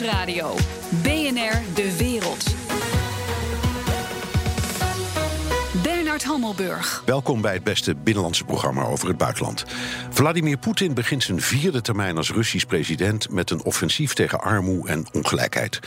Nieuwsradio. 0.00 0.54
BNR 1.02 1.74
De 1.74 1.96
Wereld. 1.98 2.44
Bernard 5.82 6.24
Hammelburg. 6.24 7.02
Welkom 7.06 7.40
bij 7.40 7.52
het 7.52 7.64
beste 7.64 7.94
binnenlandse 7.94 8.44
programma 8.44 8.84
over 8.84 9.08
het 9.08 9.16
buitenland. 9.16 9.64
Vladimir 10.10 10.58
Poetin 10.58 10.94
begint 10.94 11.22
zijn 11.22 11.40
vierde 11.40 11.80
termijn 11.80 12.16
als 12.16 12.32
Russisch 12.32 12.66
president 12.66 13.30
met 13.30 13.50
een 13.50 13.64
offensief 13.64 14.14
tegen 14.14 14.40
armoede 14.40 14.90
en 14.90 15.06
ongelijkheid. 15.12 15.80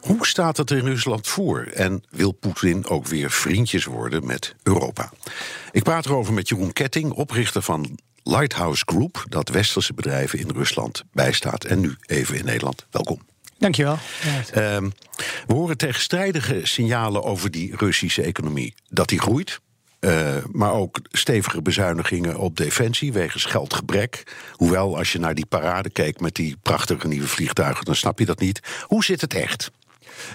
Hoe 0.00 0.26
staat 0.26 0.56
het 0.56 0.70
in 0.70 0.84
Rusland 0.84 1.26
voor? 1.26 1.60
En 1.60 2.04
wil 2.10 2.32
Poetin 2.32 2.86
ook 2.86 3.06
weer 3.06 3.30
vriendjes 3.30 3.84
worden 3.84 4.26
met 4.26 4.54
Europa? 4.62 5.10
Ik 5.72 5.82
praat 5.82 6.06
erover 6.06 6.32
met 6.32 6.48
Jeroen 6.48 6.72
Ketting, 6.72 7.12
oprichter 7.12 7.62
van 7.62 7.98
Lighthouse 8.22 8.82
Group, 8.86 9.24
dat 9.28 9.48
westerse 9.48 9.94
bedrijven 9.94 10.38
in 10.38 10.50
Rusland 10.50 11.04
bijstaat 11.12 11.64
en 11.64 11.80
nu 11.80 11.96
even 12.06 12.36
in 12.36 12.44
Nederland. 12.44 12.86
Welkom. 12.90 13.28
Dankjewel. 13.58 13.98
Um, 14.56 14.92
we 15.46 15.54
horen 15.54 15.76
tegenstrijdige 15.76 16.60
signalen 16.62 17.24
over 17.24 17.50
die 17.50 17.76
Russische 17.76 18.22
economie. 18.22 18.74
Dat 18.88 19.08
die 19.08 19.20
groeit, 19.20 19.60
uh, 20.00 20.36
maar 20.52 20.72
ook 20.72 21.00
stevige 21.10 21.62
bezuinigingen 21.62 22.36
op 22.36 22.56
defensie 22.56 23.12
wegens 23.12 23.44
geldgebrek. 23.44 24.36
Hoewel, 24.52 24.96
als 24.96 25.12
je 25.12 25.18
naar 25.18 25.34
die 25.34 25.46
parade 25.46 25.90
kijkt 25.90 26.20
met 26.20 26.34
die 26.34 26.56
prachtige 26.62 27.08
nieuwe 27.08 27.28
vliegtuigen, 27.28 27.84
dan 27.84 27.94
snap 27.94 28.18
je 28.18 28.24
dat 28.24 28.40
niet. 28.40 28.60
Hoe 28.82 29.04
zit 29.04 29.20
het 29.20 29.34
echt? 29.34 29.70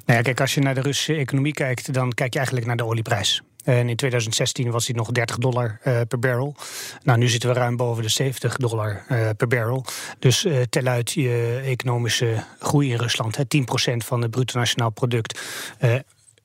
Nou 0.05 0.17
ja, 0.17 0.22
kijk, 0.22 0.42
als 0.42 0.53
je 0.53 0.62
naar 0.62 0.76
de 0.76 0.81
Russische 0.81 1.16
economie 1.16 1.53
kijkt, 1.53 1.94
dan 1.94 2.14
kijk 2.14 2.31
je 2.31 2.38
eigenlijk 2.38 2.67
naar 2.67 2.78
de 2.78 2.86
olieprijs. 2.86 3.42
En 3.63 3.90
in 3.90 3.95
2016 3.95 4.72
was 4.72 4.85
die 4.85 4.95
nog 4.95 5.12
30 5.12 5.38
dollar 5.38 5.80
uh, 5.84 5.99
per 6.08 6.20
barrel. 6.20 6.55
Nou, 7.03 7.20
nu 7.20 7.27
zitten 7.27 7.49
we 7.49 7.55
ruim 7.55 7.76
boven 7.76 8.03
de 8.03 8.09
70 8.09 8.55
dollar 8.55 9.05
uh, 9.12 9.30
per 9.38 9.48
barrel. 9.48 9.86
Dus 10.20 10.45
uh, 10.45 10.62
tel 10.70 10.86
uit 10.86 11.12
je 11.12 11.62
economische 11.66 12.44
groei 12.59 12.91
in 12.91 12.98
Rusland. 12.98 13.38
Hè, 13.38 13.44
10% 13.44 13.98
van 13.98 14.22
het 14.22 14.31
bruto 14.31 14.59
nationaal 14.59 14.89
product 14.89 15.39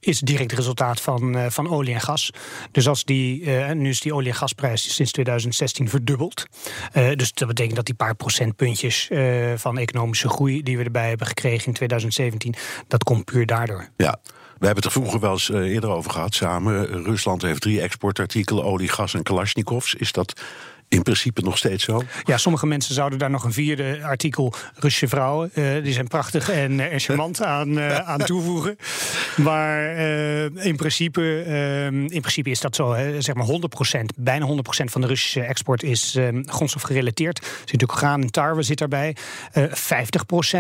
is 0.01 0.21
direct 0.21 0.53
resultaat 0.53 1.01
van, 1.01 1.51
van 1.51 1.71
olie 1.71 1.95
en 1.95 2.01
gas. 2.01 2.31
Dus 2.71 2.89
als 2.89 3.05
die, 3.05 3.51
nu 3.51 3.89
is 3.89 4.01
die 4.01 4.15
olie- 4.15 4.29
en 4.29 4.35
gasprijs 4.35 4.95
sinds 4.95 5.13
2016 5.13 5.89
verdubbeld. 5.89 6.47
Dus 6.93 7.33
dat 7.33 7.49
betekent 7.49 7.77
dat 7.77 7.87
die 7.87 7.95
paar 7.95 8.15
procentpuntjes 8.15 9.11
van 9.55 9.79
economische 9.79 10.29
groei 10.29 10.63
die 10.63 10.77
we 10.79 10.85
erbij 10.85 11.09
hebben 11.09 11.27
gekregen 11.27 11.67
in 11.67 11.73
2017, 11.73 12.55
dat 12.89 13.05
komt 13.05 13.25
puur 13.25 13.47
daardoor. 13.47 13.89
Ja. 13.97 14.19
We 14.59 14.67
hebben 14.67 14.85
het 14.85 14.95
er 14.95 15.01
vroeger 15.01 15.21
wel 15.21 15.33
eens 15.33 15.51
eerder 15.51 15.91
over 15.91 16.11
gehad 16.11 16.35
samen. 16.35 17.05
Rusland 17.05 17.43
heeft 17.43 17.61
drie 17.61 17.81
exportartikelen: 17.81 18.65
olie, 18.65 18.89
gas 18.89 19.15
en 19.15 19.23
Kalashnikovs. 19.23 19.95
Is 19.95 20.13
dat 20.13 20.41
in 20.89 21.03
principe 21.03 21.43
nog 21.43 21.59
steeds 21.59 21.85
zo? 21.85 22.03
Ja, 22.25 22.37
sommige 22.37 22.67
mensen 22.67 22.95
zouden 22.95 23.19
daar 23.19 23.31
nog 23.31 23.45
een 23.45 23.53
vierde 23.53 23.99
artikel 24.03 24.53
Russische 24.75 25.09
vrouwen. 25.09 25.51
Uh, 25.55 25.83
die 25.83 25.93
zijn 25.93 26.07
prachtig 26.07 26.51
en, 26.51 26.91
en 26.91 27.01
charmant 27.01 27.43
aan, 27.57 27.79
uh, 27.79 27.99
aan 27.99 28.19
toevoegen. 28.19 28.77
Maar 29.37 29.97
in, 30.57 30.77
principe, 30.77 31.45
in 32.09 32.21
principe 32.21 32.51
is 32.51 32.61
dat 32.61 32.77
zo. 32.77 32.93
Hè, 32.93 33.21
zeg 33.21 33.35
maar 33.35 33.47
100%, 33.97 34.01
bijna 34.17 34.47
100% 34.47 34.51
van 34.85 35.01
de 35.01 35.07
Russische 35.07 35.41
export 35.41 35.83
is 35.83 36.19
grondstofgerelateerd. 36.45 37.39
Er 37.39 37.45
zit 37.45 37.73
natuurlijk 37.73 37.99
graan 37.99 38.23
en 38.23 38.31
tarwe 38.31 38.63
zit 38.63 38.79
daarbij. 38.79 39.17
50% 39.59 39.61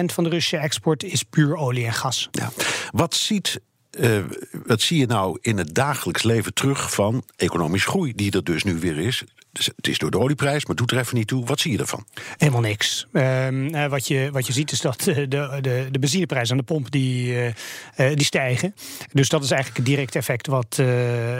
van 0.04 0.24
de 0.24 0.30
Russische 0.30 0.56
export 0.56 1.02
is 1.02 1.22
puur 1.22 1.56
olie 1.56 1.86
en 1.86 1.92
gas. 1.92 2.28
Ja. 2.30 2.50
Wat 2.90 3.14
ziet 3.14 3.60
uh, 4.00 4.24
wat 4.66 4.80
zie 4.80 4.98
je 4.98 5.06
nou 5.06 5.38
in 5.40 5.58
het 5.58 5.74
dagelijks 5.74 6.22
leven 6.22 6.54
terug 6.54 6.94
van 6.94 7.24
economische 7.36 7.88
groei, 7.88 8.14
die 8.14 8.32
er 8.32 8.44
dus 8.44 8.64
nu 8.64 8.78
weer 8.78 8.98
is? 8.98 9.24
Dus 9.58 9.70
het 9.76 9.88
is 9.88 9.98
door 9.98 10.10
de 10.10 10.18
olieprijs, 10.18 10.66
maar 10.66 10.76
doet 10.76 10.90
er 10.90 10.98
even 10.98 11.16
niet 11.16 11.26
toe. 11.26 11.44
Wat 11.44 11.60
zie 11.60 11.72
je 11.72 11.78
ervan? 11.78 12.06
Helemaal 12.36 12.60
niks. 12.60 13.06
Uh, 13.12 13.86
wat, 13.86 14.06
je, 14.06 14.28
wat 14.32 14.46
je 14.46 14.52
ziet 14.52 14.72
is 14.72 14.80
dat 14.80 15.00
de, 15.00 15.28
de, 15.28 15.88
de 15.90 15.98
benzineprijs 15.98 16.50
aan 16.50 16.56
de 16.56 16.62
pomp 16.62 16.90
die, 16.90 17.34
uh, 17.34 17.50
die 17.96 18.24
stijgen. 18.24 18.74
Dus 19.12 19.28
dat 19.28 19.44
is 19.44 19.50
eigenlijk 19.50 19.80
het 19.80 19.96
direct 19.96 20.14
effect 20.16 20.46
wat 20.46 20.76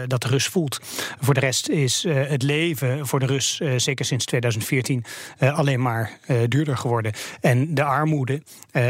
dat 0.06 0.22
de 0.22 0.28
Rus 0.28 0.46
voelt. 0.46 0.80
Voor 1.20 1.34
de 1.34 1.40
rest 1.40 1.68
is 1.68 2.04
het 2.08 2.42
leven 2.42 3.06
voor 3.06 3.20
de 3.20 3.26
Rus, 3.26 3.60
zeker 3.76 4.04
sinds 4.04 4.24
2014, 4.24 5.04
alleen 5.38 5.80
maar 5.80 6.18
duurder 6.48 6.76
geworden. 6.76 7.12
En 7.40 7.74
de 7.74 7.84
armoede 7.84 8.42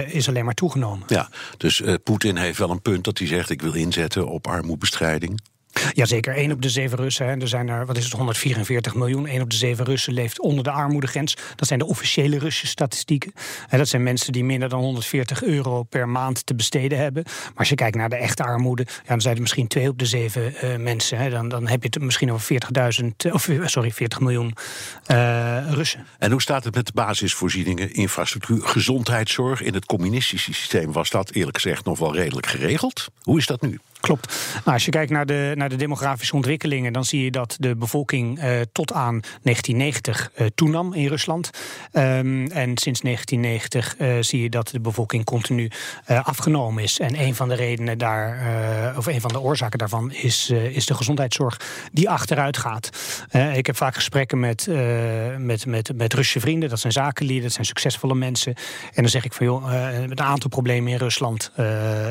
is 0.06 0.28
alleen 0.28 0.44
maar 0.44 0.54
toegenomen. 0.54 1.04
Ja, 1.06 1.28
dus 1.56 1.82
Poetin 2.02 2.36
heeft 2.36 2.58
wel 2.58 2.70
een 2.70 2.82
punt 2.82 3.04
dat 3.04 3.18
hij 3.18 3.26
zegt: 3.26 3.50
ik 3.50 3.62
wil 3.62 3.74
inzetten 3.74 4.28
op 4.28 4.46
armoebestrijding. 4.46 5.40
Jazeker, 5.92 6.34
één 6.34 6.52
op 6.52 6.62
de 6.62 6.70
zeven 6.70 6.98
Russen. 6.98 7.26
Hè. 7.26 7.40
Er 7.40 7.48
zijn 7.48 7.68
er, 7.68 7.86
wat 7.86 7.96
is 7.96 8.04
het, 8.04 8.12
144 8.12 8.94
miljoen. 8.94 9.26
Één 9.26 9.42
op 9.42 9.50
de 9.50 9.56
zeven 9.56 9.84
Russen 9.84 10.12
leeft 10.12 10.40
onder 10.40 10.64
de 10.64 10.70
armoedegrens. 10.70 11.36
Dat 11.56 11.68
zijn 11.68 11.78
de 11.78 11.86
officiële 11.86 12.38
Russische 12.38 12.66
statistieken. 12.66 13.32
En 13.68 13.78
dat 13.78 13.88
zijn 13.88 14.02
mensen 14.02 14.32
die 14.32 14.44
minder 14.44 14.68
dan 14.68 14.80
140 14.80 15.42
euro 15.42 15.82
per 15.82 16.08
maand 16.08 16.46
te 16.46 16.54
besteden 16.54 16.98
hebben. 16.98 17.22
Maar 17.24 17.52
als 17.54 17.68
je 17.68 17.74
kijkt 17.74 17.96
naar 17.96 18.08
de 18.08 18.16
echte 18.16 18.42
armoede, 18.42 18.86
ja, 18.88 19.08
dan 19.08 19.20
zijn 19.20 19.34
er 19.34 19.40
misschien 19.40 19.66
twee 19.66 19.88
op 19.88 19.98
de 19.98 20.06
zeven 20.06 20.54
uh, 20.64 20.76
mensen. 20.76 21.18
Hè. 21.18 21.30
Dan, 21.30 21.48
dan 21.48 21.68
heb 21.68 21.82
je 21.82 21.88
het 21.90 22.02
misschien 22.02 22.32
over 22.32 22.58
40.000, 23.02 23.32
of 23.32 23.48
eh, 23.48 23.66
sorry, 23.66 23.90
40 23.90 24.20
miljoen 24.20 24.54
Russen. 25.68 26.06
En 26.18 26.30
hoe 26.30 26.42
staat 26.42 26.64
het 26.64 26.74
met 26.74 26.86
de 26.86 26.92
basisvoorzieningen, 26.94 27.92
infrastructuur, 27.92 28.62
gezondheidszorg? 28.62 29.62
In 29.62 29.74
het 29.74 29.86
communistische 29.86 30.52
systeem 30.52 30.92
was 30.92 31.10
dat 31.10 31.30
eerlijk 31.30 31.56
gezegd 31.56 31.84
nog 31.84 31.98
wel 31.98 32.14
redelijk 32.14 32.46
geregeld. 32.46 33.08
Hoe 33.22 33.38
is 33.38 33.46
dat 33.46 33.60
nu? 33.60 33.78
Klopt. 34.00 34.50
Nou, 34.54 34.72
als 34.72 34.84
je 34.84 34.90
kijkt 34.90 35.10
naar 35.10 35.26
de, 35.26 35.52
naar 35.54 35.68
de 35.68 35.76
demografische 35.76 36.34
ontwikkelingen, 36.34 36.92
dan 36.92 37.04
zie 37.04 37.24
je 37.24 37.30
dat 37.30 37.56
de 37.58 37.76
bevolking 37.76 38.38
uh, 38.38 38.60
tot 38.72 38.92
aan 38.92 39.20
1990 39.20 40.30
uh, 40.36 40.46
toenam 40.54 40.92
in 40.92 41.06
Rusland. 41.06 41.50
Um, 41.92 42.46
en 42.46 42.78
sinds 42.78 43.00
1990 43.00 43.98
uh, 43.98 44.16
zie 44.20 44.42
je 44.42 44.50
dat 44.50 44.68
de 44.68 44.80
bevolking 44.80 45.24
continu 45.24 45.70
afgenomen 46.06 46.82
is. 46.82 46.98
En 47.00 47.20
een 47.20 47.34
van 47.34 47.48
de 47.48 47.54
redenen 47.54 47.98
daar, 47.98 48.96
of 48.96 49.06
een 49.06 49.20
van 49.20 49.32
de 49.32 49.40
oorzaken 49.40 49.78
daarvan, 49.78 50.12
is, 50.12 50.50
is 50.50 50.86
de 50.86 50.94
gezondheidszorg 50.94 51.60
die 51.92 52.10
achteruit 52.10 52.56
gaat. 52.56 52.90
ik 53.54 53.66
heb 53.66 53.76
vaak 53.76 53.94
gesprekken 53.94 54.40
met, 54.40 54.68
met, 55.38 55.66
met, 55.66 55.90
met 55.96 56.14
Russische 56.14 56.40
vrienden, 56.40 56.68
dat 56.68 56.80
zijn 56.80 56.92
zakenlieden, 56.92 57.44
dat 57.44 57.52
zijn 57.52 57.66
succesvolle 57.66 58.14
mensen. 58.14 58.54
En 58.94 59.02
dan 59.02 59.08
zeg 59.08 59.24
ik 59.24 59.32
van 59.32 59.46
joh, 59.46 59.72
een 60.08 60.20
aantal 60.20 60.50
problemen 60.50 60.92
in 60.92 60.98
Rusland. 60.98 61.52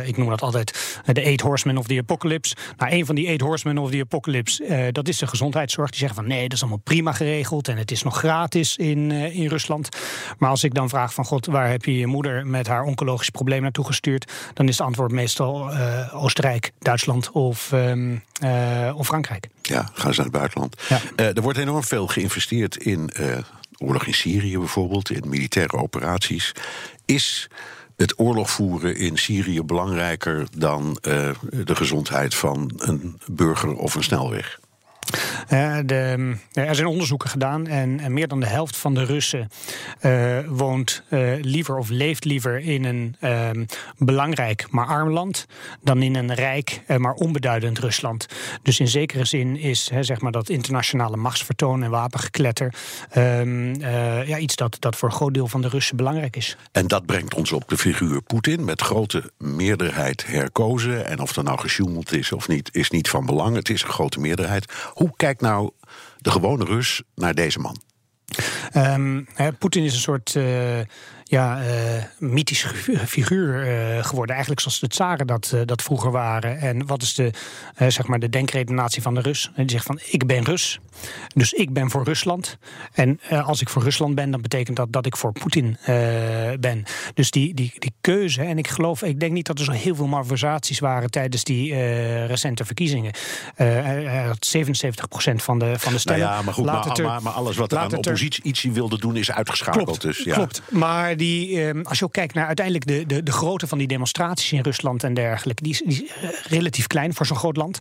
ik 0.05 0.17
noem 0.17 0.29
dat 0.29 0.41
altijd 0.41 0.99
de 1.05 1.21
eight 1.21 1.41
horsemen 1.41 1.76
of 1.77 1.87
the 1.87 1.97
Apocalypse. 1.97 2.55
Nou, 2.77 2.91
een 2.91 3.05
van 3.05 3.15
die 3.15 3.27
eight 3.27 3.41
horsemen 3.41 3.77
of 3.77 3.91
the 3.91 3.99
Apocalypse, 3.99 4.63
uh, 4.63 4.87
dat 4.91 5.07
is 5.07 5.17
de 5.17 5.27
gezondheidszorg. 5.27 5.89
Die 5.89 5.99
zeggen 5.99 6.17
van 6.17 6.27
nee, 6.27 6.41
dat 6.41 6.53
is 6.53 6.61
allemaal 6.61 6.81
prima 6.83 7.11
geregeld 7.11 7.67
en 7.67 7.77
het 7.77 7.91
is 7.91 8.03
nog 8.03 8.17
gratis 8.17 8.77
in, 8.77 9.09
uh, 9.09 9.35
in 9.35 9.47
Rusland. 9.47 9.89
Maar 10.37 10.49
als 10.49 10.63
ik 10.63 10.73
dan 10.73 10.89
vraag 10.89 11.13
van 11.13 11.25
god, 11.25 11.45
waar 11.45 11.69
heb 11.69 11.85
je 11.85 11.97
je 11.97 12.07
moeder 12.07 12.47
met 12.47 12.67
haar 12.67 12.83
oncologisch 12.83 13.29
probleem 13.29 13.61
naartoe 13.61 13.85
gestuurd? 13.85 14.31
Dan 14.53 14.67
is 14.67 14.77
het 14.77 14.87
antwoord 14.87 15.11
meestal 15.11 15.71
uh, 15.71 16.23
Oostenrijk, 16.23 16.71
Duitsland 16.79 17.31
of, 17.31 17.71
um, 17.71 18.23
of 18.95 19.07
Frankrijk. 19.07 19.47
Ja, 19.61 19.89
gaan 19.93 20.13
ze 20.13 20.21
naar 20.21 20.29
het 20.29 20.37
buitenland. 20.37 20.81
Ja. 20.89 20.99
er 21.15 21.41
wordt 21.41 21.57
enorm 21.57 21.83
veel 21.83 22.07
geïnvesteerd 22.07 22.77
in 22.77 23.11
oorlog 23.77 24.05
in 24.05 24.13
Syrië 24.13 24.57
bijvoorbeeld, 24.57 25.09
in 25.09 25.29
militaire 25.29 25.77
operaties. 25.77 26.51
Is 27.05 27.49
het 27.97 28.19
oorlog 28.19 28.49
voeren 28.49 28.95
in 28.95 29.17
Syrië 29.17 29.63
belangrijker 29.63 30.47
dan 30.57 30.97
uh, 31.01 31.29
de 31.65 31.75
gezondheid 31.75 32.35
van 32.35 32.71
een 32.77 33.19
burger 33.31 33.75
of 33.75 33.95
een 33.95 34.03
snelweg? 34.03 34.59
Uh, 35.49 35.77
de, 35.85 36.35
er 36.53 36.75
zijn 36.75 36.87
onderzoeken 36.87 37.29
gedaan 37.29 37.67
en, 37.67 38.13
meer 38.13 38.27
dan 38.27 38.39
de 38.39 38.47
helft 38.47 38.77
van 38.77 38.93
de 38.93 39.05
Russen 39.05 39.49
uh, 40.01 40.37
woont 40.47 41.03
liever 41.41 41.77
of 41.77 41.89
leeft 41.89 42.25
liever 42.25 42.59
in 42.59 42.83
een 42.83 43.15
ehm, 43.19 43.65
belangrijk 43.97 44.67
maar 44.69 44.85
arm 44.85 45.09
land 45.09 45.45
dan 45.81 46.01
in 46.01 46.15
een 46.15 46.33
rijk 46.33 46.81
maar 46.97 47.13
onbeduidend 47.13 47.79
Rusland. 47.79 48.25
Dus 48.61 48.79
in 48.79 48.87
zekere 48.87 49.25
zin 49.25 49.57
is 49.57 49.91
zeg 49.99 50.21
maar 50.21 50.31
dat 50.31 50.49
internationale 50.49 51.17
machtsvertoon 51.17 51.83
en 51.83 51.89
wapengekletter 51.89 52.73
ehm, 53.09 53.79
ja, 54.27 54.37
iets 54.37 54.55
dat, 54.55 54.77
dat 54.79 54.95
voor 54.95 55.09
een 55.09 55.15
groot 55.15 55.33
deel 55.33 55.47
van 55.47 55.61
de 55.61 55.67
Russen 55.67 55.95
belangrijk 55.95 56.35
is. 56.35 56.57
En 56.71 56.87
dat 56.87 57.05
brengt 57.05 57.33
ons 57.33 57.51
op 57.51 57.69
de 57.69 57.77
figuur 57.77 58.21
Poetin 58.21 58.65
met 58.65 58.81
grote 58.81 59.31
meerderheid 59.37 60.25
herkozen. 60.25 61.05
En 61.05 61.19
of 61.19 61.35
er 61.35 61.43
nou 61.43 61.59
gesjoemeld 61.59 62.13
is 62.13 62.31
of 62.31 62.47
niet, 62.47 62.69
is 62.71 62.89
niet 62.89 63.09
van 63.09 63.25
belang. 63.25 63.55
Het 63.55 63.69
is 63.69 63.83
een 63.83 63.89
grote 63.89 64.19
meerderheid. 64.19 64.73
Hoe 64.97 65.13
kijkt 65.15 65.41
nou 65.41 65.71
de 66.17 66.31
gewone 66.31 66.65
Rus 66.65 67.03
naar 67.15 67.33
deze 67.33 67.59
man? 67.59 67.81
Um, 68.75 69.27
Poetin 69.59 69.83
is 69.83 69.93
een 69.93 69.99
soort 69.99 70.35
uh, 70.35 70.79
ja, 71.29 71.61
uh, 71.61 72.03
mythisch 72.17 72.65
figuur 73.05 73.67
uh, 73.67 74.03
geworden. 74.03 74.31
Eigenlijk 74.35 74.61
zoals 74.61 74.79
de 74.79 74.87
tsaren 74.87 75.27
dat, 75.27 75.51
uh, 75.55 75.61
dat 75.65 75.81
vroeger 75.81 76.11
waren. 76.11 76.59
En 76.59 76.85
wat 76.85 77.01
is 77.01 77.13
de, 77.13 77.31
zeg 77.87 78.07
maar 78.07 78.19
de 78.19 78.29
denkredenatie 78.29 79.01
van 79.01 79.13
de 79.13 79.21
Rus? 79.21 79.51
Die 79.55 79.69
zegt 79.69 79.85
van, 79.85 79.99
ik 80.05 80.25
ben 80.25 80.43
Rus, 80.43 80.79
dus 81.33 81.53
ik 81.53 81.73
ben 81.73 81.89
voor 81.89 82.03
Rusland. 82.03 82.57
En 82.93 83.19
als 83.29 83.61
ik 83.61 83.69
voor 83.69 83.83
Rusland 83.83 84.15
ben, 84.15 84.31
dan 84.31 84.41
betekent 84.41 84.77
dat 84.77 84.91
dat 84.91 85.05
ik 85.05 85.17
voor 85.17 85.31
Poetin 85.31 85.77
ben. 86.59 86.83
Dus 87.13 87.31
die, 87.31 87.53
die, 87.53 87.73
die 87.79 87.93
keuze, 88.01 88.41
en 88.41 88.57
ik 88.57 88.67
geloof, 88.67 89.03
ik 89.03 89.19
denk 89.19 89.31
niet 89.31 89.45
dat 89.45 89.59
er 89.59 89.65
zo 89.65 89.71
heel 89.71 89.95
veel 89.95 90.07
malversaties 90.07 90.79
waren 90.79 91.09
tijdens 91.09 91.43
die 91.43 91.75
recente 92.25 92.65
verkiezingen. 92.65 93.11
Uh, 93.57 94.31
77% 94.31 94.31
van 95.35 95.59
de, 95.59 95.73
van 95.79 95.93
de 95.93 95.99
stemmen. 95.99 96.25
Nou 96.25 96.37
ja, 96.37 96.41
maar 96.41 96.53
goed, 96.53 96.65
maar, 96.65 97.01
maar, 97.01 97.21
maar, 97.21 97.33
alles 97.33 97.57
wat 97.57 97.71
er 97.71 97.77
aan 97.77 97.95
oppositie, 97.95 98.43
oppositie 98.43 98.71
wilde 98.71 98.97
doen 98.97 99.15
is 99.15 99.31
uitgeschakeld. 99.31 99.83
Klopt, 99.83 100.01
dus, 100.01 100.17
ja. 100.17 100.33
klopt. 100.33 100.61
Maar 100.69 101.16
ehm, 101.17 101.81
als 101.81 101.99
je 101.99 102.05
ook 102.05 102.11
kijkt 102.11 102.33
naar 102.33 102.45
uiteindelijk 102.45 102.85
de, 102.85 103.05
de, 103.05 103.23
de 103.23 103.31
grootte 103.31 103.67
van 103.67 103.77
die 103.77 103.87
demonstraties 103.87 104.51
in 104.51 104.61
Rusland 104.61 105.03
en 105.03 105.13
dergelijke, 105.13 105.63
die 105.63 105.71
is, 105.71 105.81
die 105.85 106.11
eh, 106.21 106.29
relatief 106.47 106.87
klein 106.87 107.13
voor 107.13 107.25
zo'n 107.25 107.37
groot 107.37 107.57
land. 107.57 107.79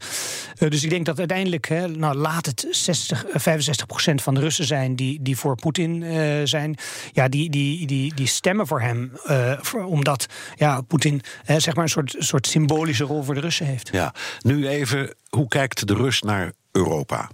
Eh, 0.59 0.71
dus 0.71 0.85
ik 0.85 0.91
denk 0.91 1.07
dat 1.07 1.19
uiteindelijk, 1.19 1.69
hè, 1.69 1.89
nou, 1.89 2.15
laat 2.15 2.47
het 2.47 2.67
60, 2.71 3.25
eh, 3.25 3.41
65 3.41 3.87
procent 3.87 4.23
van 4.23 4.35
de 4.35 4.41
Russen 4.41 4.65
zijn 4.65 4.97
die, 4.97 5.23
die 5.23 5.37
voor 5.37 5.55
Poetin 5.55 6.03
eh, 6.03 6.41
zijn. 6.45 6.77
Ja, 7.13 7.29
die, 7.29 7.51
die, 7.51 7.87
die, 7.87 8.15
die 8.15 8.27
stemmen 8.27 8.67
voor 8.67 8.81
hem, 8.81 9.13
eh, 9.25 9.61
omdat 9.87 10.27
ja, 10.57 10.81
Poetin 10.81 11.23
eh, 11.45 11.57
zeg 11.57 11.75
maar 11.75 11.85
een 11.85 11.91
soort, 11.91 12.15
soort 12.19 12.47
symbolische 12.47 13.05
rol 13.05 13.23
voor 13.23 13.35
de 13.35 13.41
Russen 13.41 13.67
heeft. 13.67 13.89
Ja, 13.93 14.15
nu 14.41 14.69
even, 14.69 15.15
hoe 15.29 15.49
kijkt 15.49 15.87
de 15.87 15.95
Rus 15.95 16.23
naar 16.23 16.53
Europa? 16.73 17.31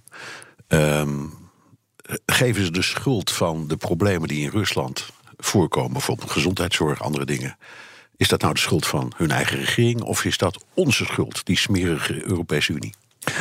Ehm, 0.69 1.25
geven 2.27 2.65
ze 2.65 2.71
de 2.71 2.83
schuld 2.83 3.31
van 3.31 3.69
de 3.69 3.77
problemen 3.77 4.29
die 4.29 4.43
in 4.43 4.51
Rusland 4.51 5.11
voorkomen, 5.45 5.93
bijvoorbeeld 5.93 6.31
gezondheidszorg, 6.31 7.03
andere 7.03 7.25
dingen? 7.25 7.57
Is 8.17 8.29
dat 8.29 8.41
nou 8.41 8.55
de 8.55 8.61
schuld 8.61 8.87
van 8.87 9.13
hun 9.17 9.31
eigen 9.31 9.59
regering 9.59 10.03
of 10.03 10.25
is 10.25 10.39
dat 10.39 10.65
onze 10.75 11.05
schuld, 11.05 11.47
die 11.47 11.59
smerige 11.59 12.25
Europese 12.25 12.73
Unie? 12.73 12.95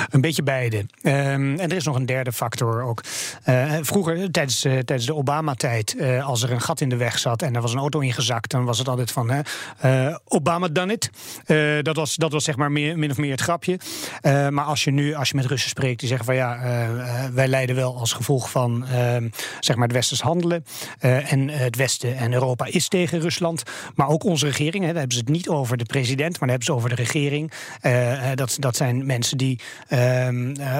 Een 0.09 0.21
beetje 0.21 0.43
beide. 0.43 0.85
Ehm, 1.01 1.59
en 1.59 1.69
er 1.69 1.75
is 1.75 1.85
nog 1.85 1.95
een 1.95 2.05
derde 2.05 2.31
factor 2.31 2.83
ook. 2.83 3.03
Eh, 3.43 3.77
vroeger, 3.81 4.31
tijdens, 4.31 4.63
eh, 4.65 4.71
tijdens 4.71 5.05
de 5.05 5.15
Obama-tijd, 5.15 5.95
eh, 5.97 6.27
als 6.27 6.43
er 6.43 6.51
een 6.51 6.61
gat 6.61 6.81
in 6.81 6.89
de 6.89 6.95
weg 6.95 7.19
zat 7.19 7.41
en 7.41 7.55
er 7.55 7.61
was 7.61 7.73
een 7.73 7.79
auto 7.79 7.99
ingezakt, 7.99 8.51
dan 8.51 8.65
was 8.65 8.77
het 8.77 8.87
altijd 8.87 9.11
van 9.11 9.29
eh, 9.31 10.15
Obama 10.27 10.67
done 10.67 10.93
it. 10.93 11.09
Eh, 11.45 11.57
dat, 11.81 11.95
was, 11.95 12.15
dat 12.15 12.31
was 12.31 12.43
zeg 12.43 12.55
maar 12.55 12.71
meer, 12.71 12.97
min 12.97 13.11
of 13.11 13.17
meer 13.17 13.31
het 13.31 13.41
grapje. 13.41 13.79
Eh, 14.21 14.47
maar 14.47 14.65
als 14.65 14.83
je 14.83 14.91
nu, 14.91 15.13
als 15.13 15.29
je 15.29 15.35
met 15.35 15.45
Russen 15.45 15.69
spreekt, 15.69 15.99
die 15.99 16.07
zeggen 16.07 16.25
van 16.25 16.35
ja, 16.35 16.55
eh, 16.55 17.25
eh, 17.25 17.33
wij 17.33 17.47
lijden 17.47 17.75
wel 17.75 17.97
als 17.97 18.13
gevolg 18.13 18.49
van 18.49 18.85
ehm, 18.87 19.29
zeg 19.59 19.75
maar 19.75 19.87
het 19.87 19.95
westers 19.95 20.21
handelen. 20.21 20.65
Eh, 20.99 21.31
en 21.31 21.49
het 21.49 21.75
Westen 21.75 22.17
en 22.17 22.33
Europa 22.33 22.65
is 22.65 22.87
tegen 22.87 23.19
Rusland. 23.19 23.63
Maar 23.95 24.07
ook 24.07 24.23
onze 24.23 24.45
regering, 24.45 24.83
hè, 24.83 24.89
daar 24.89 24.99
hebben 24.99 25.17
ze 25.17 25.23
het 25.23 25.29
niet 25.29 25.49
over 25.49 25.77
de 25.77 25.85
president, 25.85 26.31
maar 26.31 26.49
daar 26.49 26.57
hebben 26.57 26.65
ze 26.65 26.73
over 26.73 26.89
de 26.89 26.95
regering. 26.95 27.51
Eh, 27.81 28.31
eh, 28.31 28.37
dat, 28.37 28.55
dat 28.59 28.75
zijn 28.75 29.05
mensen 29.05 29.37
die 29.37 29.59
eh, 29.59 29.65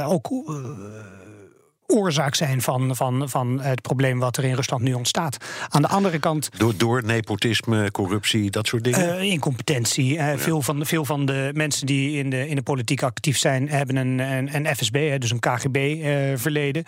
ook 0.07 0.31
eh, 0.31 0.55
oorzaak 1.91 2.35
zijn 2.35 2.61
van, 2.61 2.95
van, 2.95 3.29
van 3.29 3.59
het 3.61 3.81
probleem 3.81 4.19
wat 4.19 4.38
er 4.38 4.43
in 4.43 4.55
Rusland 4.55 4.81
nu 4.81 4.93
ontstaat. 4.93 5.38
Aan 5.69 5.81
de 5.81 5.88
andere 5.88 6.19
kant 6.19 6.49
Door, 6.57 6.73
door 6.77 7.03
nepotisme, 7.05 7.91
corruptie, 7.91 8.51
dat 8.51 8.67
soort 8.67 8.83
dingen? 8.83 9.17
eh, 9.17 9.23
incompetentie. 9.31 10.17
Eh, 10.17 10.38
veel, 10.38 10.61
van, 10.61 10.85
veel 10.85 11.05
van 11.05 11.25
de 11.25 11.49
mensen 11.53 11.85
die 11.85 12.17
in 12.17 12.29
de, 12.29 12.47
in 12.47 12.55
de 12.55 12.61
politiek 12.63 13.03
actief 13.03 13.38
zijn, 13.38 13.69
hebben 13.69 13.95
een, 13.95 14.19
een, 14.19 14.55
een 14.55 14.75
FSB, 14.75 15.19
dus 15.19 15.31
een 15.31 15.39
KGB-verleden. 15.39 16.83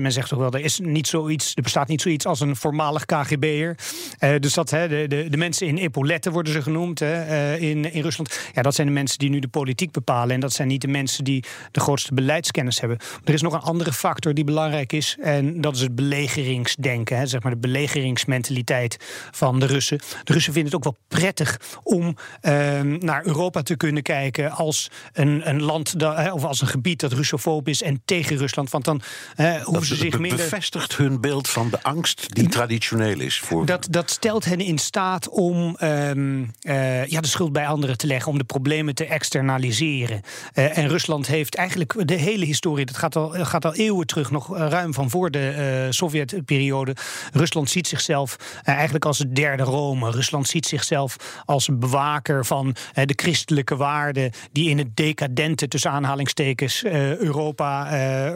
men 0.00 0.12
zegt 0.12 0.32
ook 0.32 0.40
wel, 0.40 0.52
er 0.52 0.60
is 0.60 0.78
niet 0.82 1.06
zoiets, 1.06 1.52
er 1.54 1.62
bestaat 1.62 1.88
niet 1.88 2.02
zoiets 2.02 2.26
als 2.26 2.40
een 2.40 2.56
voormalig 2.56 3.04
KGB'er. 3.04 3.76
Eh 4.18 4.34
dus 4.40 4.54
dat, 4.54 4.70
hè, 4.70 4.88
de, 4.88 5.04
de, 5.08 5.26
de 5.30 5.36
mensen 5.36 5.66
in 5.66 5.76
epauletten 5.76 6.32
worden 6.32 6.52
ze 6.52 6.62
genoemd 6.62 6.98
hè, 6.98 7.22
eh, 7.22 7.62
in, 7.62 7.92
in 7.92 8.02
Rusland. 8.02 8.38
Ja, 8.54 8.62
dat 8.62 8.74
zijn 8.74 8.86
de 8.86 8.92
mensen 8.92 9.18
die 9.18 9.30
nu 9.30 9.38
de 9.38 9.48
politiek 9.48 9.90
bepalen. 9.90 10.34
En 10.34 10.40
dat 10.40 10.52
zijn 10.52 10.68
niet 10.68 10.80
de 10.80 10.88
mensen 10.88 11.24
die 11.24 11.44
de 11.70 11.80
grootste 11.80 12.14
beleidskennis 12.14 12.80
hebben. 12.80 12.98
Er 13.24 13.34
is 13.34 13.42
nog 13.42 13.52
een 13.52 13.60
andere 13.60 13.92
factor 13.92 14.16
die 14.20 14.44
belangrijk 14.44 14.92
is. 14.92 15.16
En 15.20 15.60
dat 15.60 15.74
is 15.74 15.80
het 15.80 15.94
belegeringsdenken. 15.94 17.18
Hè, 17.18 17.26
zeg 17.26 17.42
maar 17.42 17.52
de 17.52 17.58
belegeringsmentaliteit 17.58 18.96
van 19.30 19.60
de 19.60 19.66
Russen. 19.66 19.98
De 20.24 20.32
Russen 20.32 20.52
vinden 20.52 20.72
het 20.72 20.86
ook 20.86 20.92
wel 20.92 21.02
prettig 21.08 21.60
om 21.82 22.16
ehm, 22.40 22.98
naar 23.00 23.26
Europa 23.26 23.62
te 23.62 23.76
kunnen 23.76 24.02
kijken 24.02 24.50
als 24.50 24.90
een, 25.12 25.48
een 25.48 25.62
land 25.62 25.98
dat, 25.98 26.16
hè, 26.16 26.32
of 26.32 26.44
als 26.44 26.60
een 26.60 26.66
gebied 26.66 27.00
dat 27.00 27.12
Russofoob 27.12 27.68
is 27.68 27.82
en 27.82 28.02
tegen 28.04 28.36
Rusland. 28.36 28.70
Want 28.70 28.84
dan 28.84 29.02
eh, 29.36 29.54
hoeven 29.54 29.86
ze 29.86 29.96
zich 29.96 30.18
minder. 30.18 30.38
bevestigt 30.38 30.96
hun 30.96 31.20
beeld 31.20 31.48
van 31.48 31.70
de 31.70 31.82
angst 31.82 32.34
die 32.34 32.48
traditioneel 32.48 33.20
is 33.20 33.38
voor. 33.38 33.66
Dat, 33.66 33.86
dat 33.90 34.10
stelt 34.10 34.44
hen 34.44 34.60
in 34.60 34.78
staat 34.78 35.28
om 35.28 35.76
ehm, 35.76 36.44
eh, 36.60 37.06
ja, 37.06 37.20
de 37.20 37.28
schuld 37.28 37.52
bij 37.52 37.66
anderen 37.66 37.98
te 37.98 38.06
leggen, 38.06 38.32
om 38.32 38.38
de 38.38 38.44
problemen 38.44 38.94
te 38.94 39.04
externaliseren. 39.04 40.20
Eh, 40.52 40.78
en 40.78 40.88
Rusland 40.88 41.26
heeft 41.26 41.54
eigenlijk 41.54 42.08
de 42.08 42.14
hele 42.14 42.44
historie, 42.44 42.86
dat 42.86 42.96
gaat 42.96 43.16
al, 43.16 43.28
gaat 43.30 43.64
al 43.64 43.74
eeuwen 43.74 44.06
terug, 44.08 44.30
nog 44.30 44.56
eh, 44.56 44.66
ruim 44.68 44.94
van 44.94 45.10
voor 45.10 45.30
de 45.30 45.48
eh, 45.48 45.92
Sovjetperiode. 45.92 46.96
Rusland 47.32 47.70
ziet 47.70 47.86
zichzelf 47.86 48.36
eh, 48.62 48.74
eigenlijk 48.74 49.04
als 49.04 49.18
het 49.18 49.36
derde 49.36 49.62
Rome. 49.62 50.10
Rusland 50.10 50.48
ziet 50.48 50.66
zichzelf 50.66 51.16
als 51.44 51.68
een 51.68 51.78
bewaker 51.78 52.46
van 52.46 52.76
de 52.92 53.12
christelijke 53.16 53.76
waarden 53.76 54.30
die 54.52 54.70
in 54.70 54.78
het 54.78 54.96
decadente, 54.96 55.68
tussen 55.68 55.90
aanhalingstekens, 55.90 56.84
Europa 56.84 57.86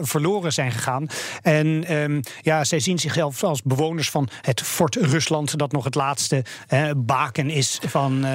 verloren 0.01 0.53
zijn 0.53 0.71
gegaan. 0.71 1.07
En 1.41 1.83
ehm, 1.83 2.21
ja, 2.41 2.63
zij 2.63 2.79
zien 2.79 2.99
zichzelf 2.99 3.43
als 3.43 3.61
bewoners 3.61 4.09
van 4.09 4.29
het 4.41 4.61
Fort 4.61 4.95
Rusland, 4.95 5.57
dat 5.57 5.71
nog 5.71 5.83
het 5.83 5.95
laatste 5.95 6.43
baken 6.97 7.49
is 7.49 7.79
van. 7.85 8.25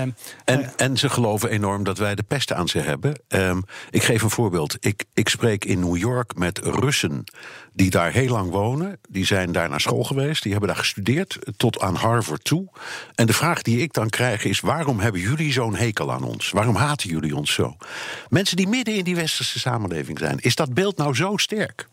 En, 0.45 0.73
en 0.77 0.97
ze 0.97 1.09
geloven 1.09 1.51
enorm 1.51 1.85
dat 1.85 1.99
wij 1.99 2.15
de 2.15 2.23
pest 2.23 2.53
aan 2.53 2.69
ze 2.69 2.79
hebben. 2.79 3.21
Ehm, 3.29 3.61
ik 3.91 4.03
geef 4.03 4.23
een 4.23 4.31
voorbeeld. 4.31 4.77
Ik, 4.81 5.05
ik 5.15 5.29
spreek 5.29 5.65
in 5.65 5.81
New 5.81 5.97
York 5.97 6.37
met 6.37 6.59
Russen 6.59 7.25
die 7.73 7.91
daar 7.91 8.13
heel 8.13 8.29
lang 8.33 8.51
wonen. 8.51 8.99
Die 9.09 9.27
zijn 9.27 9.53
daar 9.53 9.69
naar 9.69 9.81
school 9.81 10.05
geweest. 10.05 10.43
Die 10.43 10.51
hebben 10.53 10.71
daar 10.71 10.79
gestudeerd 10.79 11.39
tot 11.57 11.81
aan 11.81 11.95
Harvard 11.95 12.45
toe. 12.45 12.69
En 13.15 13.27
de 13.27 13.33
vraag 13.33 13.63
die 13.63 13.81
ik 13.81 13.93
dan 13.93 14.09
krijg 14.09 14.45
is: 14.45 14.61
waarom 14.61 15.01
hebben 15.01 15.21
jullie 15.21 15.53
zo'n 15.53 15.75
hekel 15.77 16.13
aan 16.13 16.23
ons? 16.23 16.51
Waarom 16.51 16.75
haten 16.75 17.09
jullie 17.09 17.37
ons 17.37 17.53
zo? 17.55 17.77
Mensen 18.29 18.57
die 18.57 18.69
midden 18.69 18.95
in 18.95 19.05
die 19.05 19.17
westerse 19.17 19.59
samenleving 19.59 20.19
zijn. 20.19 20.39
Is 20.41 20.55
dat 20.55 20.75
beeld 20.75 20.97
nou 20.97 21.15
zo 21.15 21.37
sterk? 21.37 21.89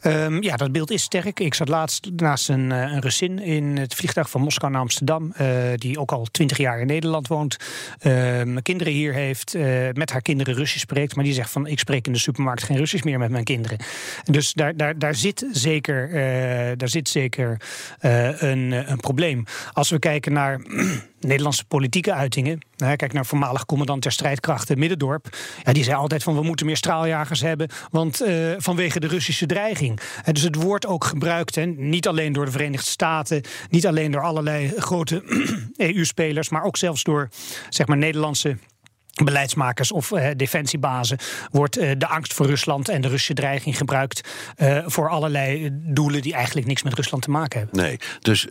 Ehm, 0.00 0.42
ja, 0.42 0.56
dat 0.56 0.72
beeld 0.72 0.90
is 0.90 1.02
sterk. 1.02 1.40
Ik 1.40 1.54
zat 1.54 1.68
laatst 1.68 2.10
naast 2.16 2.48
een, 2.48 2.72
eh, 2.72 2.78
een 2.78 3.00
Russin 3.00 3.38
in 3.38 3.76
het 3.76 3.94
vliegtuig 3.94 4.30
van 4.30 4.40
Moskou 4.40 4.72
naar 4.72 4.80
Amsterdam. 4.80 5.32
eh, 5.32 5.46
die 5.74 5.98
ook 6.00 6.12
al 6.12 6.26
twintig 6.30 6.56
jaar 6.56 6.80
in 6.80 6.86
Nederland 6.86 7.28
woont. 7.28 7.56
ehm, 7.98 8.56
kinderen 8.62 8.92
hier 8.92 9.12
heeft. 9.12 9.54
eh, 9.54 9.64
met 9.92 10.10
haar 10.10 10.22
kinderen 10.22 10.54
Russisch 10.54 10.80
spreekt. 10.80 11.14
Maar 11.14 11.24
die 11.24 11.32
zegt 11.32 11.50
van 11.50 11.66
ik 11.66 11.78
spreek 11.78 12.06
in 12.06 12.12
de 12.12 12.18
supermarkt 12.18 12.62
geen 12.62 12.76
Russisch 12.76 13.04
meer 13.04 13.18
met 13.18 13.30
mijn 13.30 13.44
kinderen. 13.44 13.78
Dus 14.24 14.52
daar, 14.58 14.76
daar, 14.76 14.98
daar 14.98 15.14
zit 15.14 15.46
zeker, 15.52 16.08
eh, 16.08 16.76
daar 16.76 16.88
zit 16.88 17.08
zeker 17.08 17.60
eh, 17.98 18.42
een, 18.42 18.72
eh, 18.72 18.88
een 18.88 19.00
probleem. 19.00 19.44
Als 19.72 19.90
we 19.90 19.98
kijken 19.98 20.32
naar 20.32 20.60
Nederlandse 21.20 21.64
politieke 21.64 22.12
uitingen. 22.12 22.58
Kijk 22.76 23.12
naar 23.12 23.26
voormalig 23.26 23.66
commandant 23.66 24.02
der 24.02 24.12
strijdkrachten 24.12 24.78
Middendorp. 24.78 25.36
Die 25.72 25.84
zei 25.84 25.96
altijd 25.96 26.22
van 26.22 26.34
we 26.34 26.42
moeten 26.42 26.66
meer 26.66 26.76
straaljagers 26.76 27.40
hebben. 27.40 27.68
Want 27.90 28.22
vanwege 28.56 29.00
de 29.00 29.06
Russische 29.06 29.46
dreiging. 29.46 30.00
Dus 30.32 30.42
het 30.42 30.54
wordt 30.54 30.86
ook 30.86 31.04
gebruikt. 31.04 31.54
Hè, 31.54 31.64
niet 31.66 32.08
alleen 32.08 32.32
door 32.32 32.44
de 32.44 32.50
Verenigde 32.50 32.90
Staten. 32.90 33.42
Niet 33.70 33.86
alleen 33.86 34.10
door 34.10 34.22
allerlei 34.22 34.72
grote 34.76 35.22
EU-spelers. 35.76 36.48
Maar 36.48 36.62
ook 36.62 36.76
zelfs 36.76 37.02
door 37.02 37.28
zeg 37.68 37.86
maar 37.86 37.96
Nederlandse 37.96 38.56
beleidsmakers 39.24 39.92
of 39.92 40.12
eh, 40.12 40.30
defensiebazen 40.36 41.18
wordt 41.50 41.76
eh, 41.76 41.90
de 41.98 42.06
angst 42.08 42.32
voor 42.32 42.46
Rusland 42.46 42.88
en 42.88 43.00
de 43.00 43.08
Russische 43.08 43.34
dreiging 43.34 43.76
gebruikt 43.76 44.28
eh, 44.56 44.78
voor 44.86 45.08
allerlei 45.08 45.68
doelen 45.72 46.22
die 46.22 46.34
eigenlijk 46.34 46.66
niks 46.66 46.82
met 46.82 46.94
Rusland 46.94 47.22
te 47.22 47.30
maken 47.30 47.58
hebben. 47.58 47.80
Nee. 47.84 47.96
Dus 48.20 48.46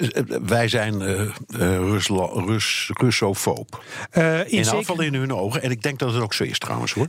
wij 0.46 0.68
zijn 0.68 1.02
Rusla- 1.50 2.30
Rus, 2.46 2.90
Russofoob. 2.94 3.84
Eh, 4.12 4.40
In 4.40 4.46
zeker- 4.66 4.74
afval 4.80 5.02
in 5.02 5.14
hun 5.14 5.34
ogen. 5.34 5.62
En 5.64 5.72
ik 5.72 5.82
denk 5.82 6.00
dat 6.00 6.14
het 6.14 6.24
ook 6.24 6.34
zo 6.34 6.44
is 6.44 6.60
trouwens 6.60 6.94
hoor. 6.94 7.08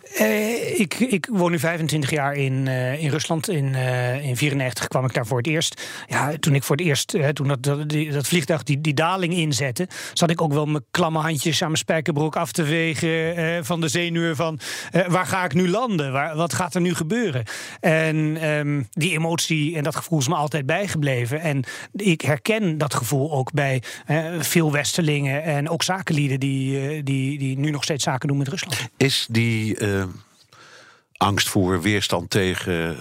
Ik, 0.77 0.95
ik 0.95 1.29
woon 1.33 1.50
nu 1.50 1.59
25 1.59 2.11
jaar 2.11 2.35
in, 2.35 2.67
in 2.99 3.11
Rusland. 3.11 3.49
In 3.49 3.73
1994 3.73 4.88
kwam 4.88 5.05
ik 5.05 5.15
daar 5.15 5.27
voor 5.27 5.38
het 5.38 5.47
eerst. 5.47 5.83
Ja, 6.07 6.33
toen 6.41 6.55
ik 6.55 6.62
voor 6.62 6.77
het 6.77 6.85
eerst, 6.87 7.15
toen 7.33 7.49
dat, 7.49 7.62
dat, 7.62 7.88
die- 7.88 8.11
dat 8.11 8.27
vliegtuig 8.27 8.62
die, 8.62 8.81
die 8.81 8.95
daling 8.95 9.35
inzette, 9.35 9.88
zat 10.12 10.31
ik 10.31 10.43
ook 10.43 10.53
wel 10.53 10.67
mijn 10.67 10.85
klamme 10.91 11.19
handjes 11.19 11.61
aan 11.62 11.67
mijn 11.69 11.79
spijkerbroek 11.79 12.37
af 12.37 12.53
te 12.53 12.62
wegen 12.62 13.37
van 13.62 13.81
de 13.81 13.88
zenuwen 13.88 14.37
van 14.37 14.61
eh, 14.90 15.07
waar 15.07 15.26
ga 15.26 15.45
ik 15.45 15.55
nu 15.55 15.69
landen? 15.69 16.12
Waar, 16.12 16.37
wat 16.37 16.52
gaat 16.55 16.75
er 16.75 16.81
nu 16.81 16.95
gebeuren? 16.95 17.45
En 17.81 18.37
ehm, 18.40 18.83
die 18.90 19.12
emotie 19.12 19.76
en 19.76 19.83
dat 19.83 19.97
gevoel 19.97 20.19
is 20.19 20.28
me 20.28 20.35
altijd 20.35 20.67
bijgebleven. 20.67 21.40
En 21.40 21.64
ik 21.93 22.21
herken 22.21 22.78
dat 22.78 22.95
gevoel 22.95 23.33
ook 23.33 23.52
bij 23.52 23.83
eh, 24.07 24.25
veel 24.38 24.73
Westerlingen 24.73 25.43
en 25.43 25.69
ook 25.69 25.83
zakenlieden 25.83 26.40
die, 26.40 26.81
eh, 26.81 27.00
die, 27.05 27.38
die 27.38 27.59
nu 27.59 27.71
nog 27.71 27.83
steeds 27.83 28.05
zaken 28.05 28.28
doen 28.28 28.38
met 28.38 28.49
Rusland. 28.49 28.88
Is 28.97 29.26
die 29.31 29.76
angst 31.17 31.49
voor 31.49 31.83
weerstand 31.83 32.31
tegen 32.31 32.97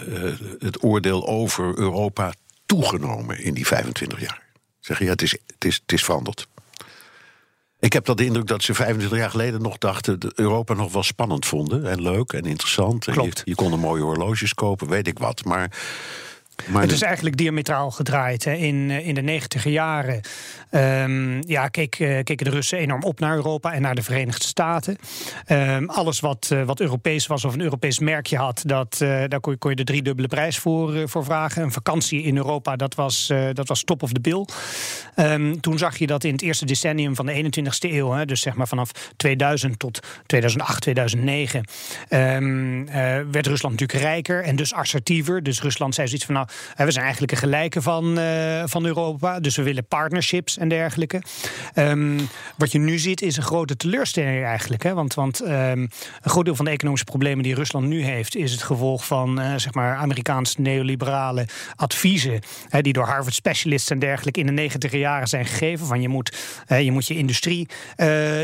het 0.59 0.83
oordeel 0.83 1.27
over 1.27 1.77
Europa 1.77 2.33
toegenomen 2.65 3.43
in 3.43 3.53
die 3.53 3.67
25 3.67 4.19
jaar? 4.19 4.41
Zeg 4.79 4.99
je, 4.99 5.05
ja, 5.05 5.11
het 5.11 5.21
is, 5.21 5.31
het 5.31 5.65
is, 5.65 5.75
het 5.75 5.91
is 5.91 6.03
veranderd. 6.03 6.47
Ik 7.87 7.93
heb 7.93 8.05
dat 8.05 8.17
de 8.17 8.25
indruk 8.25 8.47
dat 8.47 8.63
ze 8.63 8.73
25 8.73 9.19
jaar 9.19 9.29
geleden 9.29 9.61
nog 9.61 9.77
dachten... 9.77 10.19
dat 10.19 10.33
Europa 10.33 10.73
nog 10.73 10.93
wel 10.93 11.03
spannend 11.03 11.45
vonden 11.45 11.89
en 11.89 12.01
leuk 12.01 12.33
en 12.33 12.43
interessant. 12.43 13.07
En 13.07 13.13
je, 13.13 13.19
Klopt. 13.19 13.41
je 13.45 13.55
kon 13.55 13.71
er 13.71 13.79
mooie 13.79 14.01
horloges 14.01 14.53
kopen, 14.53 14.87
weet 14.87 15.07
ik 15.07 15.19
wat. 15.19 15.43
Maar 15.45 15.71
Maar 16.65 16.81
het 16.81 16.91
is 16.91 17.01
eigenlijk 17.01 17.37
diametraal 17.37 17.91
gedraaid. 17.91 18.43
Hè. 18.43 18.53
In, 18.53 18.89
in 18.89 19.15
de 19.15 19.21
negentiger 19.21 19.71
jaren 19.71 20.21
um, 20.71 21.47
ja, 21.47 21.67
keek, 21.67 21.89
keken 21.89 22.37
de 22.37 22.49
Russen 22.49 22.77
enorm 22.77 23.03
op 23.03 23.19
naar 23.19 23.35
Europa 23.35 23.73
en 23.73 23.81
naar 23.81 23.95
de 23.95 24.03
Verenigde 24.03 24.45
Staten. 24.45 24.97
Um, 25.47 25.89
alles 25.89 26.19
wat, 26.19 26.55
wat 26.65 26.79
Europees 26.79 27.27
was 27.27 27.45
of 27.45 27.53
een 27.53 27.61
Europees 27.61 27.99
merkje 27.99 28.37
had, 28.37 28.61
dat, 28.65 28.99
uh, 29.01 29.23
daar 29.27 29.39
kon 29.39 29.51
je, 29.51 29.57
kon 29.57 29.69
je 29.69 29.75
de 29.75 29.83
driedubbele 29.83 30.27
prijs 30.27 30.57
voor, 30.57 31.09
voor 31.09 31.23
vragen. 31.23 31.63
Een 31.63 31.71
vakantie 31.71 32.23
in 32.23 32.37
Europa, 32.37 32.75
dat 32.75 32.95
was, 32.95 33.33
dat 33.53 33.67
was 33.67 33.83
top 33.83 34.03
of 34.03 34.11
the 34.11 34.19
bill. 34.19 34.45
Um, 35.15 35.61
toen 35.61 35.77
zag 35.77 35.97
je 35.97 36.07
dat 36.07 36.23
in 36.23 36.31
het 36.31 36.41
eerste 36.41 36.65
decennium 36.65 37.15
van 37.15 37.25
de 37.25 37.43
21ste 37.43 37.91
eeuw, 37.91 38.11
hè, 38.11 38.25
dus 38.25 38.41
zeg 38.41 38.55
maar 38.55 38.67
vanaf 38.67 38.91
2000 39.17 39.79
tot 39.79 39.99
2008, 40.25 40.81
2009, 40.81 41.63
werd 43.31 43.47
Rusland 43.47 43.79
natuurlijk 43.79 43.99
rijker 43.99 44.43
en 44.43 44.55
dus 44.55 44.73
assertiever. 44.73 45.43
Dus 45.43 45.61
Rusland 45.61 45.95
zei 45.95 46.07
zoiets 46.07 46.25
van, 46.25 46.35
nou, 46.35 46.46
we 46.75 46.91
zijn 46.91 47.03
eigenlijk 47.03 47.31
een 47.31 47.37
gelijke 47.37 47.81
van, 47.81 48.19
van 48.65 48.85
Europa, 48.85 49.39
dus 49.39 49.55
we 49.55 49.63
willen 49.63 49.87
partnerships 49.87 50.57
en 50.57 50.69
dergelijke. 50.69 51.21
wat 52.57 52.71
je 52.71 52.79
nu 52.79 52.97
ziet 52.97 53.21
is 53.21 53.37
een 53.37 53.43
grote 53.43 53.75
teleurstelling 53.75 54.43
eigenlijk. 54.43 54.83
Hè, 54.83 54.93
want 54.93 55.13
want 55.13 55.41
een 55.45 55.91
groot 56.21 56.45
deel 56.45 56.55
van 56.55 56.65
de 56.65 56.71
economische 56.71 57.05
problemen 57.05 57.43
die 57.43 57.55
Rusland 57.55 57.87
nu 57.87 58.03
heeft, 58.03 58.35
is 58.35 58.51
het 58.51 58.63
gevolg 58.63 59.05
van 59.05 59.41
uh, 59.41 59.53
zeg 59.55 59.73
maar 59.73 59.95
Amerikaanse 59.95 60.61
neoliberale 60.61 61.45
adviezen. 61.75 62.39
Hè, 62.69 62.81
die 62.81 62.93
door 62.93 63.05
Harvard 63.05 63.35
specialists 63.35 63.89
en 63.89 63.99
dergelijke 63.99 64.39
in 64.39 64.45
de 64.45 64.51
negentiger 64.51 64.99
jaren 64.99 65.27
zijn 65.27 65.45
gegeven. 65.45 65.87
Van 65.87 66.01
je 66.01 66.09
moet, 66.09 66.37
je, 66.67 66.91
moet 66.91 67.07
je 67.07 67.17
industrie 67.17 67.67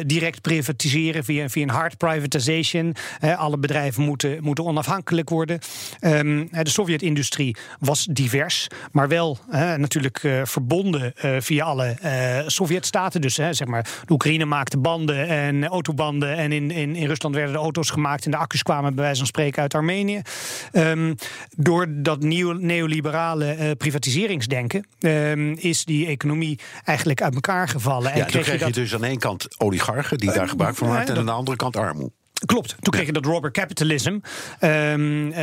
direct 0.05 0.41
privatiseren 0.41 1.23
via, 1.23 1.49
via 1.49 1.63
een 1.63 1.69
hard 1.69 1.97
privatization. 1.97 2.95
alle 3.35 3.57
bedrijven 3.57 4.03
moeten, 4.03 4.37
moeten 4.41 4.65
onafhankelijk 4.65 5.29
worden. 5.29 5.59
Um, 6.01 6.49
de 6.51 6.69
Sovjet-industrie 6.69 7.55
was 7.79 7.92
divers, 8.01 8.67
maar 8.91 9.07
wel 9.07 9.37
natuurlijk 9.77 10.19
verbonden 10.43 11.13
via 11.39 11.65
alle 11.65 11.95
Sovjet-staten. 12.47 13.21
Dus 13.21 13.33
zeg 13.33 13.65
maar, 13.65 13.89
de 14.05 14.13
Oekraïne 14.13 14.45
maakte 14.45 14.77
banden 14.77 15.27
en 15.27 15.67
autobanden. 15.67 16.37
En 16.37 16.51
in, 16.51 16.71
in, 16.71 16.95
in 16.95 17.07
Rusland 17.07 17.35
werden 17.35 17.53
de 17.53 17.59
auto's 17.59 17.89
gemaakt 17.89 18.25
en 18.25 18.31
de 18.31 18.37
accu's 18.37 18.63
kwamen 18.63 18.95
bij 18.95 19.03
wijze 19.03 19.17
van 19.17 19.27
spreken 19.27 19.61
uit 19.61 19.73
Armenië. 19.73 20.21
Um, 20.73 21.15
door 21.57 21.87
dat 21.89 22.19
nieuw, 22.19 22.51
neoliberale 22.51 23.75
privatiseringsdenken 23.77 24.87
um, 24.99 25.53
is 25.53 25.85
die 25.85 26.07
economie 26.07 26.59
eigenlijk 26.83 27.21
uit 27.21 27.33
elkaar 27.33 27.67
gevallen. 27.67 28.15
Ja, 28.15 28.21
en 28.21 28.25
kreeg 28.25 28.51
je, 28.51 28.57
dat... 28.57 28.67
je 28.67 28.73
dus 28.73 28.93
aan 28.93 29.03
één 29.03 29.19
kant 29.19 29.59
oligarchen 29.59 30.17
die 30.17 30.31
daar 30.31 30.47
gebruik 30.47 30.75
van 30.75 30.87
maakten, 30.87 31.13
en 31.13 31.19
aan 31.19 31.25
de 31.25 31.31
andere 31.31 31.57
kant 31.57 31.75
armoede. 31.75 32.11
Klopt. 32.45 32.75
Toen 32.79 32.93
kreeg 32.93 33.05
je 33.05 33.11
dat 33.13 33.25
robber 33.25 33.51
capitalism. 33.51 34.19
Um, 34.59 35.27
uh, 35.27 35.35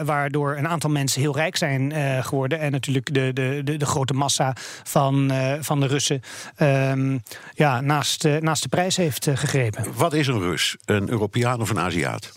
waardoor 0.00 0.56
een 0.56 0.68
aantal 0.68 0.90
mensen 0.90 1.20
heel 1.20 1.36
rijk 1.36 1.56
zijn 1.56 1.92
uh, 1.92 2.24
geworden. 2.24 2.58
En 2.58 2.72
natuurlijk 2.72 3.14
de, 3.14 3.32
de, 3.32 3.60
de, 3.64 3.76
de 3.76 3.86
grote 3.86 4.14
massa 4.14 4.56
van, 4.82 5.32
uh, 5.32 5.52
van 5.60 5.80
de 5.80 5.86
Russen 5.86 6.20
um, 6.58 7.22
ja, 7.54 7.80
naast, 7.80 8.28
naast 8.40 8.62
de 8.62 8.68
prijs 8.68 8.96
heeft 8.96 9.28
gegrepen. 9.34 9.84
Wat 9.94 10.12
is 10.12 10.26
een 10.26 10.40
Rus? 10.40 10.76
Een 10.84 11.10
Europeaan 11.10 11.60
of 11.60 11.70
een 11.70 11.78
Aziat? 11.78 12.32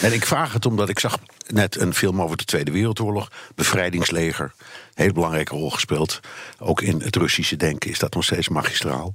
En 0.00 0.12
ik 0.12 0.26
vraag 0.26 0.52
het 0.52 0.66
omdat 0.66 0.88
ik 0.88 0.98
zag 0.98 1.18
net 1.52 1.80
een 1.80 1.94
film 1.94 2.22
over 2.22 2.36
de 2.36 2.44
Tweede 2.44 2.70
Wereldoorlog, 2.70 3.30
bevrijdingsleger 3.54 4.52
hele 5.00 5.12
belangrijke 5.12 5.54
rol 5.54 5.70
gespeeld. 5.70 6.20
Ook 6.58 6.82
in 6.82 7.00
het 7.00 7.16
Russische 7.16 7.56
denken 7.56 7.90
is 7.90 7.98
dat 7.98 8.14
nog 8.14 8.24
steeds 8.24 8.48
magistraal. 8.48 9.12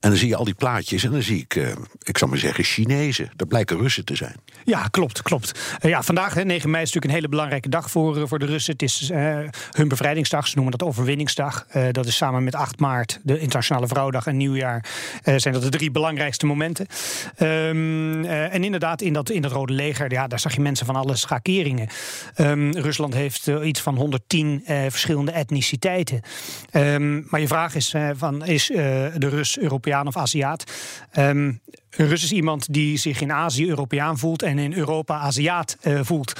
En 0.00 0.10
dan 0.10 0.18
zie 0.18 0.28
je 0.28 0.36
al 0.36 0.44
die 0.44 0.54
plaatjes 0.54 1.04
en 1.04 1.10
dan 1.10 1.22
zie 1.22 1.40
ik, 1.40 1.54
uh, 1.54 1.68
ik 2.02 2.18
zal 2.18 2.28
maar 2.28 2.38
zeggen, 2.38 2.64
Chinezen. 2.64 3.30
Dat 3.36 3.48
blijken 3.48 3.78
Russen 3.78 4.04
te 4.04 4.16
zijn. 4.16 4.34
Ja, 4.64 4.88
klopt, 4.88 5.22
klopt. 5.22 5.60
Uh, 5.80 5.90
ja, 5.90 6.02
vandaag, 6.02 6.34
9 6.44 6.46
mei, 6.46 6.82
is 6.82 6.92
natuurlijk 6.92 7.04
een 7.04 7.10
hele 7.10 7.28
belangrijke 7.28 7.68
dag 7.68 7.90
voor, 7.90 8.18
uh, 8.18 8.22
voor 8.26 8.38
de 8.38 8.46
Russen. 8.46 8.72
Het 8.72 8.82
is 8.82 9.10
hun 9.70 9.88
bevrijdingsdag, 9.88 10.48
ze 10.48 10.54
noemen 10.54 10.78
dat 10.78 10.88
overwinningsdag. 10.88 11.66
dat 11.90 12.06
is 12.06 12.16
samen 12.16 12.44
met 12.44 12.54
8 12.54 12.80
maart, 12.80 13.20
de 13.22 13.38
Internationale 13.38 13.86
Vrouwdag 13.86 14.26
en 14.26 14.36
Nieuwjaar, 14.36 14.84
zijn 15.36 15.54
dat 15.54 15.62
de 15.62 15.68
drie 15.68 15.90
belangrijkste 15.90 16.46
momenten. 16.46 16.86
Um, 17.38 18.24
en 18.24 18.64
inderdaad, 18.64 19.00
in 19.00 19.12
dat, 19.12 19.30
in 19.30 19.42
dat 19.42 19.52
Rode 19.52 19.72
Leger, 19.72 20.12
ja, 20.12 20.26
daar 20.26 20.40
zag 20.40 20.54
je 20.54 20.60
mensen 20.60 20.86
van 20.86 20.96
alle 20.96 21.16
schakeringen. 21.16 21.71
Um, 22.36 22.70
Rusland 22.70 23.14
heeft 23.14 23.46
iets 23.46 23.80
van 23.80 23.96
110 23.96 24.62
verschillende 24.64 24.90
verschillende 24.90 25.30
etniciteiten. 25.32 26.20
Um, 26.72 27.26
maar 27.30 27.40
je 27.40 27.46
vraag 27.46 27.74
is: 27.74 27.94
uh, 27.94 28.10
van, 28.14 28.46
is 28.46 28.66
de 28.66 29.28
Rus 29.28 29.58
Europeaan 29.58 30.06
of 30.06 30.16
Aziat? 30.16 30.64
Een 31.96 32.08
Rus 32.08 32.22
is 32.22 32.32
iemand 32.32 32.72
die 32.72 32.96
zich 32.96 33.20
in 33.20 33.32
Azië 33.32 33.68
Europeaan 33.68 34.18
voelt 34.18 34.42
en 34.42 34.58
in 34.58 34.74
Europa 34.74 35.18
Aziat 35.18 35.76
uh, 35.82 36.00
voelt. 36.02 36.32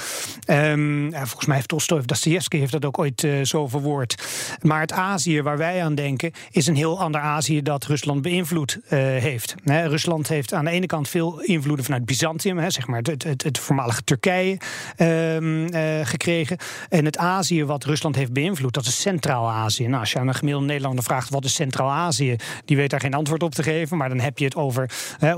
Um, 0.47 1.11
volgens 1.13 1.45
mij 1.45 1.55
heeft 1.55 1.67
Tolstoy 1.67 1.99
of 1.99 2.05
Dostoevsky 2.05 2.57
heeft 2.57 2.71
dat 2.71 2.85
ook 2.85 2.99
ooit 2.99 3.23
uh, 3.23 3.45
zo 3.45 3.67
verwoord. 3.67 4.23
Maar 4.61 4.79
het 4.79 4.91
Azië 4.91 5.41
waar 5.41 5.57
wij 5.57 5.83
aan 5.83 5.95
denken 5.95 6.31
is 6.51 6.67
een 6.67 6.75
heel 6.75 6.99
ander 6.99 7.21
Azië 7.21 7.61
dat 7.61 7.85
Rusland 7.85 8.21
beïnvloed 8.21 8.79
uh, 8.83 8.89
heeft. 8.99 9.55
He, 9.63 9.87
Rusland 9.87 10.27
heeft 10.27 10.53
aan 10.53 10.65
de 10.65 10.71
ene 10.71 10.85
kant 10.85 11.09
veel 11.09 11.41
invloeden 11.41 11.85
vanuit 11.85 12.05
Byzantium, 12.05 12.71
zeg 12.71 12.87
maar 12.87 13.01
het, 13.01 13.23
het, 13.23 13.43
het 13.43 13.59
voormalige 13.59 14.03
Turkije, 14.03 14.57
um, 14.97 15.67
gekregen. 16.03 16.57
En 16.89 17.05
het 17.05 17.17
Azië 17.17 17.65
wat 17.65 17.83
Rusland 17.83 18.15
heeft 18.15 18.33
beïnvloed, 18.33 18.73
dat 18.73 18.85
is 18.85 19.01
Centraal-Azië. 19.01 19.87
Nou, 19.87 19.99
als 19.99 20.11
je 20.11 20.19
aan 20.19 20.27
een 20.27 20.35
gemiddelde 20.35 20.67
Nederlander 20.67 21.03
vraagt 21.03 21.29
wat 21.29 21.45
is 21.45 21.53
Centraal-Azië, 21.53 22.35
die 22.65 22.77
weet 22.77 22.89
daar 22.89 22.99
geen 22.99 23.13
antwoord 23.13 23.43
op 23.43 23.55
te 23.55 23.63
geven. 23.63 23.97
Maar 23.97 24.09
dan 24.09 24.19
heb 24.19 24.37
je 24.37 24.45
het 24.45 24.55
over 24.55 24.89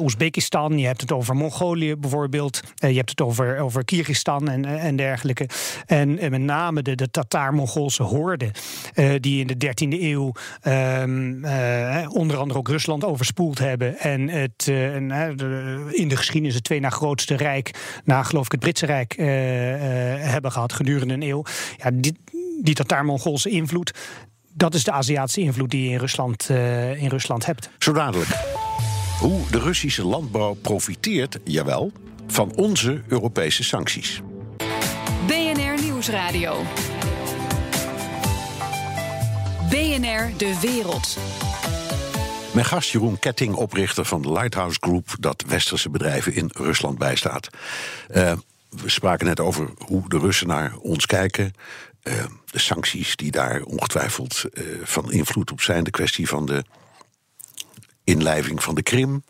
Oezbekistan, 0.05 0.79
je 0.79 0.85
hebt 0.85 1.01
het 1.01 1.12
over 1.12 1.35
Mongolië 1.35 1.95
bijvoorbeeld, 1.95 2.62
uh, 2.79 2.89
je 2.89 2.95
hebt 2.95 3.09
het 3.09 3.21
over, 3.21 3.59
over 3.59 3.85
Kyrgyzstan 3.85 4.50
en, 4.50 4.65
eh, 4.65 4.85
en 4.85 4.95
dergelijke. 4.95 5.50
En, 5.85 6.19
en 6.19 6.31
met 6.31 6.41
name 6.41 6.81
de, 6.81 6.95
de 6.95 7.09
Tataar-Mongoolse 7.12 8.03
horden, 8.03 8.51
uh, 8.95 9.13
die 9.19 9.45
in 9.45 9.47
de 9.47 9.67
13e 9.67 10.01
eeuw 10.01 10.31
uh, 10.67 12.09
onder 12.09 12.38
andere 12.38 12.59
ook 12.59 12.67
Rusland 12.67 13.03
overspoeld 13.03 13.59
hebben. 13.59 13.97
En 13.97 14.29
het 14.29 14.67
in 15.91 16.07
de 16.07 16.17
geschiedenis 16.17 16.55
het 16.55 16.63
twee 16.63 16.79
na 16.79 16.89
grootste 16.89 17.35
rijk, 17.35 18.00
na 18.03 18.24
geloof 18.24 18.45
ik 18.45 18.51
het 18.51 18.59
Britse 18.59 18.85
Rijk, 18.85 19.15
hebben 20.27 20.51
gehad 20.51 20.74
gedurende 20.74 21.13
een 21.13 21.24
eeuw. 21.24 21.43
Ja, 21.77 21.91
die, 21.93 22.17
die 22.62 22.74
Tataar-Mongoolse 22.74 23.50
invloed, 23.50 23.93
dat 24.53 24.74
is 24.74 24.83
de 24.83 24.91
Aziatische 24.91 25.41
invloed 25.41 25.71
die 25.71 25.83
je 25.83 25.89
in 25.89 26.00
Rusland, 26.00 26.50
in 26.97 27.09
Rusland 27.09 27.45
hebt. 27.45 27.69
Zo 27.77 27.93
dadelijk. 27.93 28.29
Hoe 29.19 29.50
de 29.51 29.60
Russische 29.60 30.05
landbouw 30.05 30.53
profiteert, 30.53 31.39
jawel, 31.43 31.91
van 32.27 32.55
onze 32.55 33.01
Europese 33.07 33.63
sancties. 33.63 34.22
BNR 35.27 35.84
Nieuwsradio. 35.84 36.63
BNR 39.69 40.38
De 40.38 40.60
Wereld. 40.62 41.17
Mijn 42.53 42.65
gast 42.65 42.89
Jeroen 42.89 43.19
Ketting, 43.19 43.55
oprichter 43.55 44.05
van 44.05 44.22
de 44.22 44.31
Lighthouse 44.31 44.77
Group, 44.79 45.15
dat 45.19 45.43
westerse 45.48 45.89
bedrijven 45.89 46.34
in 46.34 46.50
Rusland 46.53 46.98
bijstaat. 46.98 47.50
Uh, 48.15 48.34
we 48.69 48.89
spraken 48.89 49.25
net 49.25 49.39
over 49.39 49.69
hoe 49.77 50.10
de 50.10 50.19
Russen 50.19 50.48
naar 50.48 50.75
ons 50.75 51.05
kijken. 51.05 51.53
Uh, 52.03 52.13
de 52.45 52.60
sancties 52.60 53.15
die 53.15 53.31
daar 53.31 53.62
ongetwijfeld 53.62 54.43
uh, 54.53 54.63
van 54.84 55.12
invloed 55.12 55.51
op 55.51 55.62
zijn. 55.62 55.84
De 55.84 55.91
kwestie 55.91 56.27
van 56.27 56.45
de 56.45 56.63
inlijving 58.05 58.63
van 58.63 58.75
de 58.75 58.83
Krim, 58.83 59.24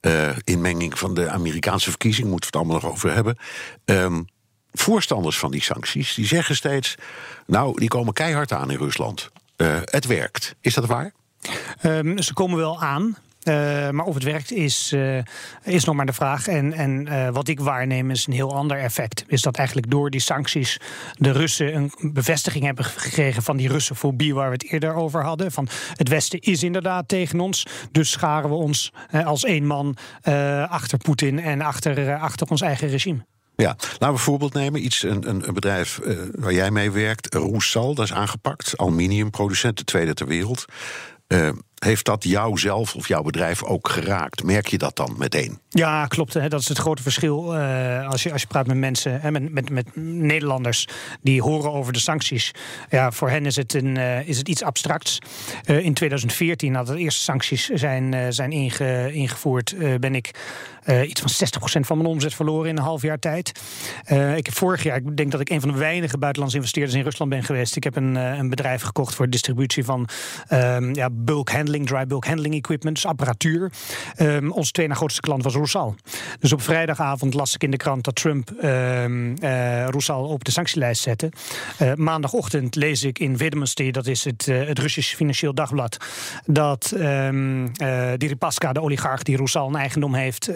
uh, 0.00 0.30
inmenging 0.44 0.98
van 0.98 1.14
de 1.14 1.28
Amerikaanse 1.28 1.88
verkiezing, 1.88 2.28
moeten 2.28 2.50
we 2.50 2.58
het 2.58 2.66
allemaal 2.66 2.82
nog 2.82 2.92
over 2.92 3.14
hebben. 3.14 3.36
Um, 3.84 4.24
voorstanders 4.72 5.38
van 5.38 5.50
die 5.50 5.62
sancties, 5.62 6.14
die 6.14 6.26
zeggen 6.26 6.56
steeds, 6.56 6.94
nou, 7.46 7.78
die 7.78 7.88
komen 7.88 8.12
keihard 8.12 8.52
aan 8.52 8.70
in 8.70 8.78
Rusland. 8.78 9.30
Uh, 9.56 9.76
het 9.84 10.06
werkt. 10.06 10.54
Is 10.60 10.74
dat 10.74 10.86
waar? 10.86 11.12
Um, 11.82 12.22
ze 12.22 12.32
komen 12.32 12.58
wel 12.58 12.80
aan. 12.80 13.16
Uh, 13.50 13.90
maar 13.90 14.04
of 14.04 14.14
het 14.14 14.22
werkt 14.22 14.52
is, 14.52 14.92
uh, 14.94 15.18
is 15.64 15.84
nog 15.84 15.94
maar 15.94 16.06
de 16.06 16.12
vraag. 16.12 16.46
En, 16.46 16.72
en 16.72 17.06
uh, 17.08 17.28
wat 17.28 17.48
ik 17.48 17.60
waarneem 17.60 18.10
is 18.10 18.26
een 18.26 18.32
heel 18.32 18.54
ander 18.54 18.78
effect. 18.78 19.24
Is 19.26 19.42
dat 19.42 19.56
eigenlijk 19.56 19.90
door 19.90 20.10
die 20.10 20.20
sancties 20.20 20.80
de 21.12 21.30
Russen 21.30 21.74
een 21.74 21.92
bevestiging 22.12 22.64
hebben 22.64 22.84
gekregen 22.84 23.42
van 23.42 23.56
die 23.56 23.68
Russenfobie 23.68 24.34
waar 24.34 24.46
we 24.46 24.52
het 24.52 24.72
eerder 24.72 24.94
over 24.94 25.24
hadden. 25.24 25.52
Van 25.52 25.68
het 25.94 26.08
Westen 26.08 26.40
is 26.40 26.62
inderdaad 26.62 27.08
tegen 27.08 27.40
ons. 27.40 27.66
Dus 27.92 28.10
scharen 28.10 28.50
we 28.50 28.56
ons 28.56 28.92
als 29.24 29.44
één 29.44 29.66
man 29.66 29.96
achter 30.68 30.98
Poetin 30.98 31.38
en 31.38 31.60
achter, 31.60 32.16
achter 32.16 32.48
ons 32.50 32.60
eigen 32.60 32.88
regime. 32.88 33.26
Ja, 33.56 33.66
laten 33.66 33.98
we 33.98 34.06
een 34.06 34.18
voorbeeld 34.18 34.54
nemen. 34.54 34.84
Iets, 34.84 35.02
een, 35.02 35.28
een, 35.28 35.48
een 35.48 35.54
bedrijf 35.54 36.00
waar 36.32 36.52
jij 36.52 36.70
mee 36.70 36.90
werkt, 36.90 37.34
Roesal, 37.34 37.94
dat 37.94 38.04
is 38.04 38.12
aangepakt. 38.12 38.76
Aluminiumproducent, 38.76 39.78
de 39.78 39.84
tweede 39.84 40.14
ter 40.14 40.26
wereld. 40.26 40.64
Uh, 41.28 41.48
heeft 41.80 42.04
dat 42.04 42.24
jou 42.24 42.58
zelf 42.58 42.94
of 42.94 43.08
jouw 43.08 43.22
bedrijf 43.22 43.64
ook 43.64 43.88
geraakt? 43.88 44.42
Merk 44.42 44.66
je 44.66 44.78
dat 44.78 44.96
dan 44.96 45.14
meteen? 45.18 45.58
Ja, 45.68 46.06
klopt. 46.06 46.34
Hè. 46.34 46.48
Dat 46.48 46.60
is 46.60 46.68
het 46.68 46.78
grote 46.78 47.02
verschil 47.02 47.56
uh, 47.56 48.08
als, 48.08 48.22
je, 48.22 48.32
als 48.32 48.40
je 48.42 48.46
praat 48.46 48.66
met 48.66 48.76
mensen, 48.76 49.20
hè, 49.20 49.30
met, 49.30 49.52
met, 49.52 49.70
met 49.70 49.96
Nederlanders 49.96 50.88
die 51.22 51.42
horen 51.42 51.72
over 51.72 51.92
de 51.92 51.98
sancties. 51.98 52.50
Ja, 52.90 53.10
voor 53.10 53.30
hen 53.30 53.46
is 53.46 53.56
het, 53.56 53.74
een, 53.74 53.96
uh, 53.96 54.28
is 54.28 54.38
het 54.38 54.48
iets 54.48 54.62
abstracts. 54.62 55.18
Uh, 55.66 55.84
in 55.84 55.94
2014, 55.94 56.72
nadat 56.72 56.94
de 56.94 57.00
eerste 57.00 57.20
sancties 57.20 57.68
zijn, 57.68 58.32
zijn 58.32 58.52
inge, 58.52 59.12
ingevoerd, 59.12 59.74
ben 60.00 60.14
ik 60.14 60.30
uh, 60.86 61.08
iets 61.08 61.20
van 61.20 61.30
60% 61.80 61.86
van 61.86 61.96
mijn 61.96 62.08
omzet 62.08 62.34
verloren 62.34 62.68
in 62.68 62.76
een 62.76 62.82
half 62.82 63.02
jaar 63.02 63.18
tijd. 63.18 63.60
Uh, 64.12 64.36
ik 64.36 64.46
heb 64.46 64.54
vorig 64.54 64.82
jaar, 64.82 64.96
ik 64.96 65.16
denk 65.16 65.30
dat 65.30 65.40
ik 65.40 65.50
een 65.50 65.60
van 65.60 65.72
de 65.72 65.78
weinige 65.78 66.18
buitenlandse 66.18 66.58
investeerders 66.58 66.96
in 66.96 67.02
Rusland 67.02 67.30
ben 67.30 67.42
geweest. 67.42 67.76
Ik 67.76 67.84
heb 67.84 67.96
een, 67.96 68.14
uh, 68.14 68.36
een 68.36 68.48
bedrijf 68.48 68.82
gekocht 68.82 69.14
voor 69.14 69.28
distributie 69.28 69.84
van 69.84 70.08
um, 70.52 70.94
ja, 70.94 71.08
bulk 71.12 71.50
handling, 71.50 71.86
dry 71.86 72.06
bulk 72.06 72.26
handling 72.26 72.54
equipment, 72.54 72.94
dus 72.94 73.06
apparatuur. 73.06 73.72
Um, 74.18 74.52
onze 74.52 74.72
tweede 74.72 74.94
grootste 74.94 75.20
klant 75.20 75.42
was 75.42 75.54
Rusal. 75.54 75.94
Dus 76.40 76.52
op 76.52 76.62
vrijdagavond 76.62 77.34
las 77.34 77.54
ik 77.54 77.62
in 77.62 77.70
de 77.70 77.76
krant 77.76 78.04
dat 78.04 78.14
Trump 78.14 78.50
um, 78.62 79.34
op 80.08 80.44
de 80.44 80.50
sanctielijst 80.50 81.02
zette. 81.02 81.32
maandagochtend 81.94 82.74
lees 82.74 83.04
ik 83.04 83.18
in 83.18 83.36
Vedomosti, 83.36 83.90
dat 83.90 84.06
is 84.06 84.24
het, 84.24 84.46
het 84.46 84.78
Russische 84.78 85.16
Financieel 85.16 85.54
Dagblad, 85.54 85.96
dat 86.46 86.92
um, 86.96 87.72
de 87.72 88.80
oligarch 88.80 89.22
die 89.22 89.36
Rusal 89.36 89.68
een 89.68 89.76
eigendom 89.76 90.14
heeft, 90.14 90.48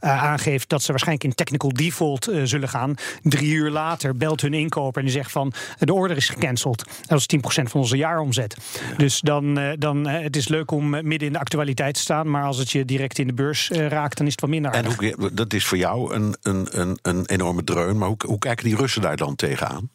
aangeeft 0.00 0.68
dat 0.68 0.82
ze 0.82 0.90
waarschijnlijk 0.90 1.28
in 1.28 1.34
technical 1.34 1.72
default 1.72 2.28
uh, 2.28 2.42
zullen 2.44 2.68
gaan. 2.68 2.94
Drie 3.22 3.52
uur 3.52 3.70
later 3.70 4.16
belt 4.16 4.40
hun 4.40 4.54
inkoper 4.54 5.00
en 5.00 5.06
die 5.06 5.16
zegt 5.16 5.32
van 5.32 5.52
de 5.78 5.92
order 5.92 6.16
is 6.16 6.28
gecanceld. 6.28 6.84
Dat 7.06 7.18
is 7.18 7.28
10% 7.36 7.40
van 7.62 7.80
onze 7.80 7.96
jaaromzet. 7.96 8.56
Ja. 8.90 8.96
Dus 8.96 9.20
dan, 9.20 9.74
dan 9.78 10.06
het 10.06 10.36
is 10.36 10.48
leuk 10.48 10.70
om 10.70 10.90
midden 10.90 11.20
in 11.26 11.32
de 11.32 11.38
actualiteit 11.38 11.94
te 11.94 12.00
staan, 12.00 12.30
maar 12.30 12.44
als 12.44 12.58
het 12.58 12.70
je 12.70 12.84
direct 12.84 13.18
in 13.18 13.26
de 13.26 13.34
beurs 13.34 13.70
raakt, 13.70 14.16
dan 14.16 14.26
is 14.26 14.32
het 14.32 14.40
wat 14.40 14.50
minder. 14.50 14.72
Aardig. 14.72 15.00
En 15.00 15.14
hoe, 15.18 15.34
dat 15.34 15.52
is 15.52 15.64
voor 15.64 15.78
jou 15.78 16.14
een, 16.14 16.36
een, 16.42 16.80
een, 16.80 16.98
een 17.02 17.26
enorme 17.26 17.64
dreun, 17.64 17.98
maar 17.98 18.08
hoe, 18.08 18.16
hoe 18.26 18.38
kijken 18.38 18.64
die 18.64 18.76
Russen 18.76 19.02
daar 19.02 19.16
dan 19.16 19.36
tegenaan? 19.36 19.90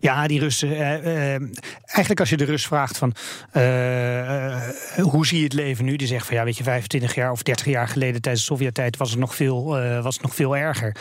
Ja, 0.00 0.26
die 0.26 0.40
Russen. 0.40 0.70
Uh, 0.70 0.78
uh, 0.78 1.34
eigenlijk 1.86 2.20
als 2.20 2.30
je 2.30 2.36
de 2.36 2.44
Rus 2.44 2.66
vraagt 2.66 2.98
van 2.98 3.14
uh, 3.56 4.62
hoe 4.96 5.26
zie 5.26 5.38
je 5.38 5.44
het 5.44 5.52
leven 5.52 5.84
nu? 5.84 5.96
Die 5.96 6.06
zegt 6.06 6.26
van 6.26 6.36
ja, 6.36 6.44
weet 6.44 6.56
je, 6.56 6.64
25 6.64 7.14
jaar 7.14 7.30
of 7.30 7.42
30 7.42 7.66
jaar 7.66 7.88
geleden 7.88 8.20
tijdens 8.20 8.46
de 8.46 8.54
Sovjet-tijd 8.54 8.96
was 8.96 9.10
het 9.10 9.18
nog 9.18 9.34
veel, 9.34 9.64
was 10.02 10.14
het 10.14 10.22
nog 10.22 10.34
veel 10.34 10.56
erger. 10.56 10.96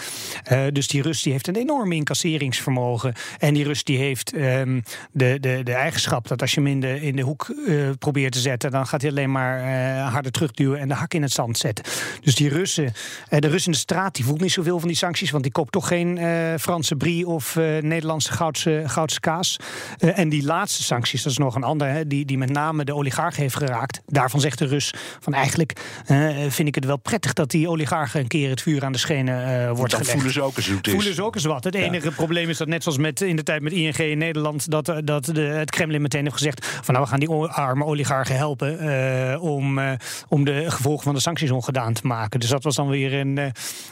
dus 0.71 0.87
die 0.87 1.01
Rus 1.01 1.21
die 1.21 1.31
heeft 1.31 1.47
een 1.47 1.55
enorm 1.55 1.91
incasseringsvermogen. 1.91 3.13
En 3.39 3.53
die 3.53 3.63
Rus 3.63 3.83
die 3.83 3.97
heeft 3.97 4.35
um, 4.35 4.83
de, 5.11 5.37
de, 5.39 5.61
de 5.63 5.73
eigenschap 5.73 6.27
dat 6.27 6.41
als 6.41 6.53
je 6.53 6.59
hem 6.61 6.69
in 6.69 6.79
de, 6.79 7.01
in 7.01 7.15
de 7.15 7.21
hoek 7.21 7.55
probeert 7.99 8.31
te 8.31 8.39
zetten, 8.39 8.71
dan 8.71 8.87
gaat 8.87 9.01
hij 9.01 9.09
alleen 9.09 9.31
maar 9.31 9.61
harder 10.09 10.31
terugduwen 10.31 10.79
en 10.79 10.87
de 10.87 10.93
hak 10.93 11.13
in 11.13 11.21
het 11.21 11.31
zand 11.31 11.57
zetten. 11.57 11.85
Dus 12.21 12.35
die 12.35 12.49
Russen, 12.49 12.93
de 13.29 13.47
Rus 13.47 13.65
in 13.65 13.71
de 13.71 13.77
straat, 13.77 14.15
die 14.15 14.25
voelt 14.25 14.41
niet 14.41 14.51
zoveel 14.51 14.79
van 14.79 14.87
die 14.87 14.97
sancties, 14.97 15.31
want 15.31 15.43
die 15.43 15.51
koopt 15.51 15.71
toch 15.71 15.87
geen 15.87 16.19
Franse 16.59 16.95
brie 16.95 17.27
of 17.27 17.55
Nederlandse 17.81 18.31
goud 18.31 18.57
goudse, 18.63 18.89
goudse 18.89 19.19
kaas. 19.19 19.57
Uh, 19.99 20.19
en 20.19 20.29
die 20.29 20.43
laatste 20.43 20.83
sancties, 20.83 21.23
dat 21.23 21.31
is 21.31 21.37
nog 21.37 21.55
een 21.55 21.63
ander, 21.63 21.87
hè, 21.87 22.07
die, 22.07 22.25
die 22.25 22.37
met 22.37 22.49
name 22.49 22.83
de 22.83 22.95
oligarch 22.95 23.35
heeft 23.35 23.55
geraakt. 23.55 24.01
Daarvan 24.05 24.39
zegt 24.39 24.57
de 24.57 24.65
Rus 24.65 24.93
van 25.19 25.33
eigenlijk 25.33 25.81
uh, 26.07 26.29
vind 26.47 26.67
ik 26.67 26.75
het 26.75 26.85
wel 26.85 26.97
prettig 26.97 27.33
dat 27.33 27.51
die 27.51 27.69
oligarchen 27.69 28.19
een 28.19 28.27
keer 28.27 28.49
het 28.49 28.61
vuur 28.61 28.83
aan 28.83 28.91
de 28.91 28.97
schenen 28.97 29.75
wordt 29.75 29.91
Dan 29.91 29.99
gelegd. 29.99 30.11
voelen 30.11 30.33
ze 30.33 30.41
ook 30.41 30.57
eens 30.57 30.67
hoe 30.67 30.77
het 30.77 30.87
is. 30.87 30.93
Voelen 30.93 31.13
ze 31.13 31.23
ook 31.23 31.35
eens 31.35 31.45
wat. 31.45 31.63
Het 31.63 31.75
enige 31.75 32.11
probleem 32.11 32.49
is 32.49 32.57
dat 32.57 32.67
net 32.67 32.83
zoals 32.83 32.97
met, 32.97 33.21
in 33.21 33.35
de 33.35 33.43
tijd 33.43 33.61
met 33.61 33.71
ING 33.71 33.97
in 33.97 34.17
Nederland, 34.17 34.69
dat, 34.69 34.93
dat 35.03 35.25
de, 35.25 35.41
het 35.41 35.71
Kremlin 35.71 36.01
meteen 36.01 36.23
heeft 36.23 36.35
gezegd 36.35 36.65
van 36.65 36.93
nou 36.93 37.05
we 37.05 37.11
gaan 37.11 37.19
die 37.19 37.29
arme 37.29 37.85
oligarchen 37.85 38.35
helpen 38.35 39.41
om, 39.41 39.79
om 40.27 40.45
de 40.45 40.71
gevolgen 40.71 41.03
van 41.03 41.13
de 41.13 41.19
sancties 41.19 41.51
ongedaan 41.51 41.93
te 41.93 42.07
maken. 42.07 42.39
Dus 42.39 42.49
dat 42.49 42.63
was 42.63 42.75
dan 42.75 42.87
weer 42.87 43.13
een, 43.13 43.39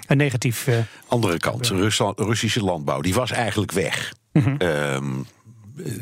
een 0.07 0.17
negatief. 0.17 0.67
Andere 1.07 1.37
kant, 1.37 1.67
Rusland, 1.67 2.19
Russische 2.19 2.63
landbouw, 2.63 3.01
die 3.01 3.13
was 3.13 3.31
eigenlijk 3.31 3.71
weg. 3.71 4.13
Mm 4.31 4.41
-hmm. 4.41 4.61
um, 4.61 5.25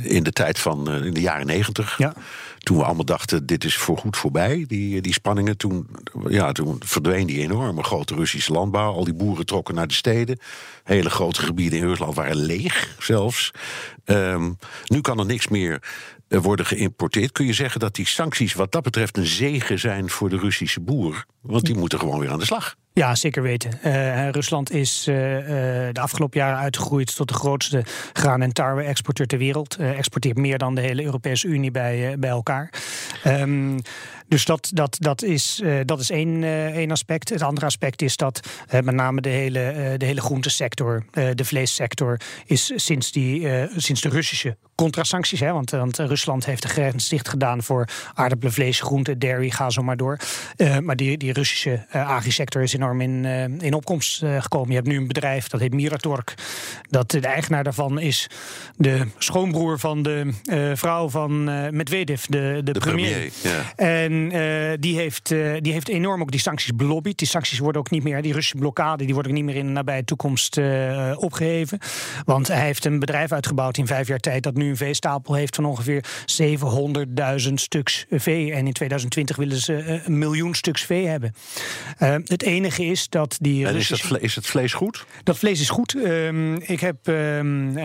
in 0.01 0.23
de 0.23 0.31
tijd 0.31 0.59
van 0.59 0.95
uh, 0.95 1.05
in 1.05 1.13
de 1.13 1.21
jaren 1.21 1.45
negentig. 1.45 1.97
Ja. 1.97 2.13
Toen 2.57 2.77
we 2.77 2.83
allemaal 2.83 3.05
dachten, 3.05 3.45
dit 3.45 3.63
is 3.63 3.77
voorgoed 3.77 4.17
voorbij, 4.17 4.65
die, 4.67 5.01
die 5.01 5.13
spanningen. 5.13 5.57
Toen, 5.57 5.87
ja, 6.27 6.51
toen 6.51 6.75
verdween 6.85 7.27
die 7.27 7.41
enorme 7.41 7.83
grote 7.83 8.15
Russische 8.15 8.51
landbouw. 8.51 8.93
Al 8.93 9.03
die 9.03 9.13
boeren 9.13 9.45
trokken 9.45 9.75
naar 9.75 9.87
de 9.87 9.93
steden. 9.93 10.39
Hele 10.83 11.09
grote 11.09 11.41
gebieden 11.41 11.79
in 11.79 11.85
Rusland 11.85 12.15
waren 12.15 12.35
leeg 12.35 12.95
zelfs. 12.99 13.51
Um, 14.05 14.57
nu 14.85 15.01
kan 15.01 15.19
er 15.19 15.25
niks 15.25 15.47
meer 15.47 15.81
worden 16.27 16.65
geïmporteerd. 16.65 17.31
Kun 17.31 17.45
je 17.45 17.53
zeggen 17.53 17.79
dat 17.79 17.95
die 17.95 18.07
sancties 18.07 18.53
wat 18.53 18.71
dat 18.71 18.83
betreft 18.83 19.17
een 19.17 19.25
zegen 19.25 19.79
zijn 19.79 20.09
voor 20.09 20.29
de 20.29 20.37
Russische 20.37 20.79
boer? 20.79 21.25
Want 21.41 21.65
die 21.65 21.77
moeten 21.77 21.99
gewoon 21.99 22.19
weer 22.19 22.31
aan 22.31 22.39
de 22.39 22.45
slag. 22.45 22.75
Ja, 22.99 23.15
zeker 23.15 23.41
weten. 23.41 23.71
Uh, 23.85 24.29
Rusland 24.29 24.71
is 24.71 25.07
uh, 25.07 25.15
de 25.91 25.99
afgelopen 25.99 26.39
jaren 26.39 26.57
uitgegroeid 26.57 27.15
tot 27.15 27.27
de 27.27 27.33
grootste 27.33 27.83
graan- 28.13 28.41
en 28.41 28.53
tarwe-exporteur 28.53 29.27
ter 29.27 29.37
wereld. 29.37 29.75
Exporteert 29.75 30.37
meer 30.37 30.57
dan 30.57 30.75
de 30.75 30.81
hele 30.81 31.03
Europese 31.03 31.47
Unie 31.47 31.71
bij, 31.71 32.15
bij 32.19 32.29
elkaar. 32.29 32.73
Um, 33.25 33.81
dus 34.27 34.45
dat, 34.45 34.69
dat, 34.73 34.97
dat, 34.99 35.21
is, 35.21 35.63
dat 35.85 35.99
is 35.99 36.11
één, 36.11 36.43
één 36.73 36.91
aspect. 36.91 37.29
Het 37.29 37.41
andere 37.41 37.65
aspect 37.65 38.01
is 38.01 38.17
dat 38.17 38.47
met 38.71 38.91
name 38.91 39.21
de 39.21 39.29
hele, 39.29 39.93
de 39.97 40.05
hele 40.05 40.21
groentesector, 40.21 41.05
de 41.33 41.45
vleessector, 41.45 42.19
is 42.45 42.71
sinds, 42.75 43.11
die, 43.11 43.47
sinds 43.75 44.01
de 44.01 44.09
Russische 44.09 44.57
contrasancties, 44.75 45.39
hè, 45.39 45.51
want, 45.51 45.69
want 45.69 45.97
Rusland 45.97 46.45
heeft 46.45 46.61
de 46.61 46.67
grens 46.67 47.09
dicht 47.09 47.29
gedaan 47.29 47.63
voor 47.63 47.87
aardappelen, 48.13 48.53
vlees, 48.53 48.81
groenten, 48.81 49.19
dairy, 49.19 49.49
ga 49.49 49.69
zo 49.69 49.81
maar 49.81 49.97
door. 49.97 50.19
maar 50.81 50.95
die, 50.95 51.17
die 51.17 51.33
Russische 51.33 51.85
agri-sector 51.91 52.61
is 52.61 52.73
enorm 52.73 52.88
in, 52.97 53.25
in 53.61 53.73
opkomst 53.73 54.23
gekomen. 54.39 54.69
Je 54.69 54.75
hebt 54.75 54.87
nu 54.87 54.97
een 54.97 55.07
bedrijf 55.07 55.47
dat 55.47 55.59
heet 55.59 55.73
Miratorg. 55.73 56.23
Dat 56.89 57.11
de 57.11 57.19
eigenaar 57.19 57.63
daarvan 57.63 57.99
is 57.99 58.27
de 58.77 59.07
schoonbroer 59.17 59.79
van 59.79 60.03
de 60.03 60.33
vrouw 60.73 61.09
van 61.09 61.43
Medvedev, 61.75 62.23
de, 62.23 62.61
de, 62.63 62.71
de 62.71 62.79
premier. 62.79 63.09
premier 63.09 63.31
ja. 63.43 63.73
En 63.75 64.29
die, 64.79 64.95
heeft, 64.95 65.29
die 65.59 65.73
heeft 65.73 65.87
enorm 65.87 66.21
ook 66.21 66.31
die 66.31 66.39
sancties 66.39 66.75
belobbyd. 66.75 67.17
Die 67.17 67.27
sancties 67.27 67.59
worden 67.59 67.81
ook 67.81 67.89
niet 67.89 68.03
meer, 68.03 68.21
die 68.21 68.33
Russische 68.33 68.57
blokkade, 68.57 69.05
die 69.05 69.13
worden 69.13 69.31
ook 69.31 69.37
niet 69.37 69.47
meer 69.47 69.55
in 69.55 69.65
de 69.65 69.71
nabije 69.71 70.03
toekomst 70.03 70.59
opgeheven. 71.15 71.79
Want 72.25 72.47
hij 72.47 72.65
heeft 72.65 72.85
een 72.85 72.99
bedrijf 72.99 73.31
uitgebouwd 73.31 73.77
in 73.77 73.87
vijf 73.87 74.07
jaar 74.07 74.19
tijd 74.19 74.43
dat 74.43 74.55
nu 74.55 74.69
een 74.69 74.77
veestapel 74.77 75.33
heeft 75.33 75.55
van 75.55 75.65
ongeveer 75.65 76.03
700.000 77.47 77.53
stuks 77.53 78.05
vee. 78.09 78.53
En 78.53 78.67
in 78.67 78.73
2020 78.73 79.35
willen 79.35 79.57
ze 79.57 80.01
een 80.05 80.17
miljoen 80.17 80.55
stuks 80.55 80.81
vee 80.81 81.07
hebben. 81.07 81.33
het 82.25 82.43
enige 82.43 82.78
is 82.79 83.09
dat 83.09 83.37
die. 83.41 83.65
En 83.65 83.71
Russische... 83.71 83.93
is, 84.03 84.09
vle 84.09 84.19
is 84.19 84.35
het 84.35 84.45
vlees 84.45 84.73
goed? 84.73 85.05
Dat 85.23 85.37
vlees 85.37 85.61
is 85.61 85.69
goed. 85.69 85.95
Um, 85.95 86.55
ik 86.55 86.79
heb 86.79 87.07
um, 87.07 87.77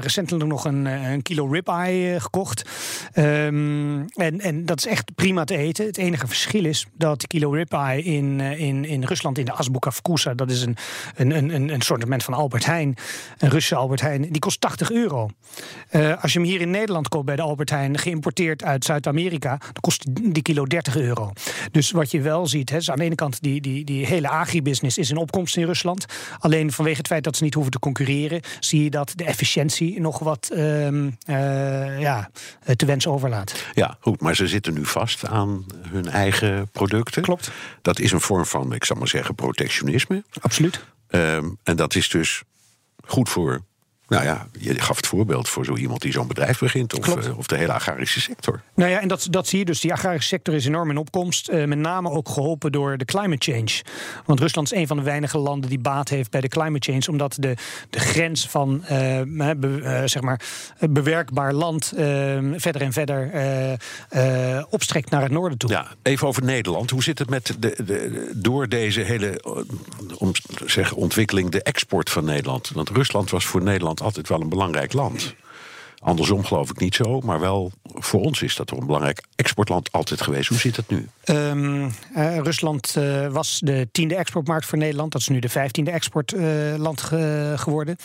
recentelijk 0.00 0.44
nog 0.44 0.64
een, 0.64 0.84
een 0.84 1.22
kilo 1.22 1.46
ribeye 1.46 2.20
gekocht. 2.20 2.68
Um, 3.14 4.08
en, 4.08 4.40
en 4.40 4.66
dat 4.66 4.78
is 4.78 4.86
echt 4.86 5.14
prima 5.14 5.44
te 5.44 5.56
eten. 5.56 5.86
Het 5.86 5.96
enige 5.96 6.26
verschil 6.26 6.64
is 6.64 6.86
dat 6.92 7.20
de 7.20 7.26
kilo 7.26 7.50
ribeye 7.50 8.02
in, 8.02 8.40
in, 8.40 8.84
in 8.84 9.04
Rusland, 9.04 9.38
in 9.38 9.44
de 9.44 9.52
Azbuka 9.52 9.90
Vkusa, 9.90 10.34
dat 10.34 10.50
is 10.50 10.62
een, 10.62 10.76
een, 11.14 11.54
een, 11.54 11.68
een 11.70 12.20
van 12.20 12.34
Albert 12.34 12.66
Heijn, 12.66 12.96
een 13.38 13.48
Russische 13.48 13.74
Albert 13.74 14.00
Heijn, 14.00 14.22
die 14.22 14.38
kost 14.38 14.60
80 14.60 14.90
euro. 14.90 15.30
Uh, 15.90 16.22
als 16.22 16.32
je 16.32 16.38
hem 16.38 16.48
hier 16.48 16.60
in 16.60 16.70
Nederland 16.70 17.08
koopt 17.08 17.26
bij 17.26 17.36
de 17.36 17.42
Albert 17.42 17.70
Heijn, 17.70 17.98
geïmporteerd 17.98 18.64
uit 18.64 18.84
Zuid-Amerika, 18.84 19.56
dan 19.56 19.80
kost 19.80 20.06
die 20.32 20.42
kilo 20.42 20.64
30 20.64 20.96
euro. 20.96 21.32
Dus 21.70 21.90
wat 21.90 22.10
je 22.10 22.20
wel 22.20 22.46
ziet, 22.46 22.70
hè, 22.70 22.76
is 22.76 22.90
aan 22.90 22.98
de 22.98 23.04
ene 23.04 23.14
kant 23.14 23.42
die, 23.42 23.60
die, 23.60 23.84
die 23.84 24.06
hele 24.06 24.28
agribusiness 24.30 24.98
is 24.98 25.10
in 25.10 25.16
opkomst 25.16 25.56
in 25.56 25.64
Rusland. 25.64 26.06
Alleen 26.38 26.72
vanwege 26.72 26.96
het 26.96 27.06
feit 27.06 27.24
dat 27.24 27.36
ze 27.36 27.44
niet 27.44 27.54
hoeven 27.54 27.72
te 27.72 27.78
concurreren, 27.78 28.40
zie 28.60 28.84
je 28.84 28.90
dat 28.90 29.12
de 29.16 29.24
efficiëntie 29.24 30.00
nog 30.00 30.18
wat 30.18 30.50
uh, 30.52 30.86
uh, 30.86 31.10
ja, 32.00 32.30
te 32.76 32.86
wensen 32.86 33.10
overlaat. 33.10 33.64
Ja, 33.74 33.96
goed, 34.00 34.20
maar 34.20 34.36
ze 34.36 34.48
zitten 34.48 34.74
nu 34.74 34.84
vast 34.84 35.26
aan 35.26 35.64
hun 35.88 36.08
eigen 36.08 36.68
producten. 36.72 37.22
Klopt. 37.22 37.50
Dat 37.82 37.98
is 37.98 38.12
een 38.12 38.20
vorm 38.20 38.46
van, 38.46 38.74
ik 38.74 38.84
zal 38.84 38.96
maar 38.96 39.08
zeggen, 39.08 39.34
protectionisme. 39.34 40.24
Absoluut. 40.40 40.84
Um, 41.10 41.58
en 41.62 41.76
dat 41.76 41.94
is 41.94 42.08
dus 42.08 42.42
goed 43.06 43.28
voor 43.28 43.64
nou 44.10 44.24
ja, 44.24 44.46
je 44.58 44.80
gaf 44.80 44.96
het 44.96 45.06
voorbeeld 45.06 45.48
voor 45.48 45.64
zo 45.64 45.76
iemand 45.76 46.00
die 46.00 46.12
zo'n 46.12 46.26
bedrijf 46.26 46.58
begint, 46.58 46.98
of, 46.98 47.26
uh, 47.26 47.38
of, 47.38 47.46
de 47.46 47.56
hele 47.56 47.72
agrarische 47.72 48.20
sector. 48.20 48.60
Nou 48.74 48.90
ja, 48.90 49.00
en 49.00 49.08
dat, 49.08 49.26
dat 49.30 49.46
zie 49.46 49.58
je 49.58 49.64
dus. 49.64 49.80
Die 49.80 49.92
agrarische 49.92 50.28
sector 50.28 50.54
is 50.54 50.66
enorm 50.66 50.90
in 50.90 50.96
opkomst. 50.96 51.50
Uh, 51.50 51.64
met 51.64 51.78
name 51.78 52.10
ook 52.10 52.28
geholpen 52.28 52.72
door 52.72 52.98
de 52.98 53.04
climate 53.04 53.52
change. 53.52 53.82
Want 54.26 54.40
Rusland 54.40 54.72
is 54.72 54.78
een 54.78 54.86
van 54.86 54.96
de 54.96 55.02
weinige 55.02 55.38
landen 55.38 55.70
die 55.70 55.78
baat 55.78 56.08
heeft 56.08 56.30
bij 56.30 56.40
de 56.40 56.48
climate 56.48 56.92
change, 56.92 57.06
omdat 57.08 57.36
de, 57.38 57.56
de 57.90 58.00
grens 58.00 58.48
van 58.48 58.84
uh, 58.90 59.20
be, 59.56 60.02
zeg 60.04 60.22
maar 60.22 60.40
bewerkbaar 60.90 61.52
land 61.52 61.86
verder 62.56 62.82
en 62.82 62.92
verder 62.92 63.30
opstrekt 64.70 65.10
naar 65.10 65.22
het 65.22 65.30
noorden 65.32 65.58
toe. 65.58 65.70
Ja, 65.70 65.86
even 66.02 66.26
over 66.26 66.44
Nederland. 66.44 66.90
Hoe 66.90 67.02
zit 67.02 67.18
het 67.18 67.30
met 67.30 67.56
de, 67.58 67.84
de, 67.84 68.30
door 68.34 68.68
deze 68.68 69.00
hele 69.00 69.42
om, 70.18 70.32
zeg, 70.66 70.92
ontwikkeling 70.92 71.50
de 71.50 71.62
export 71.62 72.10
van 72.10 72.24
Nederland? 72.24 72.70
Want 72.74 72.88
Rusland 72.88 73.30
was 73.30 73.44
voor 73.44 73.62
Nederland 73.62 73.99
altijd 74.02 74.28
wel 74.28 74.40
een 74.40 74.48
belangrijk 74.48 74.92
land. 74.92 75.34
Andersom 76.02 76.44
geloof 76.44 76.70
ik 76.70 76.78
niet 76.78 76.94
zo, 76.94 77.20
maar 77.20 77.40
wel 77.40 77.72
voor 77.82 78.20
ons 78.20 78.42
is 78.42 78.56
dat 78.56 78.66
toch 78.66 78.78
een 78.78 78.86
belangrijk 78.86 79.22
exportland 79.36 79.92
altijd 79.92 80.20
geweest. 80.20 80.48
Hoe 80.48 80.58
zit 80.58 80.76
dat 80.76 80.88
nu? 80.88 81.08
Um, 81.24 81.84
uh, 82.16 82.38
Rusland 82.38 82.94
uh, 82.98 83.26
was 83.26 83.60
de 83.64 83.88
tiende 83.92 84.14
exportmarkt 84.14 84.66
voor 84.66 84.78
Nederland. 84.78 85.12
Dat 85.12 85.20
is 85.20 85.28
nu 85.28 85.38
de 85.38 85.48
vijftiende 85.48 85.90
exportland 85.90 87.10
uh, 87.14 87.58
geworden. 87.58 87.96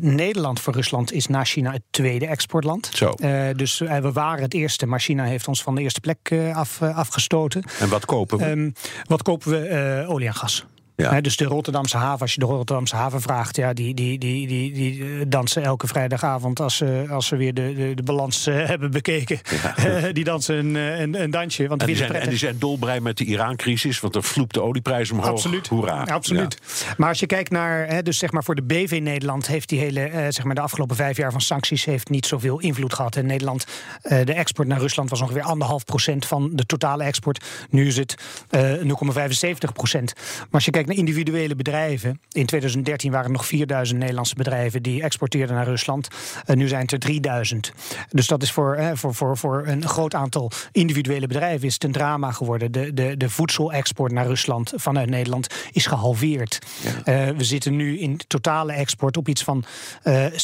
Nederland 0.00 0.60
voor 0.60 0.72
Rusland 0.72 1.12
is 1.12 1.26
na 1.26 1.44
China 1.44 1.72
het 1.72 1.82
tweede 1.90 2.26
exportland. 2.26 2.90
Zo. 2.92 3.14
dus 3.56 3.78
we 3.78 4.12
waren 4.12 4.42
het 4.42 4.54
eerste, 4.54 4.86
maar 4.86 5.00
China 5.00 5.24
heeft 5.24 5.48
ons 5.48 5.62
van 5.62 5.74
de 5.74 5.82
eerste 5.82 6.00
plek 6.00 6.34
af, 6.52 6.82
afgestoten. 6.82 7.64
En 7.78 7.88
wat 7.88 8.04
kopen 8.04 8.38
we? 8.38 8.50
Um, 8.50 8.74
wat 9.04 9.22
kopen 9.22 9.50
we? 9.50 10.04
olie 10.08 10.26
en 10.26 10.34
gas. 10.34 10.64
Ja. 11.02 11.20
dus 11.20 11.36
de 11.36 11.44
Rotterdamse 11.44 11.96
haven, 11.96 12.20
als 12.20 12.34
je 12.34 12.40
de 12.40 12.46
Rotterdamse 12.46 12.96
haven 12.96 13.20
vraagt, 13.20 13.56
ja, 13.56 13.72
die, 13.72 13.94
die, 13.94 14.18
die, 14.18 14.46
die, 14.46 14.72
die 14.72 15.02
eh, 15.02 15.08
dansen 15.26 15.62
elke 15.62 15.86
vrijdagavond 15.86 16.60
als 16.60 16.76
ze, 16.76 17.06
als 17.10 17.26
ze 17.26 17.36
weer 17.36 17.54
de, 17.54 17.74
de, 17.74 17.94
de 17.94 18.02
balans 18.02 18.46
uh, 18.46 18.66
hebben 18.72 18.90
bekeken. 18.90 19.40
Ja. 19.76 20.12
die 20.12 20.24
dansen 20.24 20.56
een, 20.56 20.74
een, 20.74 21.22
een 21.22 21.30
dansje. 21.30 21.68
Want 21.68 21.80
en, 21.80 21.86
die 21.86 21.96
zijn, 21.96 22.12
en 22.12 22.28
die 22.28 22.38
zijn 22.38 22.58
dolblij 22.58 23.00
met 23.00 23.18
de 23.18 23.24
Iran-crisis, 23.24 24.00
want 24.00 24.14
er 24.14 24.22
vloept 24.22 24.54
de 24.54 24.62
olieprijs 24.62 25.10
omhoog. 25.10 25.28
Absoluut. 25.28 25.66
Hoera. 25.66 26.02
Absoluut. 26.02 26.58
Ja. 26.60 26.94
Maar 26.96 27.08
als 27.08 27.20
je 27.20 27.26
kijkt 27.26 27.50
naar, 27.50 28.02
dus 28.02 28.18
zeg 28.18 28.32
maar 28.32 28.44
voor 28.44 28.54
de 28.54 28.62
BV 28.62 28.98
Nederland, 29.02 29.46
heeft 29.46 29.68
die 29.68 29.78
hele, 29.78 30.10
uh, 30.10 30.14
zeg 30.28 30.44
maar 30.44 30.54
de 30.54 30.60
afgelopen 30.60 30.96
vijf 30.96 31.16
jaar 31.16 31.32
van 31.32 31.40
sancties 31.40 31.84
heeft 31.84 32.08
niet 32.08 32.26
zoveel 32.26 32.60
invloed 32.60 32.94
gehad. 32.94 33.16
In 33.16 33.26
Nederland, 33.26 33.66
uh, 34.02 34.24
de 34.24 34.32
export 34.32 34.68
naar 34.68 34.78
Rusland 34.78 35.10
was 35.10 35.20
ongeveer 35.20 35.42
anderhalf 35.42 35.84
procent 35.84 36.26
van 36.26 36.50
de 36.52 36.66
totale 36.66 37.04
export. 37.04 37.44
Nu 37.70 37.86
is 37.86 37.96
het 37.96 38.14
0,75 38.56 39.72
procent. 39.72 40.12
Maar 40.14 40.46
als 40.50 40.64
je 40.64 40.70
kijkt 40.70 40.88
naar 40.92 41.06
individuele 41.06 41.54
bedrijven. 41.54 42.20
In 42.32 42.46
2013 42.46 43.10
waren 43.10 43.26
er 43.26 43.32
nog 43.32 43.46
4000 43.46 43.98
Nederlandse 43.98 44.34
bedrijven 44.34 44.82
die 44.82 45.02
exporteerden 45.02 45.56
naar 45.56 45.64
Rusland. 45.64 46.08
En 46.44 46.58
nu 46.58 46.68
zijn 46.68 46.82
het 46.82 46.92
er 46.92 46.98
3000. 46.98 47.72
Dus 48.10 48.26
dat 48.26 48.42
is 48.42 48.52
voor, 48.52 48.76
hè, 48.76 48.96
voor, 48.96 49.14
voor, 49.14 49.36
voor 49.36 49.66
een 49.66 49.88
groot 49.88 50.14
aantal 50.14 50.50
individuele 50.72 51.26
bedrijven 51.26 51.66
is 51.66 51.74
het 51.74 51.84
een 51.84 51.92
drama 51.92 52.32
geworden. 52.32 52.72
De, 52.72 52.94
de, 52.94 53.16
de 53.16 53.30
voedselexport 53.30 54.12
naar 54.12 54.26
Rusland 54.26 54.72
vanuit 54.76 55.10
Nederland 55.10 55.46
is 55.72 55.86
gehalveerd. 55.86 56.58
Ja. 57.04 57.28
Uh, 57.30 57.36
we 57.36 57.44
zitten 57.44 57.76
nu 57.76 57.98
in 57.98 58.20
totale 58.26 58.72
export 58.72 59.16
op 59.16 59.28
iets 59.28 59.42
van 59.42 59.64
uh, 60.04 60.26
60% 60.26 60.34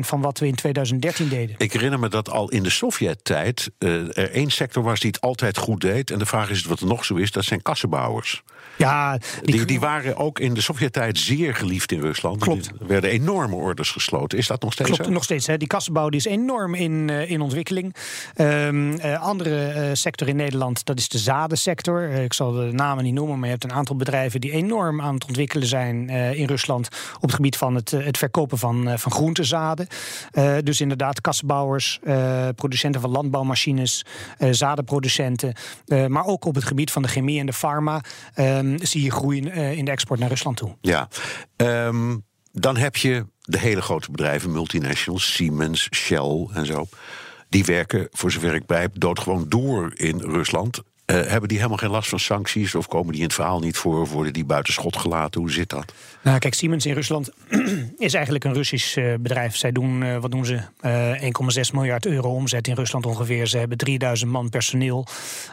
van 0.00 0.20
wat 0.20 0.38
we 0.38 0.46
in 0.46 0.54
2013 0.54 1.28
deden. 1.28 1.54
Ik 1.58 1.72
herinner 1.72 1.98
me 1.98 2.08
dat 2.08 2.30
al 2.30 2.48
in 2.48 2.62
de 2.62 2.70
Sovjet-tijd 2.70 3.70
uh, 3.78 4.18
er 4.18 4.30
één 4.30 4.50
sector 4.50 4.82
was 4.82 5.00
die 5.00 5.10
het 5.10 5.20
altijd 5.20 5.56
goed 5.56 5.80
deed. 5.80 6.10
En 6.10 6.18
de 6.18 6.26
vraag 6.26 6.50
is 6.50 6.64
wat 6.64 6.80
er 6.80 6.86
nog 6.86 7.04
zo 7.04 7.14
is, 7.14 7.30
dat 7.30 7.44
zijn 7.44 7.62
kassenbouwers. 7.62 8.42
Ja, 8.76 9.18
die, 9.42 9.56
die, 9.56 9.64
die 9.64 9.80
waren 9.80 10.16
ook 10.16 10.38
in 10.38 10.54
de 10.54 10.60
Sovjet-tijd 10.60 11.18
zeer 11.18 11.54
geliefd 11.54 11.92
in 11.92 12.00
Rusland. 12.00 12.40
Klopt. 12.40 12.70
Er 12.80 12.86
werden 12.86 13.10
enorme 13.10 13.54
orders 13.54 13.90
gesloten. 13.90 14.38
Is 14.38 14.46
dat 14.46 14.62
nog 14.62 14.72
steeds 14.72 14.90
Klopt, 14.90 15.04
zo? 15.04 15.12
nog 15.12 15.24
steeds. 15.24 15.46
Hè. 15.46 15.56
Die 15.56 15.68
kassenbouw 15.68 16.08
die 16.08 16.20
is 16.20 16.26
enorm 16.26 16.74
in, 16.74 17.08
uh, 17.08 17.30
in 17.30 17.40
ontwikkeling. 17.40 17.94
Um, 18.36 18.92
uh, 18.92 19.22
andere 19.22 19.74
uh, 19.74 19.90
sector 19.92 20.28
in 20.28 20.36
Nederland, 20.36 20.84
dat 20.84 20.98
is 20.98 21.08
de 21.08 21.18
zadensector. 21.18 22.02
ik 22.02 22.32
zal 22.32 22.52
de 22.52 22.70
namen 22.72 23.04
niet 23.04 23.14
noemen, 23.14 23.34
maar 23.38 23.44
je 23.44 23.50
hebt 23.50 23.64
een 23.64 23.72
aantal 23.72 23.96
bedrijven... 23.96 24.40
die 24.40 24.52
enorm 24.52 25.00
aan 25.00 25.14
het 25.14 25.24
ontwikkelen 25.26 25.66
zijn 25.66 26.08
in 26.08 26.46
Rusland... 26.46 26.88
op 27.16 27.22
het 27.22 27.34
gebied 27.34 27.56
van 27.56 27.74
het, 27.74 27.90
het 27.90 28.18
verkopen 28.18 28.58
van, 28.58 28.98
van 28.98 29.12
groentezaden. 29.12 29.86
dus 30.64 30.80
inderdaad 30.80 31.20
kassenbouwers, 31.20 32.00
producenten 32.54 33.00
van 33.00 33.10
landbouwmachines... 33.10 34.04
zadenproducenten, 34.50 35.54
maar 36.08 36.24
ook 36.24 36.44
op 36.44 36.54
het 36.54 36.64
gebied 36.64 36.90
van 36.90 37.02
de 37.02 37.08
chemie 37.08 37.40
en 37.40 37.46
de 37.46 37.52
farma... 37.52 38.00
Um, 38.66 38.86
zie 38.86 39.02
je 39.02 39.10
groei 39.10 39.40
in 39.50 39.84
de 39.84 39.90
export 39.90 40.20
naar 40.20 40.28
Rusland 40.28 40.56
toe. 40.56 40.76
Ja, 40.80 41.08
um, 41.56 42.24
dan 42.52 42.76
heb 42.76 42.96
je 42.96 43.26
de 43.40 43.58
hele 43.58 43.82
grote 43.82 44.10
bedrijven, 44.10 44.52
multinationals, 44.52 45.34
Siemens, 45.34 45.88
Shell 45.94 46.48
en 46.52 46.66
zo. 46.66 46.86
Die 47.48 47.64
werken, 47.64 48.08
voor 48.10 48.32
zover 48.32 48.54
ik 48.54 48.66
begrijp, 48.66 49.00
doodgewoon 49.00 49.48
door 49.48 49.92
in 49.94 50.18
Rusland. 50.18 50.82
Uh, 51.06 51.16
hebben 51.26 51.48
die 51.48 51.56
helemaal 51.56 51.78
geen 51.78 51.90
last 51.90 52.08
van 52.08 52.18
sancties? 52.18 52.74
Of 52.74 52.88
komen 52.88 53.12
die 53.12 53.20
in 53.20 53.26
het 53.26 53.34
verhaal 53.34 53.60
niet 53.60 53.76
voor? 53.76 54.00
Of 54.00 54.12
worden 54.12 54.32
die 54.32 54.44
buiten 54.44 54.72
schot 54.72 54.96
gelaten? 54.96 55.40
Hoe 55.40 55.50
zit 55.50 55.70
dat? 55.70 55.92
Nou, 56.22 56.38
kijk, 56.38 56.54
Siemens 56.54 56.86
in 56.86 56.94
Rusland 56.94 57.30
is 57.98 58.14
eigenlijk 58.14 58.44
een 58.44 58.52
Russisch 58.52 58.96
uh, 58.96 59.14
bedrijf. 59.20 59.56
Zij 59.56 59.72
doen, 59.72 60.02
uh, 60.02 60.16
wat 60.16 60.30
doen 60.30 60.44
ze? 60.44 60.60
1,6 61.66 61.72
miljard 61.72 62.06
euro 62.06 62.34
omzet 62.34 62.68
in 62.68 62.74
Rusland 62.74 63.06
ongeveer. 63.06 63.46
Ze 63.46 63.58
hebben 63.58 63.78
3000 63.78 64.30
man 64.30 64.48
personeel. 64.48 65.06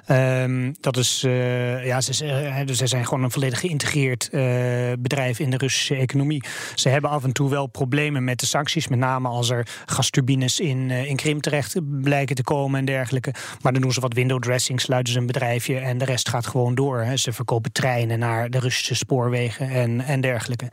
Um, 0.08 0.76
dat 0.80 0.98
is, 0.98 1.22
ja, 1.84 2.02
ze, 2.02 2.64
dus 2.66 2.78
zij 2.78 2.88
zijn 2.88 3.06
gewoon 3.06 3.24
een 3.24 3.32
volledig 3.32 3.60
geïntegreerd 3.60 4.30
bedrijf 5.00 5.40
in 5.40 5.50
de 5.50 5.58
Russische 5.58 5.96
economie. 5.96 6.44
Ze 6.76 6.90
hebben 6.90 7.10
af 7.10 7.24
en 7.24 7.32
toe 7.32 7.50
wel 7.50 7.68
problemen 7.68 8.24
met 8.24 8.40
de 8.40 8.46
sancties. 8.46 8.88
Met 8.88 9.00
name 9.00 9.28
als 9.28 9.50
er 9.50 9.68
gasturbines 9.86 10.60
in, 10.60 10.92
in 10.92 11.16
Krim 11.16 11.42
terecht 11.42 12.02
blijken 12.02 12.36
te 12.36 12.44
komen 12.44 12.80
en 12.80 12.86
dergelijke. 12.86 13.34
Maar 13.62 13.74
dan 13.74 13.82
doen 13.82 13.94
ze 13.94 14.00
wat 14.00 14.14
window 14.14 14.42
dressing, 14.42 14.82
sluiten 14.82 15.14
ze 15.14 15.20
een 15.20 15.26
bedrijf 15.26 15.42
en 15.50 15.98
de 15.98 16.06
rest 16.06 16.30
gaat 16.30 16.48
gewoon 16.48 16.76
door. 16.76 17.00
Hè. 17.00 17.18
Ze 17.18 17.34
verkopen 17.34 17.72
treinen 17.72 18.20
naar 18.20 18.50
de 18.50 18.60
Russische 18.60 18.96
spoorwegen 18.96 19.70
en, 19.70 20.02
en 20.02 20.22
dergelijke. 20.22 20.70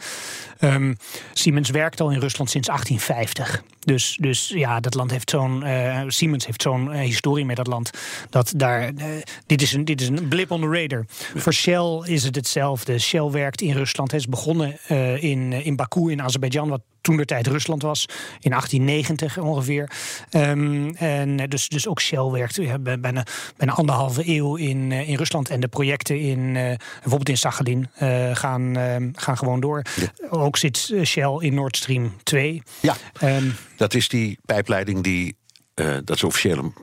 Um, 0.61 0.96
Siemens 1.33 1.70
werkt 1.70 2.00
al 2.00 2.11
in 2.11 2.18
Rusland 2.18 2.50
sinds 2.50 2.66
1850. 2.66 3.62
Dus, 3.80 4.16
dus 4.20 4.48
ja, 4.48 4.80
dat 4.80 4.94
land 4.94 5.11
heeft 5.11 5.30
zo'n. 5.30 5.62
Uh, 5.66 6.02
Siemens 6.06 6.46
heeft 6.46 6.62
zo'n 6.62 6.87
uh, 6.87 7.00
historie 7.00 7.44
met 7.44 7.56
dat 7.56 7.66
land. 7.66 7.90
Dat 8.30 8.52
daar. 8.56 8.92
Uh, 8.92 9.04
dit, 9.46 9.62
is 9.62 9.72
een, 9.72 9.85
dit 9.85 10.00
is 10.00 10.09
een 10.09 10.28
blip 10.28 10.50
on 10.50 10.61
the 10.61 10.68
radar. 10.68 11.04
Voor 11.35 11.52
Shell 11.52 12.00
is 12.04 12.22
het 12.22 12.37
hetzelfde. 12.37 12.98
Shell 12.98 13.30
werkt 13.30 13.61
in 13.61 13.72
Rusland. 13.72 14.11
Het 14.11 14.20
is 14.20 14.26
begonnen 14.26 14.78
in, 15.20 15.52
in 15.52 15.76
Baku 15.76 16.11
in 16.11 16.22
Azerbeidzjan, 16.22 16.68
wat 16.68 16.80
toen 17.00 17.16
de 17.16 17.24
tijd 17.24 17.46
Rusland 17.46 17.82
was, 17.82 18.06
in 18.40 18.50
1890 18.50 19.38
ongeveer. 19.38 19.90
Um, 20.30 20.94
en 20.94 21.36
dus, 21.36 21.68
dus 21.68 21.88
ook 21.88 22.00
Shell 22.00 22.24
werkt 22.24 22.56
ja, 22.56 22.78
bijna, 22.78 23.26
bijna 23.56 23.72
anderhalve 23.72 24.22
eeuw 24.28 24.56
in, 24.56 24.92
in 24.92 25.16
Rusland. 25.16 25.50
En 25.50 25.60
de 25.60 25.68
projecten 25.68 26.20
in 26.20 26.52
bijvoorbeeld 26.52 27.28
in 27.28 27.38
Sachalin 27.38 27.88
gaan, 28.32 28.76
gaan 29.12 29.38
gewoon 29.38 29.60
door. 29.60 29.82
Ja. 29.96 30.28
Ook 30.28 30.56
zit 30.56 30.92
Shell 31.04 31.36
in 31.38 31.54
Nord 31.54 31.76
Stream 31.76 32.16
2. 32.22 32.62
Ja. 32.80 32.96
Um, 33.22 33.54
dat 33.76 33.94
is 33.94 34.08
die 34.08 34.38
pijpleiding 34.44 35.02
die, 35.02 35.36
uh, 35.74 35.96
dat 36.04 36.16
is 36.16 36.24
officieel 36.24 36.58
een 36.58 36.74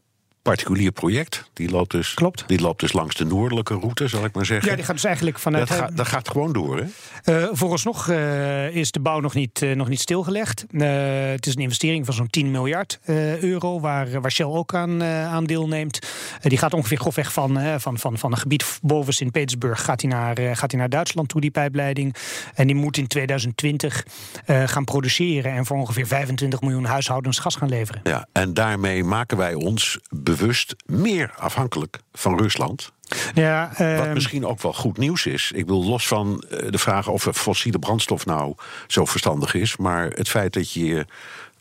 particulier 0.47 0.91
project. 0.91 1.49
Die 1.53 1.69
loopt, 1.69 1.91
dus, 1.91 2.13
Klopt. 2.13 2.43
die 2.47 2.61
loopt 2.61 2.79
dus 2.79 2.93
langs 2.93 3.15
de 3.15 3.25
noordelijke 3.25 3.73
route, 3.73 4.07
zal 4.07 4.25
ik 4.25 4.35
maar 4.35 4.45
zeggen. 4.45 4.69
Ja, 4.69 4.75
die 4.75 4.85
gaat 4.85 4.95
dus 4.95 5.03
eigenlijk 5.03 5.39
vanuit... 5.39 5.67
Dat, 5.67 5.77
ga, 5.77 5.89
dat 5.93 6.07
gaat 6.07 6.29
gewoon 6.29 6.53
door, 6.53 6.77
hè? 6.77 6.83
Uh, 7.25 7.47
vooralsnog 7.51 8.07
uh, 8.07 8.75
is 8.75 8.91
de 8.91 8.99
bouw 8.99 9.19
nog 9.19 9.33
niet, 9.33 9.61
uh, 9.61 9.75
nog 9.75 9.87
niet 9.87 9.99
stilgelegd. 9.99 10.65
het 10.69 11.45
is 11.45 11.55
een 11.55 11.61
investering 11.61 12.05
van 12.05 12.13
zo'n 12.13 12.29
10 12.29 12.51
miljard 12.51 12.99
euro, 13.39 13.79
waar, 13.79 14.21
waar 14.21 14.31
Shell 14.31 14.45
ook 14.45 14.73
aan, 14.73 15.03
aan 15.03 15.45
deelneemt. 15.45 15.99
die 16.41 16.57
gaat 16.57 16.73
ongeveer 16.73 16.97
grofweg 16.97 17.33
van, 17.33 17.79
van, 17.79 17.97
van, 17.97 18.17
van 18.17 18.31
een 18.31 18.37
gebied 18.37 18.79
boven 18.81 19.13
Sint-Petersburg... 19.13 19.83
Gaat, 19.83 20.01
hij 20.01 20.09
naar, 20.09 20.55
gaat 20.55 20.71
hij 20.71 20.79
naar 20.79 20.89
Duitsland 20.89 21.29
toe, 21.29 21.41
die 21.41 21.51
pijpleiding. 21.51 22.15
En 22.55 22.67
die 22.67 22.75
moet 22.75 22.97
in 22.97 23.07
2020 23.07 24.05
gaan 24.45 24.83
produceren... 24.83 25.51
en 25.51 25.65
voor 25.65 25.77
ongeveer 25.77 26.07
25 26.07 26.61
miljoen 26.61 26.85
huishoudens 26.85 27.39
gas 27.39 27.55
gaan 27.55 27.69
leveren. 27.69 28.01
Ja, 28.03 28.27
en 28.31 28.53
daarmee 28.53 29.03
maken 29.03 29.37
wij 29.37 29.53
ons 29.53 29.99
bewust 30.37 30.75
meer 30.85 31.33
afhankelijk 31.37 31.99
van 32.13 32.37
Rusland. 32.37 32.91
Ja, 33.33 33.71
uh, 33.81 33.97
Wat 33.97 34.13
misschien 34.13 34.45
ook 34.45 34.61
wel 34.61 34.73
goed 34.73 34.97
nieuws 34.97 35.25
is. 35.25 35.51
Ik 35.55 35.65
wil 35.65 35.83
los 35.83 36.07
van 36.07 36.43
de 36.69 36.77
vraag 36.77 37.07
of 37.07 37.27
fossiele 37.33 37.79
brandstof 37.79 38.25
nou 38.25 38.55
zo 38.87 39.05
verstandig 39.05 39.53
is, 39.53 39.77
maar 39.77 40.07
het 40.07 40.29
feit 40.29 40.53
dat 40.53 40.71
je 40.71 40.85
je 40.85 41.05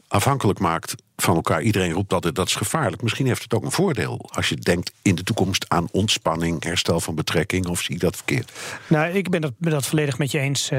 afhankelijk 0.08 0.58
maakt 0.58 0.94
van 1.16 1.35
elkaar. 1.35 1.62
Iedereen 1.62 1.92
roept 1.92 2.11
dat 2.11 2.35
dat 2.35 2.46
is 2.46 2.55
gevaarlijk. 2.55 3.02
Misschien 3.02 3.26
heeft 3.26 3.42
het 3.42 3.55
ook 3.55 3.64
een 3.64 3.70
voordeel 3.70 4.29
als 4.33 4.48
je 4.48 4.57
denkt 4.57 4.92
in 5.02 5.14
de 5.14 5.22
toekomst 5.22 5.64
aan 5.68 5.88
ontspanning, 5.92 6.64
herstel 6.64 7.00
van 7.00 7.14
betrekking, 7.14 7.66
of 7.66 7.81
zie 7.81 7.94
je 7.94 8.00
dat 8.00 8.16
verkeerd? 8.16 8.52
Nou, 8.87 9.12
ik 9.12 9.31
ben 9.31 9.40
dat, 9.40 9.52
ben 9.59 9.70
dat 9.70 9.87
volledig 9.87 10.18
met 10.18 10.31
je 10.31 10.38
eens. 10.38 10.70
Uh, 10.70 10.79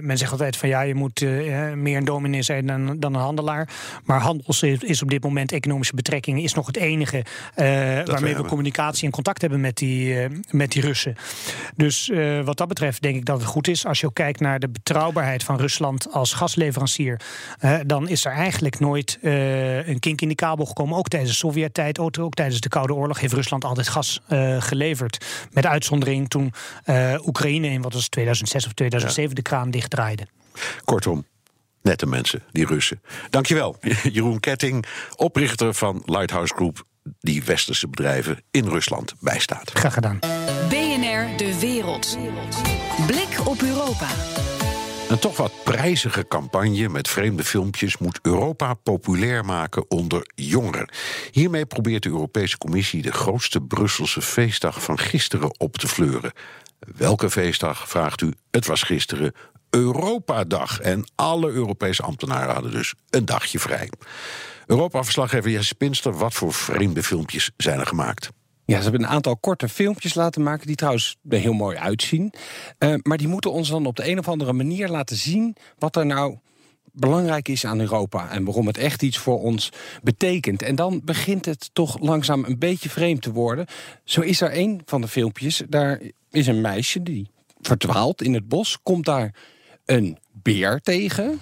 men 0.00 0.18
zegt 0.18 0.32
altijd 0.32 0.56
van 0.56 0.68
ja, 0.68 0.80
je 0.80 0.94
moet 0.94 1.20
uh, 1.20 1.72
meer 1.72 1.96
een 1.96 2.04
dominee 2.04 2.42
zijn 2.42 2.66
dan, 2.66 3.00
dan 3.00 3.14
een 3.14 3.20
handelaar. 3.20 3.68
Maar 4.04 4.20
handel 4.20 4.54
is 4.78 5.02
op 5.02 5.10
dit 5.10 5.22
moment 5.22 5.52
economische 5.52 5.94
betrekking 5.94 6.42
is 6.42 6.54
nog 6.54 6.66
het 6.66 6.76
enige 6.76 7.16
uh, 7.16 7.24
waarmee 8.04 8.34
we, 8.34 8.42
we 8.42 8.48
communicatie 8.48 9.04
en 9.04 9.10
contact 9.10 9.40
hebben 9.40 9.60
met 9.60 9.76
die, 9.76 10.28
met 10.50 10.72
die 10.72 10.82
Russen. 10.82 11.16
Dus 11.76 12.10
wat 12.44 12.56
dat 12.56 12.68
betreft 12.68 13.02
denk 13.02 13.16
ik 13.16 13.24
dat 13.24 13.38
het 13.38 13.48
goed 13.48 13.68
is. 13.68 13.86
Als 13.86 14.00
je 14.00 14.06
ook 14.06 14.14
kijkt 14.14 14.40
naar 14.40 14.58
de 14.58 14.68
betrouwbaarheid 14.68 15.44
van 15.44 15.56
Rusland 15.56 16.12
als 16.12 16.32
gasleverancier, 16.32 17.20
dan 17.86 18.08
is 18.08 18.24
er 18.24 18.32
eigenlijk 18.32 18.80
nooit 18.80 19.18
een 19.66 19.98
kink 19.98 20.20
in 20.20 20.28
de 20.28 20.34
kabel 20.34 20.66
gekomen. 20.66 20.96
Ook 20.96 21.08
tijdens 21.08 21.30
de 21.30 21.36
Sovjet-tijd, 21.36 21.98
ook, 21.98 22.18
ook, 22.18 22.34
tijdens 22.34 22.60
de 22.60 22.68
Koude 22.68 22.94
Oorlog 22.94 23.20
heeft 23.20 23.32
Rusland 23.32 23.64
altijd 23.64 23.88
gas 23.88 24.20
uh, 24.28 24.62
geleverd. 24.62 25.24
Met 25.52 25.66
uitzondering 25.66 26.28
toen 26.28 26.52
uh, 26.86 27.26
Oekraïne 27.26 27.68
in 27.68 27.82
wat 27.82 27.92
was 27.92 28.08
2006 28.08 28.66
of 28.66 28.72
2007 28.72 29.28
ja. 29.28 29.34
de 29.34 29.42
kraan 29.42 29.70
dichtdraaide. 29.70 30.26
Kortom, 30.84 31.24
nette 31.82 32.06
mensen, 32.06 32.42
die 32.52 32.66
Russen. 32.66 33.02
Dankjewel, 33.30 33.76
Jeroen 34.12 34.40
Ketting, 34.40 34.84
oprichter 35.16 35.74
van 35.74 36.02
Lighthouse 36.04 36.54
Group, 36.54 36.84
die 37.20 37.44
westerse 37.44 37.88
bedrijven 37.88 38.42
in 38.50 38.68
Rusland 38.68 39.14
bijstaat. 39.20 39.70
Graag 39.70 39.94
gedaan. 39.94 40.18
BNR 40.68 41.36
De 41.36 41.56
Wereld. 41.60 42.18
Blik 43.06 43.46
op 43.46 43.62
Europa. 43.62 44.08
Een 45.08 45.18
toch 45.18 45.36
wat 45.36 45.52
prijzige 45.64 46.28
campagne 46.28 46.88
met 46.88 47.08
vreemde 47.08 47.44
filmpjes 47.44 47.98
moet 47.98 48.18
Europa 48.22 48.74
populair 48.74 49.44
maken 49.44 49.90
onder 49.90 50.30
jongeren. 50.34 50.90
Hiermee 51.30 51.66
probeert 51.66 52.02
de 52.02 52.08
Europese 52.08 52.58
Commissie 52.58 53.02
de 53.02 53.12
grootste 53.12 53.60
Brusselse 53.60 54.22
feestdag 54.22 54.82
van 54.82 54.98
gisteren 54.98 55.60
op 55.60 55.76
te 55.76 55.88
fleuren. 55.88 56.32
Welke 56.96 57.30
feestdag, 57.30 57.88
vraagt 57.88 58.20
u? 58.20 58.32
Het 58.50 58.66
was 58.66 58.82
gisteren 58.82 59.34
Europadag. 59.70 60.80
En 60.80 61.04
alle 61.14 61.50
Europese 61.50 62.02
ambtenaren 62.02 62.54
hadden 62.54 62.72
dus 62.72 62.94
een 63.10 63.24
dagje 63.24 63.58
vrij. 63.58 63.90
Europa-verslaggever 64.66 65.50
Jesse 65.50 65.74
Pinster, 65.74 66.12
wat 66.12 66.34
voor 66.34 66.52
vreemde 66.52 67.02
filmpjes 67.02 67.50
zijn 67.56 67.80
er 67.80 67.86
gemaakt? 67.86 68.30
Ja, 68.66 68.76
ze 68.76 68.82
hebben 68.82 69.02
een 69.02 69.14
aantal 69.14 69.36
korte 69.36 69.68
filmpjes 69.68 70.14
laten 70.14 70.42
maken, 70.42 70.66
die 70.66 70.76
trouwens 70.76 71.16
er 71.28 71.38
heel 71.38 71.52
mooi 71.52 71.76
uitzien. 71.76 72.32
Uh, 72.78 72.94
maar 73.02 73.18
die 73.18 73.28
moeten 73.28 73.52
ons 73.52 73.68
dan 73.68 73.86
op 73.86 73.96
de 73.96 74.08
een 74.08 74.18
of 74.18 74.28
andere 74.28 74.52
manier 74.52 74.88
laten 74.88 75.16
zien 75.16 75.56
wat 75.78 75.96
er 75.96 76.06
nou 76.06 76.38
belangrijk 76.92 77.48
is 77.48 77.66
aan 77.66 77.80
Europa 77.80 78.30
en 78.30 78.44
waarom 78.44 78.66
het 78.66 78.78
echt 78.78 79.02
iets 79.02 79.18
voor 79.18 79.40
ons 79.40 79.72
betekent. 80.02 80.62
En 80.62 80.74
dan 80.74 81.00
begint 81.04 81.44
het 81.44 81.70
toch 81.72 82.00
langzaam 82.00 82.44
een 82.44 82.58
beetje 82.58 82.88
vreemd 82.88 83.22
te 83.22 83.32
worden. 83.32 83.66
Zo 84.04 84.20
is 84.20 84.40
er 84.40 84.58
een 84.58 84.82
van 84.84 85.00
de 85.00 85.08
filmpjes, 85.08 85.62
daar 85.68 86.00
is 86.30 86.46
een 86.46 86.60
meisje 86.60 87.02
die 87.02 87.30
verdwaalt 87.60 88.22
in 88.22 88.34
het 88.34 88.48
bos, 88.48 88.78
komt 88.82 89.04
daar 89.04 89.34
een 89.84 90.18
beer 90.32 90.80
tegen. 90.80 91.40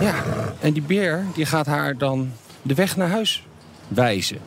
Ja, 0.00 0.24
en 0.60 0.72
die 0.72 0.82
beer 0.82 1.24
die 1.34 1.46
gaat 1.46 1.66
haar 1.66 1.98
dan 1.98 2.32
de 2.62 2.74
weg 2.74 2.96
naar 2.96 3.08
huis 3.08 3.47
wijzen. 3.88 4.38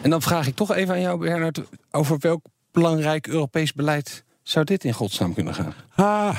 En 0.00 0.10
dan 0.10 0.22
vraag 0.22 0.46
ik 0.46 0.54
toch 0.54 0.74
even 0.74 0.94
aan 0.94 1.00
jou, 1.00 1.18
Bernard, 1.18 1.60
over 1.90 2.16
welk 2.18 2.44
belangrijk 2.70 3.26
Europees 3.26 3.72
beleid 3.72 4.24
zou 4.42 4.64
dit 4.64 4.84
in 4.84 4.92
godsnaam 4.92 5.34
kunnen 5.34 5.54
gaan? 5.54 5.74
Ah, 5.94 6.38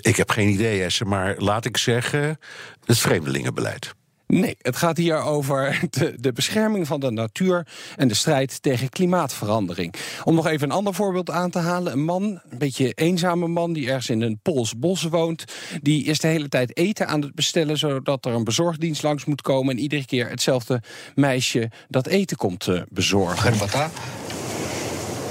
ik 0.00 0.16
heb 0.16 0.30
geen 0.30 0.48
idee, 0.48 0.78
Jesse, 0.78 1.04
maar 1.04 1.34
laat 1.38 1.64
ik 1.64 1.76
zeggen, 1.76 2.38
het 2.84 2.98
vreemdelingenbeleid. 2.98 3.94
Nee, 4.30 4.56
het 4.58 4.76
gaat 4.76 4.96
hier 4.96 5.16
over 5.16 5.80
de, 5.90 6.14
de, 6.20 6.32
bescherming 6.32 6.86
van 6.86 7.00
de 7.00 7.10
natuur 7.10 7.66
en 7.96 8.08
de 8.08 8.14
strijd 8.14 8.62
tegen 8.62 8.88
klimaatverandering. 8.88 9.94
Om 10.24 10.34
nog 10.34 10.46
even 10.46 10.70
een 10.70 10.76
ander 10.76 10.94
voorbeeld 10.94 11.30
aan 11.30 11.50
te 11.50 11.58
halen. 11.58 11.92
Een 11.92 12.04
man, 12.04 12.22
een 12.22 12.58
beetje 12.58 12.92
eenzame 12.92 13.46
man 13.46 13.72
die 13.72 13.88
ergens 13.88 14.08
in 14.10 14.22
een 14.22 14.38
Pools 14.42 14.78
bos 14.78 15.02
woont, 15.02 15.44
die 15.82 16.04
is 16.04 16.18
de 16.18 16.28
hele 16.28 16.48
tijd 16.48 16.76
eten 16.76 17.08
aan 17.08 17.22
het 17.22 17.34
bestellen 17.34 17.78
zodat 17.78 18.24
er 18.24 18.32
een 18.32 18.44
bezorgdienst 18.44 19.02
langs 19.02 19.24
moet 19.24 19.42
komen 19.42 19.76
en 19.76 19.82
iedere 19.82 20.06
keer 20.06 20.28
hetzelfde 20.28 20.82
meisje 21.14 21.70
dat 21.88 22.06
eten 22.06 22.36
komt 22.36 22.66
uh, 22.66 22.82
bezorgen. 22.88 23.50
Herbata? 23.50 23.90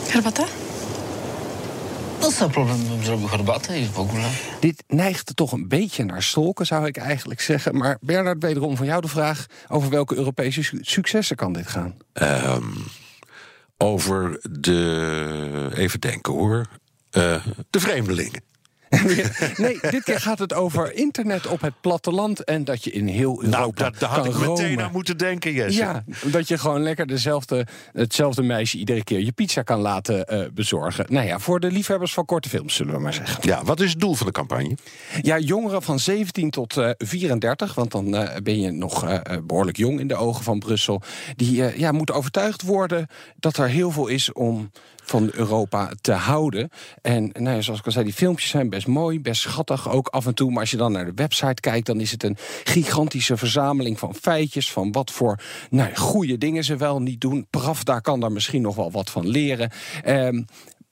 Herbata? 0.07 0.45
Dat 2.19 2.31
is 2.31 2.39
een 2.39 2.49
probleem 2.49 3.03
zrobił 3.03 3.27
herbatę 3.27 3.79
i 3.79 3.85
w 3.85 3.99
ogóle. 3.99 4.27
Dit 4.59 4.83
neigt 4.87 5.35
toch 5.35 5.51
een 5.51 5.67
beetje 5.67 6.03
naar 6.03 6.23
stolken, 6.23 6.65
zou 6.65 6.85
ik 6.85 6.97
eigenlijk 6.97 7.41
zeggen. 7.41 7.77
Maar 7.77 7.97
Bernard, 8.01 8.43
wederom 8.43 8.77
van 8.77 8.85
jou 8.85 9.01
de 9.01 9.07
vraag... 9.07 9.45
over 9.67 9.89
welke 9.89 10.15
Europese 10.15 10.79
successen 10.81 11.35
kan 11.35 11.53
dit 11.53 11.67
gaan? 11.67 11.97
Um, 12.13 12.73
over 13.77 14.39
de... 14.59 15.71
Even 15.75 15.99
denken 15.99 16.33
hoor. 16.33 16.67
Uh, 17.11 17.45
de 17.69 17.79
vreemdelingen. 17.79 18.41
nee, 19.57 19.79
dit 19.89 20.03
keer 20.03 20.19
gaat 20.19 20.39
het 20.39 20.53
over 20.53 20.93
internet 20.93 21.47
op 21.47 21.61
het 21.61 21.73
platteland 21.81 22.43
en 22.43 22.63
dat 22.63 22.83
je 22.83 22.91
in 22.91 23.07
heel 23.07 23.33
nou, 23.33 23.45
Europa 23.45 23.81
nou, 23.81 23.95
daar, 23.99 24.09
had 24.09 24.25
ik 24.25 24.37
meteen 24.37 24.81
aan 24.81 24.91
moeten 24.91 25.17
denken, 25.17 25.53
Jesse. 25.53 25.79
Ja, 25.79 26.03
dat 26.23 26.47
je 26.47 26.57
gewoon 26.57 26.83
lekker 26.83 27.07
dezelfde, 27.07 27.67
hetzelfde 27.93 28.41
meisje 28.41 28.77
iedere 28.77 29.03
keer 29.03 29.19
je 29.19 29.31
pizza 29.31 29.61
kan 29.61 29.79
laten 29.79 30.33
uh, 30.33 30.45
bezorgen. 30.53 31.05
Nou 31.09 31.27
ja, 31.27 31.39
voor 31.39 31.59
de 31.59 31.71
liefhebbers 31.71 32.13
van 32.13 32.25
korte 32.25 32.49
films, 32.49 32.75
zullen 32.75 32.93
we 32.93 32.99
maar 32.99 33.13
zeggen. 33.13 33.47
Ja, 33.47 33.63
wat 33.63 33.79
is 33.79 33.89
het 33.89 33.99
doel 33.99 34.13
van 34.13 34.25
de 34.25 34.33
campagne? 34.33 34.77
Ja, 35.21 35.39
jongeren 35.39 35.81
van 35.81 35.99
17 35.99 36.49
tot 36.49 36.77
uh, 36.77 36.89
34, 36.97 37.73
want 37.73 37.91
dan 37.91 38.15
uh, 38.15 38.29
ben 38.43 38.59
je 38.59 38.71
nog 38.71 39.21
behoorlijk 39.43 39.77
jong 39.77 39.99
in 39.99 40.07
de 40.07 40.15
ogen 40.15 40.43
van 40.43 40.59
Brussel. 40.59 41.01
Die 41.35 41.79
ja, 41.79 41.91
moeten 41.91 42.15
overtuigd 42.15 42.61
worden 42.61 43.07
dat 43.35 43.57
er 43.57 43.67
heel 43.67 43.91
veel 43.91 44.07
is 44.07 44.31
om 44.31 44.71
van 45.09 45.29
Europa 45.33 45.91
te 46.01 46.11
houden. 46.11 46.69
En 47.01 47.29
nou 47.33 47.55
ja, 47.55 47.61
zoals 47.61 47.79
ik 47.79 47.85
al 47.85 47.91
zei, 47.91 48.05
die 48.05 48.13
filmpjes 48.13 48.49
zijn 48.49 48.69
best 48.69 48.87
mooi, 48.87 49.21
best 49.21 49.41
schattig 49.41 49.91
ook 49.91 50.07
af 50.07 50.25
en 50.25 50.35
toe. 50.35 50.51
Maar 50.51 50.59
als 50.59 50.71
je 50.71 50.77
dan 50.77 50.91
naar 50.91 51.05
de 51.05 51.11
website 51.15 51.61
kijkt, 51.61 51.85
dan 51.85 51.99
is 51.99 52.11
het 52.11 52.23
een 52.23 52.37
gigantische 52.63 53.37
verzameling 53.37 53.99
van 53.99 54.15
feitjes. 54.15 54.71
Van 54.71 54.91
wat 54.91 55.11
voor 55.11 55.39
nou, 55.69 55.95
goede 55.95 56.37
dingen 56.37 56.63
ze 56.63 56.75
wel 56.75 57.01
niet 57.01 57.21
doen. 57.21 57.47
Praf, 57.49 57.83
daar 57.83 58.01
kan 58.01 58.19
daar 58.19 58.31
misschien 58.31 58.61
nog 58.61 58.75
wel 58.75 58.91
wat 58.91 59.09
van 59.09 59.27
leren. 59.27 59.71
Um, 60.05 60.45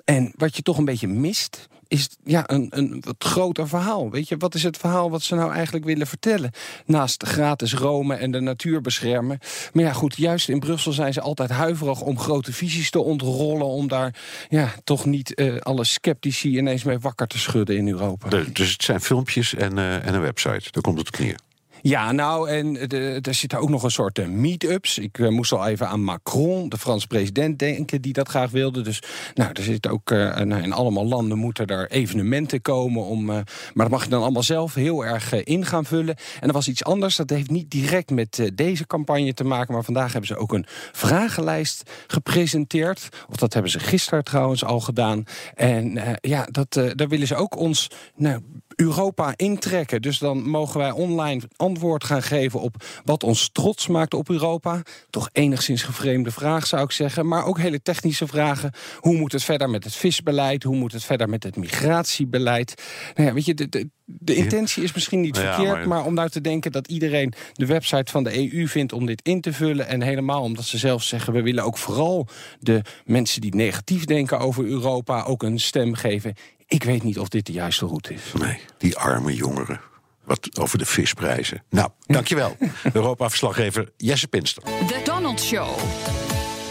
en 0.05 0.31
wat 0.35 0.55
je 0.55 0.61
toch 0.61 0.77
een 0.77 0.85
beetje 0.85 1.07
mist, 1.07 1.67
is 1.87 2.09
ja, 2.23 2.43
een, 2.45 2.67
een 2.69 3.03
wat 3.05 3.15
groter 3.19 3.67
verhaal. 3.67 4.09
Weet 4.11 4.27
je, 4.27 4.37
wat 4.37 4.55
is 4.55 4.63
het 4.63 4.77
verhaal 4.77 5.09
wat 5.09 5.21
ze 5.21 5.35
nou 5.35 5.53
eigenlijk 5.53 5.85
willen 5.85 6.07
vertellen? 6.07 6.51
Naast 6.85 7.23
gratis 7.23 7.73
Rome 7.73 8.15
en 8.15 8.31
de 8.31 8.39
natuur 8.39 8.81
beschermen. 8.81 9.39
Maar 9.73 9.83
ja, 9.83 9.93
goed, 9.93 10.15
juist 10.17 10.49
in 10.49 10.59
Brussel 10.59 10.91
zijn 10.91 11.13
ze 11.13 11.21
altijd 11.21 11.49
huiverig 11.49 12.01
om 12.01 12.19
grote 12.19 12.53
visies 12.53 12.89
te 12.89 12.99
ontrollen. 12.99 13.67
Om 13.67 13.87
daar 13.87 14.15
ja, 14.49 14.73
toch 14.83 15.05
niet 15.05 15.39
uh, 15.39 15.57
alle 15.57 15.83
sceptici 15.83 16.57
ineens 16.57 16.83
mee 16.83 16.99
wakker 16.99 17.27
te 17.27 17.39
schudden 17.39 17.77
in 17.77 17.87
Europa. 17.87 18.29
dus 18.53 18.71
het 18.71 18.83
zijn 18.83 19.01
filmpjes 19.01 19.53
en, 19.53 19.77
uh, 19.77 20.07
en 20.07 20.13
een 20.13 20.21
website. 20.21 20.71
Daar 20.71 20.81
komt 20.81 20.97
het 20.97 21.19
op. 21.19 21.46
Ja, 21.81 22.11
nou, 22.11 22.49
en 22.49 22.73
de, 22.73 23.19
er 23.21 23.33
zitten 23.33 23.59
ook 23.59 23.69
nog 23.69 23.83
een 23.83 23.91
soort 23.91 24.19
uh, 24.19 24.27
meet-ups. 24.27 24.97
Ik 24.97 25.17
uh, 25.17 25.29
moest 25.29 25.51
al 25.51 25.67
even 25.67 25.87
aan 25.87 26.03
Macron, 26.03 26.69
de 26.69 26.77
Franse 26.77 27.07
president, 27.07 27.59
denken 27.59 28.01
die 28.01 28.13
dat 28.13 28.27
graag 28.27 28.51
wilde. 28.51 28.81
Dus 28.81 29.01
nou, 29.33 29.49
er 29.53 29.63
zitten 29.63 29.91
ook 29.91 30.11
uh, 30.11 30.39
in 30.39 30.73
allemaal 30.73 31.05
landen 31.05 31.37
moeten 31.37 31.67
er 31.67 31.91
evenementen 31.91 32.61
komen. 32.61 33.03
Om, 33.03 33.25
maar 33.25 33.45
dat 33.73 33.89
mag 33.89 34.03
je 34.03 34.09
dan 34.09 34.21
allemaal 34.21 34.43
zelf 34.43 34.73
heel 34.73 35.05
erg 35.05 35.43
in 35.43 35.65
gaan 35.65 35.85
vullen. 35.85 36.15
En 36.39 36.47
er 36.47 36.53
was 36.53 36.67
iets 36.67 36.83
anders, 36.83 37.15
dat 37.15 37.29
heeft 37.29 37.49
niet 37.49 37.71
direct 37.71 38.09
met 38.09 38.51
deze 38.53 38.87
campagne 38.87 39.33
te 39.33 39.43
maken. 39.43 39.73
Maar 39.73 39.83
vandaag 39.83 40.11
hebben 40.11 40.27
ze 40.27 40.37
ook 40.37 40.53
een 40.53 40.65
vragenlijst 40.91 41.91
gepresenteerd. 42.07 43.09
Of 43.29 43.35
dat 43.35 43.53
hebben 43.53 43.71
ze 43.71 43.79
gisteren 43.79 44.23
trouwens 44.23 44.63
al 44.63 44.79
gedaan. 44.79 45.23
En 45.55 45.99
ja, 46.21 46.47
dat, 46.51 46.73
daar 46.73 47.07
willen 47.07 47.27
ze 47.27 47.35
ook 47.35 47.57
ons 47.57 47.89
nou, 48.15 48.41
Europa 48.77 49.33
intrekken. 49.35 50.01
Dus 50.01 50.19
dan 50.19 50.49
mogen 50.49 50.79
wij 50.79 50.91
online 50.91 51.41
antwoord 51.55 52.03
gaan 52.03 52.23
geven 52.23 52.61
op 52.61 52.75
wat 53.03 53.23
ons 53.23 53.49
trots 53.51 53.87
maakt 53.87 54.13
op 54.13 54.29
Europa. 54.29 54.81
Toch 55.09 55.29
enigszins 55.31 55.83
gevreemde 55.83 56.31
vraag 56.31 56.67
zou 56.67 56.83
ik 56.83 56.91
zeggen. 56.91 57.27
Maar 57.27 57.45
ook 57.45 57.59
hele 57.59 57.81
technische 57.81 58.27
vragen. 58.27 58.71
Hoe 58.99 59.17
moet 59.17 59.31
het 59.31 59.43
verder 59.43 59.69
met 59.69 59.83
het 59.83 59.95
visbeleid? 59.95 60.63
Hoe 60.63 60.75
moet 60.75 60.91
het 60.91 61.03
verder 61.03 61.29
met 61.29 61.43
het 61.43 61.55
migratiebeleid? 61.55 62.83
Nou 63.15 63.27
ja, 63.27 63.33
weet 63.33 63.45
je, 63.45 63.53
de, 63.53 63.69
de, 63.69 63.89
de 64.05 64.35
intentie 64.35 64.83
is 64.83 64.93
misschien 64.93 65.21
niet 65.21 65.37
verkeerd, 65.37 65.85
maar... 65.85 66.05
om 66.05 66.13
nou 66.13 66.29
te 66.29 66.41
denken 66.41 66.71
dat 66.71 66.87
iedereen 66.87 67.33
de 67.53 67.65
website 67.65 68.11
van 68.11 68.23
de 68.23 68.53
EU 68.53 68.67
vindt 68.67 68.93
om 68.93 69.05
dit 69.05 69.21
in 69.21 69.41
te 69.41 69.53
vullen. 69.53 69.87
En 69.87 70.01
helemaal 70.01 70.41
omdat 70.41 70.65
ze 70.65 70.77
zelf 70.77 71.03
zeggen: 71.03 71.33
we 71.33 71.41
willen 71.41 71.63
ook 71.63 71.77
vooral 71.77 72.27
de 72.59 72.81
mensen 73.05 73.41
die 73.41 73.55
negatief 73.55 74.05
denken 74.05 74.39
over 74.39 74.65
Europa 74.65 75.23
ook 75.23 75.43
een 75.43 75.59
stem 75.59 75.93
geven. 75.93 76.33
Ik 76.67 76.83
weet 76.83 77.03
niet 77.03 77.19
of 77.19 77.27
dit 77.27 77.45
de 77.45 77.51
juiste 77.51 77.85
route 77.85 78.13
is. 78.13 78.33
Nee, 78.39 78.59
die 78.77 78.97
arme 78.97 79.33
jongeren. 79.35 79.81
Wat 80.23 80.59
over 80.59 80.77
de 80.77 80.85
visprijzen. 80.85 81.63
Nou, 81.69 81.89
dankjewel. 82.05 82.57
Europa-verslaggever 82.93 83.91
Jesse 83.97 84.27
Pinster. 84.27 84.63
The 84.63 85.01
Donald 85.03 85.41
Show. 85.41 85.79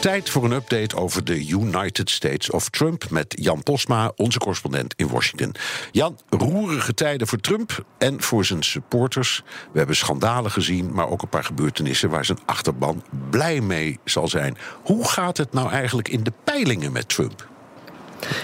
Tijd 0.01 0.31
voor 0.31 0.45
een 0.45 0.53
update 0.53 0.97
over 0.97 1.25
de 1.25 1.47
United 1.47 2.11
States 2.11 2.51
of 2.51 2.69
Trump 2.69 3.11
met 3.11 3.35
Jan 3.41 3.63
Posma, 3.63 4.13
onze 4.17 4.39
correspondent 4.39 4.95
in 4.97 5.09
Washington. 5.09 5.55
Jan, 5.93 6.19
roerige 6.29 6.95
tijden 6.95 7.27
voor 7.27 7.41
Trump 7.41 7.85
en 7.99 8.23
voor 8.23 8.45
zijn 8.45 8.63
supporters. 8.63 9.43
We 9.73 9.79
hebben 9.79 9.97
schandalen 9.97 10.51
gezien, 10.51 10.93
maar 10.93 11.09
ook 11.09 11.23
een 11.23 11.29
paar 11.29 11.45
gebeurtenissen 11.45 12.11
waar 12.11 12.25
zijn 12.25 12.39
achterban 12.47 13.05
blij 13.31 13.61
mee 13.61 13.99
zal 14.05 14.29
zijn. 14.29 14.57
Hoe 14.83 15.09
gaat 15.09 15.37
het 15.37 15.53
nou 15.53 15.71
eigenlijk 15.71 16.09
in 16.09 16.23
de 16.23 16.33
peilingen 16.45 16.93
met 16.93 17.09
Trump? 17.09 17.55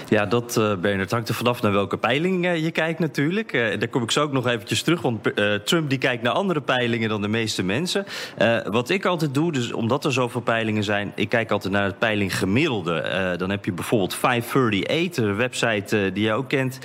Ja, 0.09 0.25
dat, 0.25 0.57
uh, 0.57 0.75
Bernard, 0.75 1.11
hangt 1.11 1.29
er 1.29 1.35
vanaf 1.35 1.61
naar 1.61 1.71
welke 1.71 1.97
peiling 1.97 2.45
uh, 2.45 2.63
je 2.63 2.71
kijkt 2.71 2.99
natuurlijk. 2.99 3.53
Uh, 3.53 3.79
daar 3.79 3.87
kom 3.87 4.03
ik 4.03 4.11
zo 4.11 4.21
ook 4.21 4.31
nog 4.31 4.47
eventjes 4.47 4.81
terug, 4.81 5.01
want 5.01 5.31
Trump 5.63 5.89
die 5.89 5.97
kijkt 5.97 6.23
naar 6.23 6.33
andere 6.33 6.61
peilingen 6.61 7.09
dan 7.09 7.21
de 7.21 7.27
meeste 7.27 7.63
mensen. 7.63 8.05
wat 8.65 8.89
ik 8.89 9.05
altijd 9.05 9.33
doe, 9.33 9.51
dus 9.51 9.71
omdat 9.71 10.05
er 10.05 10.13
zoveel 10.13 10.41
peilingen 10.41 10.83
zijn, 10.83 11.11
ik 11.15 11.29
kijk 11.29 11.51
altijd 11.51 11.73
naar 11.73 11.85
het 11.85 11.99
peiling 11.99 12.37
gemiddelde. 12.37 13.35
dan 13.37 13.49
heb 13.49 13.65
je 13.65 13.71
bijvoorbeeld 13.71 14.15
538, 14.15 15.23
een 15.23 15.35
website 15.35 16.11
die 16.13 16.23
je 16.23 16.33
ook 16.33 16.49
kent. 16.49 16.79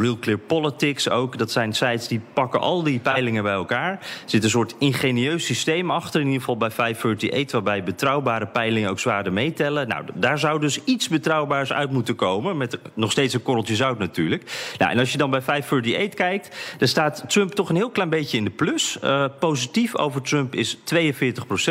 Real 0.00 0.18
Clear 0.18 0.38
Politics 0.38 1.10
ook, 1.10 1.38
dat 1.38 1.50
zijn 1.50 1.72
sites 1.72 2.08
die 2.08 2.20
pakken 2.32 2.60
al 2.60 2.82
die 2.82 2.98
peilingen 2.98 3.42
bij 3.42 3.52
elkaar. 3.52 3.90
Er 3.90 3.98
zit 4.24 4.44
een 4.44 4.50
soort 4.50 4.74
ingenieus 4.78 5.44
systeem 5.44 5.90
achter, 5.90 6.20
in 6.20 6.26
ieder 6.26 6.40
geval 6.40 6.56
bij 6.56 6.70
538, 6.70 7.52
waarbij 7.52 7.84
betrouwbare 7.84 8.46
peilingen 8.46 8.90
ook 8.90 9.00
zwaarder 9.00 9.32
meetellen. 9.32 9.88
Nou, 9.88 10.04
daar 10.14 10.38
zou 10.38 10.60
dus 10.60 10.84
iets 10.84 11.08
betrouwbaars 11.08 11.72
uit 11.72 11.90
moeten 11.90 12.14
komen. 12.14 12.17
Met 12.56 12.78
nog 12.94 13.10
steeds 13.10 13.34
een 13.34 13.42
korreltje 13.42 13.76
zout 13.76 13.98
natuurlijk. 13.98 14.72
Nou, 14.78 14.92
en 14.92 14.98
als 14.98 15.12
je 15.12 15.18
dan 15.18 15.30
bij 15.30 15.42
538 15.42 16.14
kijkt, 16.14 16.56
dan 16.78 16.88
staat 16.88 17.24
Trump 17.28 17.52
toch 17.52 17.68
een 17.68 17.76
heel 17.76 17.90
klein 17.90 18.08
beetje 18.08 18.36
in 18.36 18.44
de 18.44 18.50
plus. 18.50 18.98
Uh, 19.04 19.24
positief 19.38 19.96
over 19.96 20.22
Trump 20.22 20.54
is 20.54 20.76
42% 20.76 20.80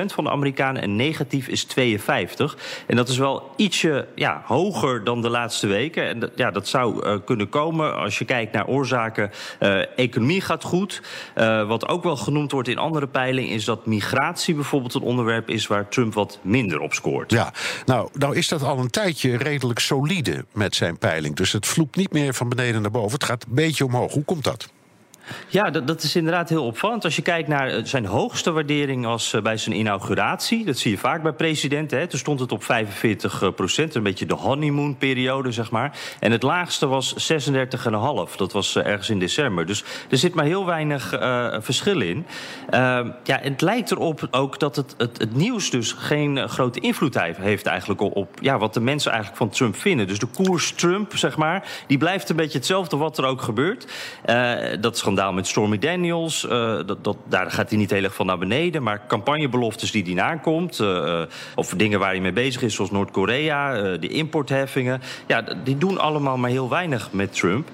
van 0.05 0.23
de 0.23 0.29
Amerikanen 0.29 0.81
en 0.81 0.95
negatief 0.95 1.47
is 1.47 1.63
52. 1.63 2.57
En 2.88 2.95
dat 2.95 3.10
is 3.10 3.17
wel 3.17 3.51
ietsje 3.55 4.07
ja, 4.15 4.41
hoger 4.45 5.03
dan 5.03 5.21
de 5.21 5.29
laatste 5.29 5.67
weken. 5.67 6.07
En 6.07 6.31
ja, 6.36 6.51
dat 6.51 6.67
zou 6.67 7.05
uh, 7.05 7.15
kunnen 7.25 7.49
komen 7.49 7.95
als 7.95 8.17
je 8.19 8.25
kijkt 8.25 8.53
naar 8.53 8.67
oorzaken. 8.67 9.31
Uh, 9.60 9.99
economie 9.99 10.41
gaat 10.41 10.63
goed. 10.63 11.01
wat 11.67 11.88
ook 11.88 12.03
wel 12.03 12.17
genoemd 12.17 12.51
wordt 12.51 12.67
in 12.67 12.77
andere 12.77 13.07
peilingen 13.07 13.51
is 13.51 13.65
dat 13.65 13.86
migratie 13.86 14.55
bijvoorbeeld 14.55 14.93
een 14.93 15.01
onderwerp 15.01 15.49
is 15.49 15.67
waar 15.67 15.89
Trump 15.89 16.13
wat 16.13 16.39
minder 16.41 16.79
op 16.79 16.93
scoort. 16.93 17.31
Ja, 17.31 17.53
nou, 17.86 18.10
nou 18.13 18.36
is 18.36 18.47
dat 18.47 18.63
al 18.63 18.79
een 18.79 18.89
tijdje 18.89 19.38
redelijk 19.38 19.79
solide 19.79 20.26
met 20.53 20.75
zijn 20.75 20.97
peiling. 20.97 21.35
Dus 21.35 21.51
het 21.51 21.65
vloept 21.65 21.95
niet 21.95 22.11
meer 22.11 22.33
van 22.33 22.49
beneden 22.49 22.81
naar 22.81 22.91
boven. 22.91 23.11
Het 23.11 23.23
gaat 23.23 23.45
een 23.45 23.55
beetje 23.55 23.85
omhoog. 23.85 24.13
Hoe 24.13 24.23
komt 24.23 24.43
dat? 24.43 24.69
Ja, 25.47 25.69
dat, 25.69 25.87
dat, 25.87 26.03
is 26.03 26.15
inderdaad 26.15 26.49
heel 26.49 26.65
opvallend. 26.65 27.03
Als 27.03 27.15
je 27.15 27.21
kijkt 27.21 27.47
naar 27.47 27.67
eh, 27.67 27.83
zijn 27.83 28.05
hoogste 28.05 28.51
waardering 28.51 29.05
als 29.05 29.33
uh, 29.33 29.41
bij 29.41 29.57
zijn 29.57 29.75
inauguratie, 29.75 30.65
dat 30.65 30.77
zie 30.77 30.91
je 30.91 30.97
vaak 30.97 31.23
bij 31.23 31.33
presidenten. 31.33 31.99
Hè. 31.99 32.07
Toen 32.07 32.19
stond 32.19 32.39
het 32.39 32.51
op 32.51 32.63
45 32.63 33.41
eh, 33.41 33.49
procent, 33.51 33.95
een 33.95 34.03
beetje 34.03 34.25
de 34.25 34.33
honeymoon-periode, 34.33 35.51
zeg 35.51 35.71
maar. 35.71 35.97
En 36.19 36.31
het 36.31 36.43
laagste 36.43 36.87
was 36.87 37.31
36,5. 38.29 38.35
Dat 38.35 38.51
was 38.51 38.75
uh, 38.75 38.85
ergens 38.85 39.09
in 39.09 39.19
december. 39.19 39.65
Dus 39.65 39.83
er 40.09 40.17
zit 40.17 40.33
maar 40.33 40.45
heel 40.45 40.65
weinig 40.65 41.15
verschil 41.59 42.01
in. 42.01 42.25
Ehm, 42.69 43.11
ja, 43.23 43.39
het 43.41 43.61
lijkt 43.61 43.91
erop 43.91 44.27
ook 44.31 44.59
dat 44.59 44.75
het, 44.75 44.95
het, 44.97 45.17
het 45.17 45.35
nieuws 45.35 45.69
dus 45.69 45.91
geen 45.91 46.49
grote 46.49 46.79
invloed 46.79 47.19
heeft 47.21 47.65
eigenlijk 47.65 48.01
op, 48.01 48.29
ja, 48.41 48.57
wat 48.57 48.73
de 48.73 48.79
mensen 48.79 49.11
eigenlijk 49.11 49.41
van 49.41 49.49
Trump 49.49 49.75
vinden. 49.75 50.07
Dus 50.07 50.19
de 50.19 50.25
koers 50.25 50.71
Trump, 50.71 51.15
zeg 51.15 51.37
maar, 51.37 51.67
die 51.87 51.97
blijft 51.97 52.29
een 52.29 52.35
beetje 52.35 52.57
hetzelfde 52.57 52.97
wat 52.97 53.17
er 53.17 53.25
ook 53.25 53.41
gebeurt. 53.41 53.87
dat 54.79 54.95
is 54.95 55.01
schandaal 55.17 55.36
met 55.36 55.47
Stormy 55.47 55.77
Daniels. 55.77 56.43
Uh, 56.43 56.51
dat, 56.86 57.03
dat, 57.03 57.17
daar 57.30 57.51
gaat 57.51 57.69
hij 57.69 57.77
niet 57.77 57.91
heel 57.91 58.03
erg 58.03 58.13
van 58.15 58.25
naar 58.25 58.38
beneden. 58.38 58.84
Maar 58.84 59.01
campagnebeloftes 59.08 59.91
die 59.91 60.03
hij 60.03 60.13
nakomt. 60.13 60.80
Uh, 60.80 61.21
of 61.56 61.69
dingen 61.69 61.99
waar 61.99 62.10
hij 62.10 62.19
mee 62.19 62.32
bezig 62.32 62.62
is, 62.62 62.75
zoals 62.75 62.91
Noord-Korea. 62.91 63.97
De 63.97 64.08
importheffingen. 64.08 65.01
Ja, 65.27 65.43
die 65.63 65.77
doen 65.77 65.97
allemaal 65.97 66.38
maar 66.38 66.49
heel 66.49 66.69
weinig 66.69 67.10
met 67.12 67.34
Trump. 67.34 67.67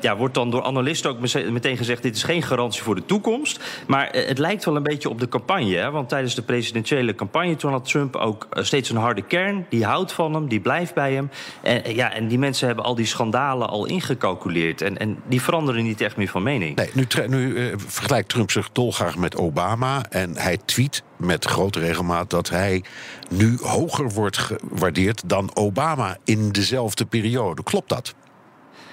ja, 0.00 0.16
wordt 0.16 0.34
dan 0.34 0.50
door 0.50 0.62
analisten 0.62 1.10
ook 1.10 1.18
meteen 1.50 1.76
gezegd: 1.76 2.02
dit 2.02 2.16
is 2.16 2.22
geen 2.22 2.42
garantie 2.42 2.82
voor 2.82 2.94
de 2.94 3.04
toekomst. 3.06 3.84
Maar 3.86 4.08
het 4.12 4.38
lijkt 4.38 4.64
wel 4.64 4.76
een 4.76 4.82
beetje 4.82 5.08
op 5.08 5.20
de 5.20 5.28
campagne. 5.28 5.76
Hè? 5.76 5.90
Want 5.90 6.08
tijdens 6.08 6.34
de 6.34 6.42
presidentiële 6.42 7.14
campagne 7.14 7.56
toen 7.56 7.70
had 7.70 7.88
Trump 7.88 8.16
ook 8.16 8.46
steeds 8.50 8.90
een 8.90 8.96
harde 8.96 9.22
kern. 9.22 9.66
Die 9.68 9.84
houdt 9.84 10.12
van 10.12 10.34
hem, 10.34 10.48
die 10.48 10.60
blijft 10.60 10.94
bij 10.94 11.12
hem. 11.12 11.30
En, 11.62 11.94
ja, 11.94 12.12
en 12.12 12.28
die 12.28 12.38
mensen 12.38 12.66
hebben 12.66 12.84
al 12.84 12.94
die 12.94 13.06
schandalen 13.06 13.68
al 13.68 13.86
ingecalculeerd. 13.86 14.82
En, 14.82 14.98
en 14.98 15.18
die 15.26 15.42
veranderen 15.42 15.84
niet 15.84 16.00
echt 16.00 16.16
meer 16.16 16.28
van 16.28 16.42
mening. 16.42 16.61
Nee, 16.70 16.90
nu, 16.92 17.06
nu 17.26 17.48
uh, 17.48 17.74
vergelijkt 17.76 18.28
Trump 18.28 18.50
zich 18.50 18.70
dolgraag 18.72 19.16
met 19.16 19.36
Obama. 19.36 20.04
En 20.10 20.36
hij 20.36 20.58
tweet 20.64 21.02
met 21.16 21.44
grote 21.44 21.78
regelmaat 21.78 22.30
dat 22.30 22.48
hij 22.48 22.84
nu 23.28 23.58
hoger 23.60 24.10
wordt 24.10 24.38
gewaardeerd 24.38 25.22
dan 25.26 25.50
Obama 25.54 26.16
in 26.24 26.52
dezelfde 26.52 27.04
periode. 27.04 27.62
Klopt 27.62 27.88
dat? 27.88 28.14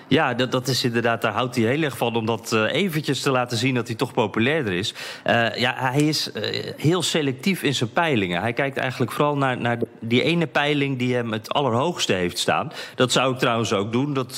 Ja, 0.10 0.34
dat, 0.34 0.52
dat 0.52 0.68
is 0.68 0.84
inderdaad, 0.84 1.22
daar 1.22 1.32
houdt 1.32 1.56
hij 1.56 1.66
heel 1.66 1.82
erg 1.82 1.98
van 1.98 2.16
om 2.16 2.26
dat 2.26 2.52
uh, 2.54 2.74
eventjes 2.74 3.22
te 3.22 3.32
laten 3.32 3.58
zien 3.58 3.76
dat 3.76 3.88
hij 3.88 3.96
toch 3.96 4.14
populairder 4.14 4.74
is. 4.74 4.94
Uh, 5.28 5.56
ja, 5.56 5.74
hij 5.78 6.02
is 6.02 6.32
uh, 6.34 6.44
heel 6.78 7.02
selectief 7.02 7.64
in 7.64 7.76
zijn 7.76 7.92
peilingen. 7.92 8.42
Hij 8.42 8.54
kijkt 8.54 8.78
eigenlijk 8.78 9.12
vooral 9.12 9.38
naar, 9.38 9.58
naar 9.58 9.78
die 10.00 10.24
ene 10.24 10.48
peiling 10.48 10.98
die 10.98 11.16
hem 11.16 11.32
het 11.32 11.54
allerhoogste 11.54 12.14
heeft 12.14 12.38
staan. 12.38 12.72
Dat 12.96 13.12
zou 13.12 13.34
ik 13.34 13.40
trouwens 13.40 13.74
ook 13.74 13.92
doen. 13.92 14.14
Dat, 14.14 14.36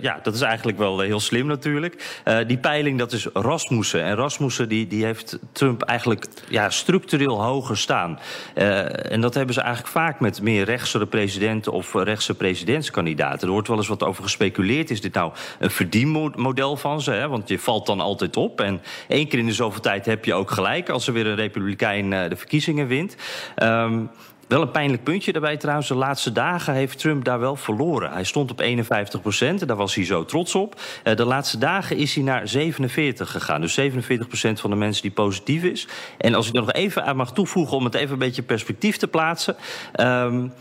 ja, 0.00 0.20
dat 0.22 0.34
is 0.34 0.40
eigenlijk 0.40 0.78
wel 0.78 1.00
heel 1.00 1.20
slim 1.20 1.46
natuurlijk. 1.46 2.22
die 2.46 2.58
peiling, 2.58 2.98
dat 2.98 3.12
is 3.12 3.26
Rasmussen. 3.32 4.02
En 4.02 4.14
Rasmussen 4.14 4.68
die, 4.68 4.86
die 4.86 5.04
heeft 5.04 5.38
Trump 5.52 5.82
eigenlijk 5.82 6.26
ja, 6.48 6.70
structureel 6.70 7.42
hoger 7.42 7.76
staan. 7.76 8.18
en 8.54 9.20
dat 9.20 9.34
hebben 9.34 9.54
ze 9.54 9.60
eigenlijk 9.60 9.92
vaak 9.92 10.20
met 10.20 10.42
meer 10.42 10.64
rechtsere 10.64 11.06
presidenten 11.06 11.72
of 11.72 11.94
rechtse 11.94 12.34
presidentskandidaten. 12.34 13.46
Er 13.46 13.52
wordt 13.52 13.68
wel 13.68 13.76
eens 13.76 13.88
wat 13.88 14.02
over 14.02 14.22
gespeculeerd 14.22 14.75
is 14.84 15.00
dit 15.00 15.14
nou 15.14 15.32
een 15.58 15.70
verdienmodel 15.70 16.76
van 16.76 17.00
ze? 17.00 17.10
Hè? 17.10 17.28
Want 17.28 17.48
je 17.48 17.58
valt 17.58 17.86
dan 17.86 18.00
altijd 18.00 18.36
op. 18.36 18.60
En 18.60 18.82
één 19.08 19.28
keer 19.28 19.38
in 19.38 19.46
de 19.46 19.52
zoveel 19.52 19.80
tijd 19.80 20.06
heb 20.06 20.24
je 20.24 20.34
ook 20.34 20.50
gelijk 20.50 20.88
als 20.88 21.06
er 21.06 21.12
weer 21.12 21.26
een 21.26 21.34
republikein 21.34 22.12
uh, 22.12 22.28
de 22.28 22.36
verkiezingen 22.36 22.86
wint. 22.86 23.16
Um, 23.62 24.10
wel 24.48 24.62
een 24.62 24.70
pijnlijk 24.70 25.02
puntje 25.02 25.32
daarbij 25.32 25.56
trouwens. 25.56 25.88
De 25.88 25.94
laatste 25.94 26.32
dagen 26.32 26.74
heeft 26.74 26.98
Trump 26.98 27.24
daar 27.24 27.40
wel 27.40 27.56
verloren. 27.56 28.10
Hij 28.10 28.24
stond 28.24 28.50
op 28.50 28.60
51 28.60 29.20
procent, 29.20 29.68
daar 29.68 29.76
was 29.76 29.94
hij 29.94 30.04
zo 30.04 30.24
trots 30.24 30.54
op. 30.54 30.80
Uh, 31.04 31.16
de 31.16 31.24
laatste 31.24 31.58
dagen 31.58 31.96
is 31.96 32.14
hij 32.14 32.24
naar 32.24 32.48
47 32.48 33.30
gegaan. 33.30 33.60
Dus 33.60 33.74
47 33.74 34.26
procent 34.26 34.60
van 34.60 34.70
de 34.70 34.76
mensen 34.76 35.02
die 35.02 35.10
positief 35.10 35.62
is. 35.62 35.88
En 36.18 36.34
als 36.34 36.48
ik 36.48 36.54
er 36.54 36.60
nog 36.60 36.72
even 36.72 37.04
aan 37.04 37.16
mag 37.16 37.32
toevoegen 37.32 37.76
om 37.76 37.84
het 37.84 37.94
even 37.94 38.12
een 38.12 38.18
beetje 38.18 38.42
perspectief 38.42 38.96
te 38.96 39.08
plaatsen. 39.08 39.56
Um, 40.00 40.52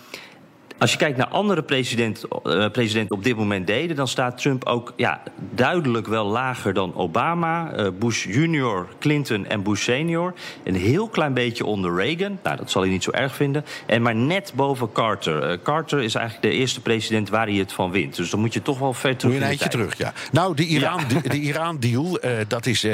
als 0.78 0.92
je 0.92 0.98
kijkt 0.98 1.18
naar 1.18 1.28
andere 1.28 1.64
presidenten 1.64 2.30
uh, 2.44 2.70
president 2.70 3.12
op 3.12 3.24
dit 3.24 3.36
moment 3.36 3.68
deden, 3.68 3.96
dan 3.96 4.08
staat 4.08 4.38
Trump 4.38 4.66
ook 4.66 4.94
ja, 4.96 5.22
duidelijk 5.56 6.08
wel 6.08 6.26
lager 6.26 6.74
dan 6.74 6.96
Obama, 6.96 7.80
uh, 7.80 7.88
Bush 8.00 8.26
junior, 8.26 8.88
Clinton 9.00 9.46
en 9.46 9.64
Bush 9.64 9.84
senior. 9.84 10.34
Een 10.64 10.76
heel 10.76 11.08
klein 11.08 11.34
beetje 11.34 11.66
onder 11.66 11.96
Reagan. 11.96 12.40
Nou, 12.44 12.58
dat 12.58 12.72
zal 12.72 12.82
hij 12.82 12.92
niet 12.92 13.04
zo 13.04 13.12
erg 13.12 13.36
vinden. 13.36 13.66
En 13.86 14.02
maar 14.02 14.16
net 14.16 14.52
boven 14.56 14.92
Carter. 14.92 15.52
Uh, 15.52 15.58
Carter 15.64 16.02
is 16.02 16.16
eigenlijk 16.16 16.54
de 16.54 16.60
eerste 16.60 16.82
president 16.82 17.30
waar 17.30 17.48
hij 17.48 17.56
het 17.56 17.74
van 17.74 17.92
wint. 17.92 18.16
Dus 18.16 18.30
dan 18.30 18.40
moet 18.40 18.54
je 18.54 18.62
toch 18.62 18.80
wel 18.80 18.94
ver 18.94 19.16
terug. 19.16 19.24
Moet 19.24 19.34
je 19.34 19.40
een 19.40 19.50
eindje 19.50 19.70
terug, 19.70 19.98
ja. 19.98 20.14
Nou, 20.32 20.56
de 20.56 20.66
Iran-deal, 20.66 21.22
ja. 21.24 21.30
de, 21.30 21.40
Iran 21.40 21.80
-deal, 21.80 22.20
dat 22.48 22.66
is 22.66 22.88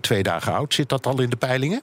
twee 0.00 0.22
dagen 0.22 0.52
oud. 0.52 0.74
Zit 0.74 0.88
dat 0.88 1.06
al 1.06 1.20
in 1.20 1.30
de 1.30 1.36
peilingen? 1.36 1.82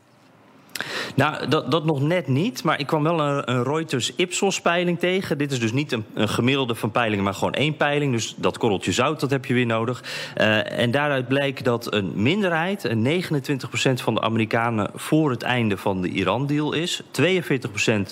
Nou, 1.15 1.47
dat, 1.47 1.71
dat 1.71 1.85
nog 1.85 2.01
net 2.01 2.27
niet. 2.27 2.63
Maar 2.63 2.79
ik 2.79 2.87
kwam 2.87 3.03
wel 3.03 3.19
een, 3.19 3.51
een 3.51 3.63
Reuters-Ipsos-peiling 3.63 4.99
tegen. 4.99 5.37
Dit 5.37 5.51
is 5.51 5.59
dus 5.59 5.71
niet 5.71 5.91
een, 5.91 6.05
een, 6.13 6.29
gemiddelde 6.29 6.75
van 6.75 6.91
peilingen, 6.91 7.23
maar 7.23 7.33
gewoon 7.33 7.53
één 7.53 7.77
peiling. 7.77 8.13
Dus 8.13 8.35
dat 8.37 8.57
korreltje 8.57 8.91
zout, 8.91 9.19
dat 9.19 9.29
heb 9.29 9.45
je 9.45 9.53
weer 9.53 9.65
nodig. 9.65 10.03
Uh, 10.37 10.79
en 10.79 10.91
daaruit 10.91 11.27
blijkt 11.27 11.63
dat 11.63 11.93
een 11.93 12.11
minderheid, 12.15 12.83
een 12.83 13.23
29% 13.23 13.93
van 13.93 14.13
de 14.13 14.21
Amerikanen... 14.21 14.89
voor 14.95 15.29
het 15.29 15.41
einde 15.41 15.77
van 15.77 16.01
de 16.01 16.09
Iran-deal 16.09 16.73
is. 16.73 17.01
42% 17.01 17.05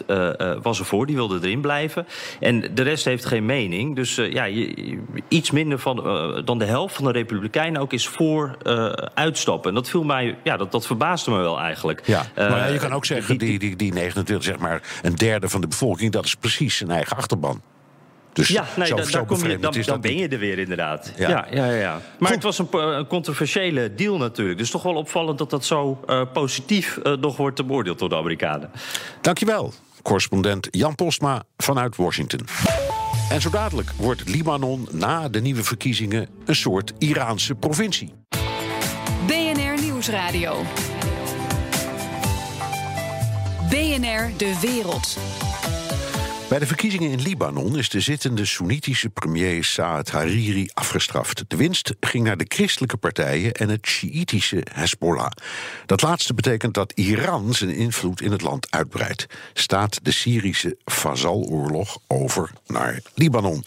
uh, 0.08 0.30
uh, 0.38 0.52
was 0.62 0.80
ervoor, 0.80 1.06
die 1.06 1.16
wilde 1.16 1.40
erin 1.42 1.62
blijven. 1.62 2.08
En 2.40 2.76
de 2.76 2.82
rest 2.82 3.06
heeft 3.06 3.26
geen 3.26 3.46
mening. 3.46 3.96
Dus 3.96 4.18
uh, 4.18 4.32
ja, 4.32 4.44
je, 4.44 4.98
iets 5.28 5.52
minder 5.52 5.80
van, 5.80 5.96
dan 6.46 6.58
de 6.58 6.66
helft 6.66 6.96
van 6.96 7.06
de 7.06 7.12
Republikeinen 7.12 7.82
ook 7.82 7.94
is 7.94 8.08
voor 8.08 8.58
uitstappen. 9.14 9.70
En 9.70 9.76
dat 9.76 9.90
viel 9.90 10.04
mij, 10.04 10.38
ja, 10.44 10.58
dat, 10.58 10.72
dat 10.72 10.86
verbaasde 10.86 11.32
me 11.32 11.38
wel 11.38 11.60
eigenlijk. 11.60 12.02
Ja, 12.06 12.26
maar 12.50 12.60
ja, 12.60 12.66
je 12.74 12.80
kan 12.80 12.92
ook 12.92 13.06
zeggen, 13.06 13.38
die, 13.38 13.60
die, 13.60 13.76
die 13.76 13.94
29, 13.94 14.46
zeg 14.46 14.58
maar, 14.58 14.82
een 15.02 15.16
derde 15.16 15.50
van 15.50 15.62
de 15.62 15.68
bevolking, 15.68 16.12
dat 16.12 16.26
is 16.26 16.36
precies 16.36 16.78
zijn 16.78 16.92
eigen 16.92 17.18
achterban. 17.18 17.62
Dus 18.34 18.48
ja, 18.48 18.66
nee, 18.76 18.88
zo, 18.88 18.96
da, 18.96 19.04
zo 19.04 19.12
daar 19.12 19.26
kom 19.26 19.48
je, 19.48 19.60
dan, 19.60 19.76
dan 19.86 20.02
ben 20.02 20.18
je 20.18 20.28
er 20.28 20.40
weer 20.40 20.60
inderdaad. 20.60 21.14
Ja, 21.18 21.30
ja, 21.30 21.46
ja. 21.52 21.72
ja. 21.72 21.92
Maar 21.92 22.02
Goed. 22.18 22.30
het 22.30 22.44
was 22.44 22.60
een, 22.60 22.68
een, 22.72 23.08
controversiële 23.08 23.94
deal 23.96 24.18
natuurlijk. 24.18 24.58
Dus 24.58 24.70
toch 24.70 24.84
wel 24.84 24.96
opvallend 24.96 25.38
dat 25.38 25.50
dat 25.50 25.66
zo 25.66 26.00
uh, 26.08 26.22
positief 26.34 27.00
uh, 27.04 27.14
nog 27.14 27.38
wordt 27.38 27.68
beoordeeld 27.68 28.00
door 28.00 28.10
de 28.10 28.16
Amerikanen. 28.16 28.72
Dankjewel, 29.22 29.74
correspondent 30.02 30.68
Jan 30.72 30.96
Postma 30.96 31.44
vanuit 31.58 31.96
Washington. 31.96 32.40
En 33.30 33.42
zo 33.42 33.50
dadelijk 33.50 33.92
wordt 33.98 34.30
Libanon 34.30 34.88
na 34.92 35.30
de 35.30 35.42
nieuwe 35.42 35.64
verkiezingen 35.64 36.28
een 36.46 36.56
soort 36.56 36.94
Iraanse 36.98 37.56
provincie. 37.56 38.14
BNR 39.28 39.82
Nieuwsradio. 39.82 40.64
BNR 43.70 44.32
De 44.38 44.58
Wereld. 44.62 45.18
Bij 46.50 46.60
de 46.60 46.66
verkiezingen 46.66 47.12
in 47.12 47.22
Libanon 47.22 47.78
is 47.78 47.90
de 47.90 48.00
zittende 48.00 48.46
Soenitische 48.46 49.10
premier 49.10 49.64
Saad 49.64 50.10
Hariri 50.10 50.70
afgestraft. 50.74 51.44
De 51.48 51.56
winst 51.56 51.96
ging 52.00 52.24
naar 52.24 52.38
de 52.38 52.46
christelijke 52.48 52.98
partijen 52.98 53.52
en 53.52 53.70
het 53.70 53.88
Sjiitische 53.88 54.64
Hezbollah. 54.74 55.32
Dat 55.86 56.02
laatste 56.02 56.34
betekent 56.34 56.74
dat 56.74 56.92
Iran 56.96 57.54
zijn 57.54 57.76
invloed 57.76 58.22
in 58.22 58.32
het 58.32 58.42
land 58.42 58.72
uitbreidt. 58.72 59.26
Staat 59.54 60.00
de 60.04 60.12
Syrische 60.12 60.78
Fazal-oorlog 60.86 61.98
over 62.08 62.52
naar 62.68 63.00
Libanon. 63.16 63.64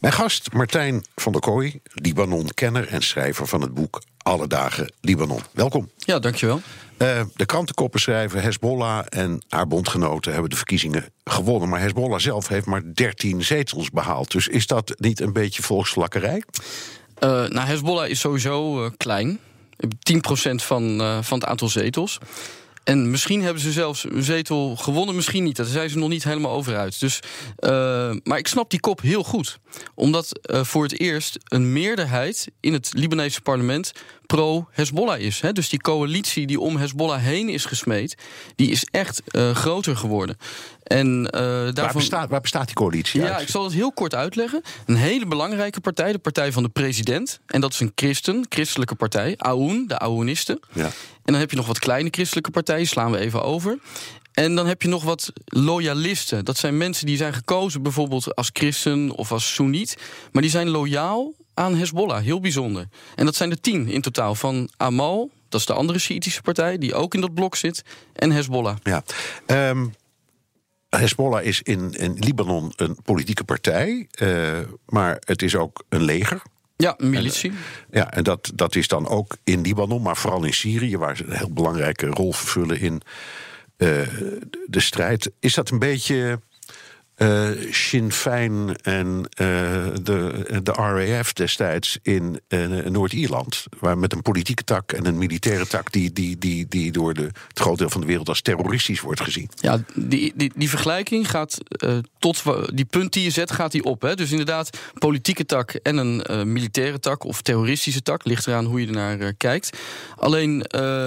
Mijn 0.00 0.12
gast 0.12 0.52
Martijn 0.52 1.04
van 1.16 1.32
der 1.32 1.40
Kooi, 1.40 1.80
Libanon-kenner 1.92 2.88
en 2.88 3.02
schrijver 3.02 3.46
van 3.46 3.60
het 3.60 3.74
boek 3.74 4.02
Alle 4.22 4.46
Dagen 4.46 4.92
Libanon. 5.00 5.40
Welkom. 5.52 5.90
Ja, 5.96 6.18
dankjewel. 6.18 6.60
Uh, 6.98 7.22
de 7.34 7.46
krantenkoppen 7.46 8.00
schrijven: 8.00 8.42
Hezbollah 8.42 9.04
en 9.08 9.44
haar 9.48 9.66
bondgenoten 9.66 10.32
hebben 10.32 10.50
de 10.50 10.56
verkiezingen 10.56 11.12
gewonnen. 11.24 11.68
Maar 11.68 11.80
Hezbollah 11.80 12.18
zelf 12.18 12.48
heeft 12.48 12.66
maar 12.66 12.82
13 12.94 13.44
zetels 13.44 13.90
behaald. 13.90 14.30
Dus 14.30 14.48
is 14.48 14.66
dat 14.66 14.94
niet 14.98 15.20
een 15.20 15.32
beetje 15.32 15.62
volksvlakkerij? 15.62 16.42
Uh, 17.20 17.30
nou, 17.30 17.66
Hezbollah 17.66 18.08
is 18.08 18.20
sowieso 18.20 18.84
uh, 18.84 18.90
klein. 18.96 19.38
10% 19.86 20.54
van, 20.54 20.98
van 21.24 21.38
het 21.38 21.44
aantal 21.44 21.68
zetels. 21.68 22.18
En 22.84 23.10
misschien 23.10 23.42
hebben 23.42 23.62
ze 23.62 23.72
zelfs 23.72 24.04
een 24.04 24.22
zetel 24.22 24.76
gewonnen, 24.76 25.14
misschien 25.14 25.44
niet. 25.44 25.56
Daar 25.56 25.66
zijn 25.66 25.90
ze 25.90 25.98
nog 25.98 26.08
niet 26.08 26.24
helemaal 26.24 26.52
over 26.52 26.76
uit. 26.76 27.00
Dus, 27.00 27.20
uh, 27.58 27.70
maar 28.22 28.38
ik 28.38 28.46
snap 28.46 28.70
die 28.70 28.80
kop 28.80 29.00
heel 29.00 29.24
goed. 29.24 29.58
Omdat 29.94 30.40
uh, 30.42 30.64
voor 30.64 30.82
het 30.82 31.00
eerst 31.00 31.38
een 31.44 31.72
meerderheid 31.72 32.48
in 32.60 32.72
het 32.72 32.90
Libanese 32.94 33.40
parlement 33.40 33.92
pro-Hezbollah 34.26 35.20
is. 35.20 35.40
Hè? 35.40 35.52
Dus 35.52 35.68
die 35.68 35.80
coalitie 35.80 36.46
die 36.46 36.60
om 36.60 36.76
Hezbollah 36.76 37.22
heen 37.22 37.48
is 37.48 37.64
gesmeed, 37.64 38.16
die 38.56 38.70
is 38.70 38.86
echt 38.90 39.22
uh, 39.30 39.50
groter 39.54 39.96
geworden. 39.96 40.36
En, 40.82 41.22
daarvan... 41.22 41.74
waar, 41.74 41.92
bestaat, 41.92 42.28
waar 42.28 42.40
bestaat 42.40 42.66
die 42.66 42.74
coalitie 42.74 43.20
Ja, 43.20 43.38
ik 43.38 43.48
zal 43.48 43.64
het 43.64 43.72
heel 43.72 43.92
kort 43.92 44.14
uitleggen. 44.14 44.62
Een 44.86 44.96
hele 44.96 45.26
belangrijke 45.26 45.80
partij, 45.80 46.12
de 46.12 46.18
partij 46.18 46.52
van 46.52 46.62
de 46.62 46.68
president. 46.68 47.40
En 47.46 47.60
dat 47.60 47.72
is 47.72 47.80
een 47.80 47.92
christen, 47.94 48.46
christelijke 48.48 48.94
partij. 48.94 49.34
Aoun, 49.36 49.86
de 49.86 49.98
Aounisten. 49.98 50.60
Ja. 50.72 50.90
En 51.30 51.36
dan 51.36 51.44
heb 51.44 51.54
je 51.54 51.60
nog 51.60 51.66
wat 51.66 51.78
kleine 51.78 52.08
christelijke 52.10 52.50
partijen, 52.50 52.86
slaan 52.86 53.10
we 53.10 53.18
even 53.18 53.42
over. 53.42 53.78
En 54.32 54.54
dan 54.54 54.66
heb 54.66 54.82
je 54.82 54.88
nog 54.88 55.04
wat 55.04 55.32
loyalisten. 55.44 56.44
Dat 56.44 56.56
zijn 56.56 56.76
mensen 56.76 57.06
die 57.06 57.16
zijn 57.16 57.34
gekozen 57.34 57.82
bijvoorbeeld 57.82 58.34
als 58.34 58.50
christen 58.52 59.10
of 59.10 59.32
als 59.32 59.54
soeniet. 59.54 59.96
Maar 60.32 60.42
die 60.42 60.50
zijn 60.50 60.68
loyaal 60.68 61.32
aan 61.54 61.74
Hezbollah. 61.74 62.22
Heel 62.22 62.40
bijzonder. 62.40 62.88
En 63.14 63.24
dat 63.24 63.34
zijn 63.34 63.50
er 63.50 63.60
tien 63.60 63.88
in 63.88 64.00
totaal. 64.00 64.34
Van 64.34 64.70
Amal, 64.76 65.30
dat 65.48 65.60
is 65.60 65.66
de 65.66 65.72
andere 65.72 65.98
Sjiitische 65.98 66.42
partij, 66.42 66.78
die 66.78 66.94
ook 66.94 67.14
in 67.14 67.20
dat 67.20 67.34
blok 67.34 67.56
zit. 67.56 67.82
En 68.12 68.30
Hezbollah. 68.30 68.76
Ja. 68.82 69.02
Um, 69.70 69.94
Hezbollah 70.88 71.44
is 71.44 71.62
in, 71.62 72.16
Libanon 72.18 72.72
een 72.76 72.96
politieke 73.02 73.44
partij. 73.44 74.08
Uh, 74.22 74.58
maar 74.86 75.16
het 75.20 75.42
is 75.42 75.56
ook 75.56 75.84
een 75.88 76.02
leger. 76.02 76.42
Ja, 76.80 76.94
militie. 76.98 77.52
Ja, 77.90 78.12
en 78.12 78.24
dat, 78.24 78.50
dat 78.54 78.74
is 78.74 78.88
dan 78.88 79.08
ook 79.08 79.36
in 79.44 79.60
Libanon, 79.60 80.02
maar 80.02 80.16
vooral 80.16 80.44
in 80.44 80.54
Syrië, 80.54 80.96
waar 80.96 81.16
ze 81.16 81.24
een 81.24 81.36
heel 81.36 81.52
belangrijke 81.52 82.06
rol 82.06 82.32
vervullen 82.32 82.80
in 82.80 83.02
uh, 83.76 83.88
de 84.66 84.80
strijd. 84.80 85.30
Is 85.40 85.54
dat 85.54 85.70
een 85.70 85.78
beetje 85.78 86.40
Sinn 87.70 88.12
Féin 88.12 88.76
en 88.82 89.06
uh, 89.06 89.26
de, 90.02 90.44
de 90.62 90.72
RAF 90.72 91.32
destijds 91.32 91.98
in 92.02 92.40
uh, 92.48 92.86
Noord-Ierland. 92.86 93.64
Waar 93.78 93.98
met 93.98 94.12
een 94.12 94.22
politieke 94.22 94.64
tak 94.64 94.92
en 94.92 95.06
een 95.06 95.18
militaire 95.18 95.66
tak 95.66 95.92
die, 95.92 96.12
die, 96.12 96.38
die, 96.38 96.66
die 96.68 96.92
door 96.92 97.14
de, 97.14 97.22
het 97.48 97.58
groot 97.58 97.78
deel 97.78 97.90
van 97.90 98.00
de 98.00 98.06
wereld 98.06 98.28
als 98.28 98.42
terroristisch 98.42 99.00
wordt 99.00 99.20
gezien. 99.20 99.50
Ja, 99.54 99.82
die, 99.94 100.32
die, 100.36 100.52
die 100.56 100.68
vergelijking 100.68 101.30
gaat 101.30 101.58
tot 102.18 102.42
die 102.74 102.84
punt 102.84 103.12
die 103.12 103.22
je 103.22 103.30
zet, 103.30 103.50
gaat 103.50 103.72
die 103.72 103.84
op. 103.84 104.02
Hè? 104.02 104.14
Dus 104.14 104.30
inderdaad, 104.30 104.78
politieke 104.98 105.46
tak 105.46 105.70
en 105.70 105.96
een 105.96 106.52
militaire 106.52 107.00
tak 107.00 107.24
of 107.24 107.42
terroristische 107.42 108.02
tak, 108.02 108.24
ligt 108.24 108.46
eraan 108.46 108.64
hoe 108.64 108.80
je 108.80 108.86
ernaar 108.86 109.34
kijkt. 109.34 109.78
Alleen 110.16 110.64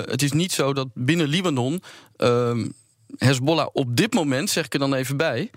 het 0.09 0.21
is 0.21 0.31
niet 0.31 0.51
zo 0.51 0.73
dat 0.73 0.87
binnen 0.93 1.27
Libanon. 1.27 1.81
Hezbollah 3.17 3.67
op 3.73 3.97
dit 3.97 4.13
moment, 4.13 4.49
zeg 4.49 4.65
ik 4.65 4.73
er 4.73 4.79
dan 4.79 4.93
even 4.93 5.17
bij, 5.17 5.49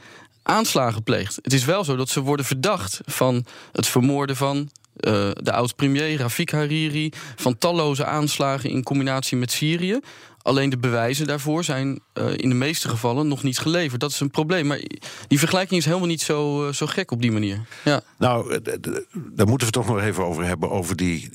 aanslagen 0.47 1.03
pleegt. 1.03 1.39
Het 1.43 1.53
is 1.53 1.65
wel 1.65 1.85
zo 1.85 1.97
dat 1.97 2.09
ze 2.09 2.21
worden 2.21 2.47
verdacht 2.47 3.01
van 3.05 3.45
het 3.73 3.87
vermoorden 3.87 4.37
van 4.37 4.57
uh, 4.57 5.31
de 5.33 5.53
oud-premier 5.53 6.17
Rafik 6.17 6.51
Hariri, 6.51 7.13
van 7.37 7.59
talloze 7.59 8.05
aanslagen 8.05 8.71
in 8.71 8.83
combinatie 8.83 9.37
met 9.37 9.53
Syrië. 9.53 10.01
Alleen 10.47 10.71
de 10.71 10.79
bewijzen 10.79 11.27
daarvoor 11.27 11.65
zijn 11.65 12.01
uh, 12.15 12.33
in 12.37 12.49
de 12.49 12.55
meeste 12.55 12.89
gevallen 12.89 13.29
nog 13.29 13.43
niet 13.43 13.59
geleverd. 13.59 14.01
Dat 14.01 14.11
is 14.11 14.21
een 14.21 14.31
probleem. 14.31 14.67
Maar 14.67 14.81
die 15.29 15.39
vergelijking 15.39 15.81
is 15.81 15.87
helemaal 15.87 16.09
niet 16.09 16.21
zo, 16.21 16.67
uh, 16.67 16.73
zo 16.73 16.87
gek 16.87 17.11
op 17.11 17.23
die 17.23 17.33
manier. 17.33 17.61
Ja. 17.85 18.01
Nou, 18.19 18.61
daar 19.13 19.47
moeten 19.47 19.47
we 19.47 19.65
het 19.65 19.73
toch 19.73 19.87
nog 19.87 20.01
even 20.01 20.25
over 20.25 20.45
hebben. 20.45 20.71
Over 20.71 20.97
die 20.97 21.31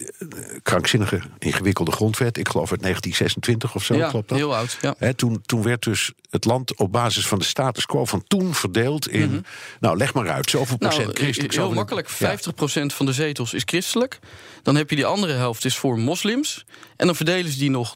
krankzinnige, 0.63 1.21
ingewikkelde 1.39 1.91
grondwet. 1.91 2.37
Ik 2.37 2.49
geloof 2.49 2.71
uit 2.71 2.81
1926 2.81 3.75
of 3.75 3.83
zo, 3.83 3.95
ja, 3.95 4.09
klopt 4.09 4.29
dat? 4.29 4.37
heel 4.37 4.55
oud. 4.55 4.77
Ja. 4.81 4.95
He, 4.97 5.13
toen, 5.13 5.41
toen 5.45 5.63
werd 5.63 5.83
dus 5.83 6.11
het 6.29 6.45
land 6.45 6.75
op 6.75 6.91
basis 6.91 7.27
van 7.27 7.39
de 7.39 7.45
status 7.45 7.85
quo 7.85 8.05
van 8.05 8.23
toen 8.27 8.53
verdeeld 8.53 9.09
in... 9.09 9.27
Mm 9.27 9.33
-hmm. 9.33 9.43
Nou, 9.79 9.97
leg 9.97 10.13
maar 10.13 10.29
uit. 10.29 10.49
Zoveel 10.49 10.77
procent 10.77 11.05
nou, 11.05 11.17
christelijk. 11.17 11.53
Heel 11.53 11.73
makkelijk. 11.73 12.09
50% 12.09 12.13
ja. 12.17 12.87
van 12.87 13.05
de 13.05 13.13
zetels 13.13 13.53
is 13.53 13.63
christelijk. 13.65 14.19
Dan 14.63 14.75
heb 14.75 14.89
je 14.89 14.95
die 14.95 15.05
andere 15.05 15.33
helft 15.33 15.65
is 15.65 15.77
voor 15.77 15.99
moslims. 15.99 16.65
En 16.95 17.05
dan 17.05 17.15
verdelen 17.15 17.51
ze 17.51 17.57
die 17.57 17.69
nog 17.69 17.95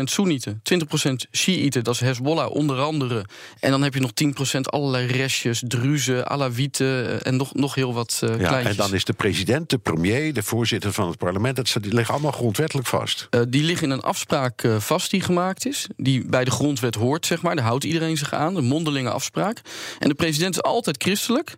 20% 0.00 0.02
soenieten, 0.02 0.62
20% 0.72 1.12
shiiten, 1.32 1.84
dat 1.84 1.94
is 1.94 2.00
Hezbollah 2.00 2.50
onder 2.50 2.80
andere. 2.80 3.24
En 3.60 3.70
dan 3.70 3.82
heb 3.82 3.94
je 3.94 4.00
nog 4.00 4.10
10% 4.56 4.60
allerlei 4.60 5.06
restjes, 5.06 5.62
druzen, 5.66 6.28
alawieten 6.28 7.22
en 7.22 7.36
nog, 7.36 7.54
nog 7.54 7.74
heel 7.74 7.94
wat 7.94 8.20
uh, 8.24 8.30
ja, 8.30 8.36
kleintjes. 8.36 8.70
En 8.70 8.76
dan 8.76 8.94
is 8.94 9.04
de 9.04 9.12
president, 9.12 9.70
de 9.70 9.78
premier, 9.78 10.32
de 10.32 10.42
voorzitter 10.42 10.92
van 10.92 11.08
het 11.08 11.18
parlement... 11.18 11.56
Dat, 11.56 11.76
die 11.80 11.94
liggen 11.94 12.14
allemaal 12.14 12.32
grondwettelijk 12.32 12.88
vast. 12.88 13.28
Uh, 13.30 13.40
die 13.48 13.62
liggen 13.62 13.86
in 13.86 13.92
een 13.92 14.02
afspraak 14.02 14.62
uh, 14.62 14.78
vast 14.78 15.10
die 15.10 15.20
gemaakt 15.20 15.66
is. 15.66 15.86
Die 15.96 16.26
bij 16.26 16.44
de 16.44 16.50
grondwet 16.50 16.94
hoort, 16.94 17.26
zeg 17.26 17.42
maar. 17.42 17.56
Daar 17.56 17.64
houdt 17.64 17.84
iedereen 17.84 18.16
zich 18.16 18.32
aan, 18.32 18.56
een 18.56 18.64
mondelinge 18.64 19.10
afspraak. 19.10 19.60
En 19.98 20.08
de 20.08 20.14
president 20.14 20.54
is 20.54 20.62
altijd 20.62 21.02
christelijk... 21.02 21.56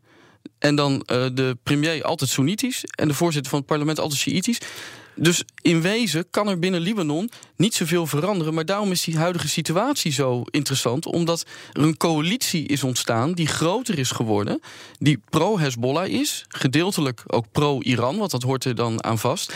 En 0.59 0.75
dan 0.75 0.93
uh, 0.93 1.27
de 1.35 1.57
premier 1.63 2.05
altijd 2.05 2.31
Soenitisch. 2.31 2.85
En 2.85 3.09
de 3.09 3.15
voorzitter 3.15 3.51
van 3.51 3.59
het 3.59 3.69
parlement 3.69 4.01
altijd 4.01 4.21
Shiïtisch. 4.21 4.59
Dus 5.17 5.45
in 5.63 5.81
wezen 5.81 6.31
kan 6.31 6.49
er 6.49 6.59
binnen 6.59 6.81
Libanon 6.81 7.31
niet 7.57 7.75
zoveel 7.75 8.07
veranderen. 8.07 8.55
Maar 8.55 8.65
daarom 8.65 8.91
is 8.91 9.05
die 9.05 9.17
huidige 9.17 9.49
situatie 9.49 10.13
zo 10.13 10.43
interessant. 10.51 11.07
Omdat 11.07 11.47
er 11.73 11.83
een 11.83 11.97
coalitie 11.97 12.67
is 12.67 12.83
ontstaan 12.83 13.33
die 13.33 13.47
groter 13.47 13.99
is 13.99 14.11
geworden. 14.11 14.61
Die 14.99 15.21
pro-Hezbollah 15.31 16.09
is. 16.09 16.45
Gedeeltelijk 16.49 17.23
ook 17.27 17.47
pro-Iran, 17.53 18.17
want 18.19 18.31
dat 18.31 18.43
hoort 18.43 18.65
er 18.65 18.75
dan 18.75 19.05
aan 19.05 19.19
vast. 19.19 19.55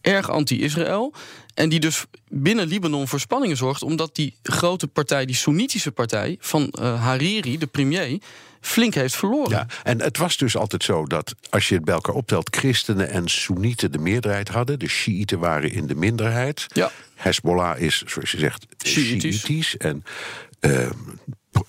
Erg 0.00 0.30
anti-Israël. 0.30 1.12
En 1.58 1.68
die 1.68 1.80
dus 1.80 2.04
binnen 2.28 2.66
Libanon 2.66 3.08
voor 3.08 3.20
spanningen 3.20 3.56
zorgt. 3.56 3.82
Omdat 3.82 4.14
die 4.14 4.34
grote 4.42 4.86
partij, 4.86 5.26
die 5.26 5.36
Soenitische 5.36 5.92
partij 5.92 6.36
van 6.40 6.72
uh, 6.80 7.02
Hariri, 7.02 7.58
de 7.58 7.66
premier 7.66 8.20
flink 8.60 8.94
heeft 8.94 9.16
verloren. 9.16 9.50
Ja, 9.50 9.66
en 9.82 10.02
het 10.02 10.16
was 10.16 10.36
dus 10.36 10.56
altijd 10.56 10.84
zo 10.84 11.04
dat 11.04 11.34
als 11.50 11.68
je 11.68 11.74
het 11.74 11.84
bij 11.84 11.94
elkaar 11.94 12.14
optelt, 12.14 12.56
christenen 12.56 13.10
en 13.10 13.28
Soenieten 13.28 13.92
de 13.92 13.98
meerderheid 13.98 14.48
hadden. 14.48 14.78
De 14.78 14.88
Shiiten 14.88 15.38
waren 15.38 15.72
in 15.72 15.86
de 15.86 15.94
minderheid. 15.94 16.66
Ja. 16.68 16.90
Hezbollah 17.14 17.80
is, 17.80 18.02
zoals 18.06 18.30
je 18.30 18.38
zegt. 18.38 18.66
Shiïtisch 18.84 19.76
en 19.76 20.04
uh, 20.60 20.90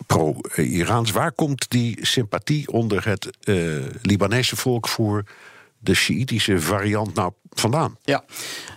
pro-Iraans. 0.08 1.12
Waar 1.12 1.32
komt 1.32 1.70
die 1.70 1.98
sympathie 2.02 2.68
onder 2.68 3.08
het 3.08 3.30
uh, 3.44 3.86
Libanese 4.02 4.56
volk 4.56 4.88
voor 4.88 5.24
de 5.80 5.94
Shiïtische 5.94 6.60
variant 6.60 7.14
nou 7.14 7.32
vandaan? 7.50 7.98
Ja, 8.04 8.24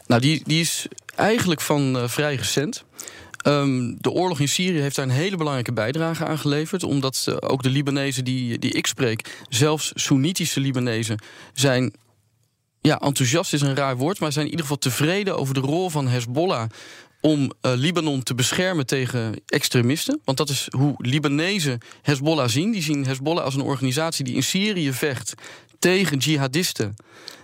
nou 0.07 0.21
die, 0.21 0.43
die 0.45 0.61
is 0.61 0.87
eigenlijk 1.15 1.61
van 1.61 1.97
uh, 1.97 2.09
vrij 2.09 2.35
recent. 2.35 2.85
Um, 3.47 3.97
de 4.01 4.11
oorlog 4.11 4.41
in 4.41 4.49
Syrië 4.49 4.81
heeft 4.81 4.97
daar 4.97 5.05
een 5.05 5.11
hele 5.11 5.37
belangrijke 5.37 5.73
bijdrage 5.73 6.25
aan 6.25 6.39
geleverd. 6.39 6.83
Omdat 6.83 7.37
ook 7.41 7.63
de 7.63 7.71
Libanezen 7.71 8.25
die, 8.25 8.59
die 8.59 8.73
ik 8.73 8.87
spreek, 8.87 9.43
zelfs 9.49 9.93
Soenitische 9.95 10.61
Libanezen, 10.61 11.19
zijn. 11.53 11.93
Ja, 12.81 12.99
enthousiast 12.99 13.53
is 13.53 13.61
een 13.61 13.77
raar 13.77 13.97
woord, 13.97 14.21
maar 14.21 14.33
zijn 14.33 14.45
in 14.45 14.51
ieder 14.51 14.67
geval 14.67 14.79
tevreden 14.79 15.39
over 15.39 15.55
de 15.55 15.61
rol 15.61 15.91
van 15.91 16.09
Hezbollah 16.09 16.69
om 17.21 17.41
uh, 17.41 17.73
Libanon 17.75 18.23
te 18.23 18.35
beschermen 18.35 18.87
tegen 18.87 19.35
extremisten. 19.47 20.21
Want 20.25 20.39
dat 20.39 20.49
is 20.49 20.69
hoe 20.71 20.95
Libanezen 20.99 21.79
Hezbollah 22.03 22.49
zien. 22.49 22.73
Die 22.73 22.83
zien 22.83 23.07
Hezbollah 23.07 23.45
als 23.45 23.55
een 23.55 23.61
organisatie 23.61 24.25
die 24.25 24.35
in 24.35 24.43
Syrië 24.43 24.93
vecht 24.93 25.35
tegen 25.79 26.19
jihadisten. 26.19 26.97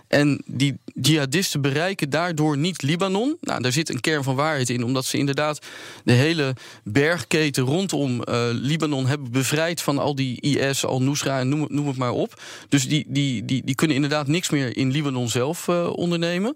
En 0.09 0.41
die 0.45 0.77
jihadisten 0.93 1.61
bereiken 1.61 2.09
daardoor 2.09 2.57
niet 2.57 2.81
Libanon. 2.81 3.37
Nou, 3.41 3.61
daar 3.61 3.71
zit 3.71 3.89
een 3.89 3.99
kern 3.99 4.23
van 4.23 4.35
waarheid 4.35 4.69
in, 4.69 4.83
omdat 4.83 5.05
ze 5.05 5.17
inderdaad 5.17 5.59
de 6.03 6.11
hele 6.11 6.55
bergketen 6.83 7.63
rondom 7.63 8.21
uh, 8.29 8.47
Libanon 8.51 9.07
hebben 9.07 9.31
bevrijd 9.31 9.81
van 9.81 9.97
al 9.97 10.15
die 10.15 10.41
IS, 10.41 10.85
al-Nusra 10.85 11.39
en 11.39 11.49
noem, 11.49 11.87
het 11.87 11.97
maar 11.97 12.11
op. 12.11 12.41
Dus 12.69 12.87
die, 12.87 13.05
die, 13.07 13.45
die, 13.45 13.61
die 13.65 13.75
kunnen 13.75 13.95
inderdaad 13.95 14.27
niks 14.27 14.49
meer 14.49 14.77
in 14.77 14.91
Libanon 14.91 15.29
zelf 15.29 15.67
uh, 15.67 15.89
ondernemen. 15.93 16.55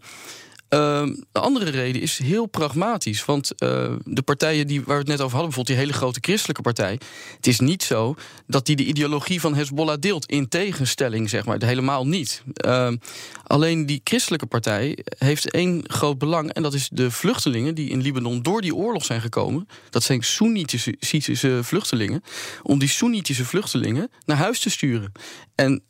Uh, 0.73 1.03
de 1.31 1.39
andere 1.39 1.69
reden 1.69 2.01
is 2.01 2.17
heel 2.17 2.45
pragmatisch. 2.45 3.25
Want 3.25 3.51
uh, 3.57 3.93
de 4.03 4.21
partijen 4.21 4.67
die, 4.67 4.79
waar 4.79 4.95
we 4.95 5.01
het 5.01 5.07
net 5.07 5.21
over 5.21 5.37
hadden, 5.37 5.45
bijvoorbeeld 5.45 5.67
die 5.67 5.85
hele 5.85 5.93
grote 5.93 6.19
christelijke 6.21 6.61
partij. 6.61 6.99
Het 7.35 7.47
is 7.47 7.59
niet 7.59 7.83
zo 7.83 8.15
dat 8.47 8.65
die 8.65 8.75
de 8.75 8.85
ideologie 8.85 9.39
van 9.39 9.55
Hezbollah 9.55 9.99
deelt. 9.99 10.25
In 10.25 10.47
tegenstelling, 10.47 11.29
zeg 11.29 11.45
maar. 11.45 11.63
Helemaal 11.63 12.07
niet. 12.07 12.43
Uh, 12.65 12.91
alleen 13.43 13.85
die 13.85 14.01
christelijke 14.03 14.45
partij 14.45 14.97
heeft 15.17 15.51
één 15.51 15.83
groot 15.87 16.17
belang. 16.17 16.53
En 16.53 16.63
dat 16.63 16.73
is 16.73 16.89
de 16.91 17.11
vluchtelingen 17.11 17.75
die 17.75 17.89
in 17.89 18.01
Libanon 18.01 18.41
door 18.41 18.61
die 18.61 18.75
oorlog 18.75 19.05
zijn 19.05 19.21
gekomen. 19.21 19.67
Dat 19.89 20.03
zijn 20.03 20.23
Soenitische 20.23 21.63
vluchtelingen. 21.63 22.23
Om 22.63 22.79
die 22.79 22.89
Soenitische 22.89 23.45
vluchtelingen 23.45 24.09
naar 24.25 24.37
huis 24.37 24.59
te 24.59 24.69
sturen. 24.69 25.11
En 25.55 25.83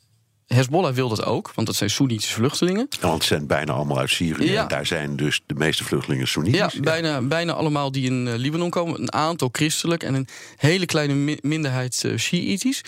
Hezbollah 0.48 0.94
wil 0.94 1.10
dat 1.10 1.24
ook, 1.26 1.52
want 1.56 1.68
dat 1.68 1.76
zijn 1.76 1.90
Soenitische 1.90 2.34
vluchtelingen. 2.34 2.88
Want 3.02 3.22
ze 3.22 3.28
zijn 3.28 3.48
bijna 3.48 3.74
allemaal 3.74 3.98
uit 4.00 4.10
Syrië. 4.10 4.52
Ja. 4.52 4.62
En 4.62 4.68
daar 4.68 4.86
zijn 4.86 5.16
dus 5.16 5.42
de 5.46 5.54
meeste 5.54 5.84
vluchtelingen 5.84 6.28
Soenitisch. 6.28 6.74
Ja, 6.74 6.80
bijna, 6.82 7.22
bijna 7.22 7.54
allemaal 7.54 7.92
die 7.92 8.06
in 8.06 8.28
eh, 8.28 8.34
Libanon 8.36 8.70
komen. 8.70 9.02
Een 9.02 9.14
aantal 9.14 9.50
christelijk 9.52 10.04
en 10.04 10.14
een 10.14 10.28
hele 10.58 10.86
kleine 10.86 11.14
mi- 11.14 11.38
minderheid 11.42 12.04
uh, 12.06 12.18
Shiïtisch. 12.18 12.82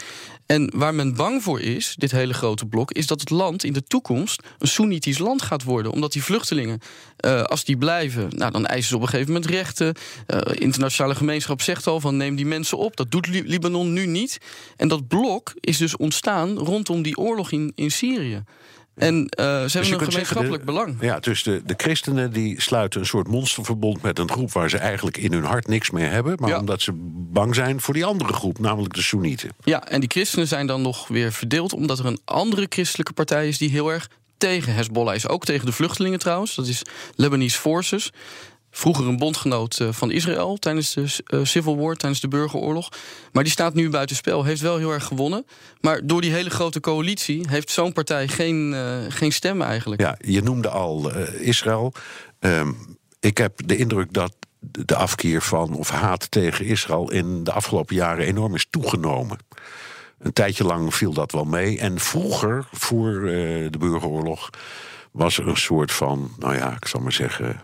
En 0.46 0.72
waar 0.76 0.96
men 0.96 1.16
bang 1.16 1.44
voor 1.44 1.62
is, 1.62 1.96
dit 1.98 2.12
hele 2.12 2.34
grote 2.34 2.66
blok, 2.66 2.92
is 2.92 3.08
dat 3.08 3.20
het 3.20 3.30
land 3.30 3.64
in 3.64 3.74
de 3.74 3.84
toekomst 3.84 4.42
een 4.60 4.68
Soenitisch 4.68 5.18
land 5.18 5.42
gaat 5.42 5.64
worden. 5.64 5.92
Omdat 5.92 6.12
die 6.12 6.24
vluchtelingen, 6.24 6.80
uh, 7.26 7.42
als 7.42 7.64
die 7.64 7.78
blijven, 7.78 8.28
nou, 8.30 8.52
dan 8.52 8.66
eisen 8.66 8.90
ze 8.90 8.96
op 8.96 9.02
een 9.02 9.08
gegeven 9.08 9.34
moment 9.34 9.52
rechten. 9.52 9.96
Uh, 10.28 10.40
internationale 10.54 11.16
gemeenschap 11.16 11.62
zegt 11.62 11.88
al 11.88 12.00
van 12.00 12.18
neem 12.18 12.36
die 12.36 12.46
mensen 12.46 12.78
op. 12.78 12.96
Dat 12.96 13.12
doet 13.12 13.28
Li 13.28 13.44
Libanon 13.44 13.94
nu 13.94 14.06
niet. 14.06 14.38
En 14.78 14.88
dat 14.88 15.08
blok 15.08 15.54
is 15.60 15.78
dus 15.78 15.98
ontstaan 15.98 16.58
rondom 16.58 17.02
die 17.02 17.18
oorlog 17.18 17.52
in, 17.52 17.72
in 17.76 17.92
Syrië. 17.92 18.44
En 18.96 19.16
uh, 19.16 19.46
ze 19.46 19.62
dus 19.62 19.74
hebben 19.74 19.92
een 19.94 20.12
gemeenschappelijk 20.12 20.60
de, 20.60 20.72
belang. 20.72 20.96
Ja, 21.00 21.20
dus 21.20 21.44
de, 21.44 21.62
de 21.66 21.74
christenen 21.78 22.32
die 22.32 22.62
sluiten 22.62 23.00
een 23.00 23.06
soort 23.06 23.28
monsterverbond 23.28 24.02
met 24.02 24.20
een 24.20 24.32
groep 24.32 24.52
waar 24.52 24.70
ze 24.70 24.78
eigenlijk 24.78 25.18
in 25.18 25.34
hun 25.34 25.44
hart 25.44 25.68
niks 25.68 25.90
meer 25.92 26.12
hebben. 26.12 26.36
Maar 26.40 26.50
Ja. 26.50 26.60
omdat 26.60 26.82
ze 26.82 26.92
bang 27.32 27.56
zijn 27.56 27.82
voor 27.82 27.94
die 27.94 28.06
andere 28.06 28.34
groep, 28.34 28.60
namelijk 28.60 28.94
de 28.94 29.02
Soenieten. 29.02 29.50
Ja, 29.64 29.88
en 29.88 30.00
die 30.00 30.10
christenen 30.10 30.48
zijn 30.48 30.68
dan 30.68 30.82
nog 30.82 31.08
weer 31.08 31.32
verdeeld... 31.32 31.74
omdat 31.74 32.00
er 32.00 32.06
een 32.06 32.20
andere 32.26 32.66
christelijke 32.70 33.14
partij 33.14 33.48
is 33.48 33.58
die 33.58 33.70
heel 33.70 33.92
erg 33.92 34.10
tegen 34.38 34.74
Hezbollah 34.74 35.16
is. 35.16 35.28
Ook 35.28 35.46
tegen 35.46 35.66
de 35.66 35.72
vluchtelingen 35.72 36.20
trouwens. 36.20 36.56
Dat 36.56 36.68
is 36.68 36.82
Lebanese 37.16 37.60
Forces. 37.60 38.12
Vroeger 38.76 39.08
een 39.08 39.18
bondgenoot 39.18 39.80
eh, 39.80 39.88
van 39.92 40.12
Israël 40.12 40.58
tijdens 40.58 40.94
de 40.94 41.24
eh, 41.26 41.40
Civil 41.44 41.78
War, 41.78 41.96
tijdens 41.96 42.22
de 42.22 42.28
burgeroorlog. 42.28 42.90
Maar 43.32 43.44
die 43.44 43.52
staat 43.52 43.74
nu 43.74 43.90
buitenspel. 43.90 44.44
Heeft 44.44 44.62
wel 44.62 44.78
heel 44.78 44.92
erg 44.92 45.04
gewonnen. 45.06 45.46
Maar 45.82 46.00
door 46.04 46.22
die 46.22 46.32
hele 46.32 46.50
grote 46.50 46.80
coalitie 46.80 47.46
heeft 47.50 47.72
zo'n 47.72 47.94
partij 47.94 48.28
geen, 48.28 48.72
uh, 48.72 48.98
geen 49.10 49.32
stem 49.32 49.62
eigenlijk. 49.62 50.02
Ja, 50.02 50.18
je 50.20 50.42
noemde 50.42 50.70
al 50.70 51.16
Israël. 51.40 51.94
Um, 52.40 52.98
ik 53.20 53.38
heb 53.38 53.62
de 53.66 53.78
indruk 53.78 54.14
dat 54.14 54.36
de 54.60 54.96
afkeer 54.96 55.42
van 55.42 55.74
of 55.74 55.90
haat 55.90 56.32
tegen 56.32 56.66
Israël 56.66 57.12
in 57.12 57.44
de 57.44 57.52
afgelopen 57.52 57.96
jaren 57.96 58.26
enorm 58.26 58.56
is 58.56 58.68
toegenomen. 58.70 59.38
Een 60.20 60.34
tijdje 60.34 60.64
lang 60.64 60.96
viel 60.96 61.14
dat 61.14 61.32
wel 61.32 61.46
mee. 61.46 61.80
En 61.80 62.00
vroeger, 62.00 62.68
voor 62.72 63.22
de 63.72 63.78
burgeroorlog, 63.80 64.50
was 65.12 65.38
er 65.38 65.48
een 65.48 65.58
soort 65.58 65.92
van, 65.92 66.32
nou 66.40 66.56
ja, 66.56 66.76
ik 66.76 66.88
zal 66.88 67.02
maar 67.02 67.12
zeggen, 67.12 67.62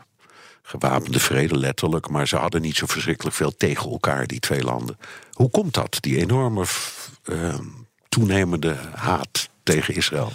gewapende 0.61 1.19
vrede 1.19 1.57
letterlijk. 1.57 2.09
Maar 2.09 2.27
ze 2.27 2.35
hadden 2.35 2.61
niet 2.61 2.75
zo 2.75 2.85
verschrikkelijk 2.85 3.35
veel 3.35 3.55
tegen 3.57 3.91
elkaar, 3.91 4.27
die 4.27 4.39
twee 4.39 4.63
landen. 4.63 4.97
Hoe 5.31 5.49
komt 5.49 5.73
dat, 5.73 5.97
die 5.99 6.17
enorme 6.17 6.65
uh, 7.25 7.59
toenemende 8.09 8.75
haat 8.95 9.49
tegen 9.63 9.95
Israël? 9.95 10.31